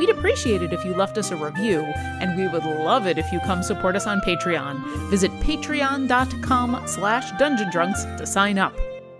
We'd 0.00 0.08
appreciate 0.08 0.62
it 0.62 0.72
if 0.72 0.82
you 0.82 0.94
left 0.94 1.18
us 1.18 1.30
a 1.30 1.36
review, 1.36 1.82
and 1.82 2.34
we 2.34 2.48
would 2.48 2.64
love 2.64 3.06
it 3.06 3.18
if 3.18 3.30
you 3.30 3.38
come 3.40 3.62
support 3.62 3.94
us 3.96 4.06
on 4.06 4.22
Patreon. 4.22 4.82
Visit 5.10 5.30
patreon.com 5.40 6.84
slash 6.86 7.30
dungeondrunks 7.32 8.16
to 8.16 8.24
sign 8.24 8.56
up. 8.56 8.74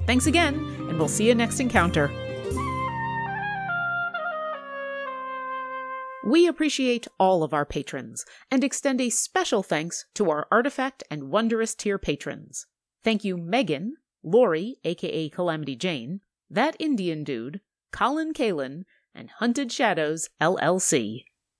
Thanks 0.06 0.24
again, 0.24 0.54
and 0.88 0.98
we'll 0.98 1.06
see 1.06 1.28
you 1.28 1.34
next 1.34 1.60
encounter. 1.60 2.10
We 6.24 6.46
appreciate 6.46 7.06
all 7.18 7.42
of 7.42 7.52
our 7.52 7.66
patrons 7.66 8.24
and 8.50 8.64
extend 8.64 9.02
a 9.02 9.10
special 9.10 9.62
thanks 9.62 10.06
to 10.14 10.30
our 10.30 10.46
Artifact 10.50 11.04
and 11.10 11.24
Wondrous 11.24 11.74
tier 11.74 11.98
patrons. 11.98 12.64
Thank 13.04 13.22
you, 13.22 13.36
Megan, 13.36 13.96
Lori, 14.22 14.78
aka 14.84 15.28
Calamity 15.28 15.76
Jane, 15.76 16.22
That 16.48 16.74
Indian 16.78 17.22
Dude, 17.22 17.60
Colin 17.92 18.32
Kalin, 18.32 18.84
and 19.14 19.30
Hunted 19.30 19.72
Shadows 19.72 20.28
LLC. 20.40 21.24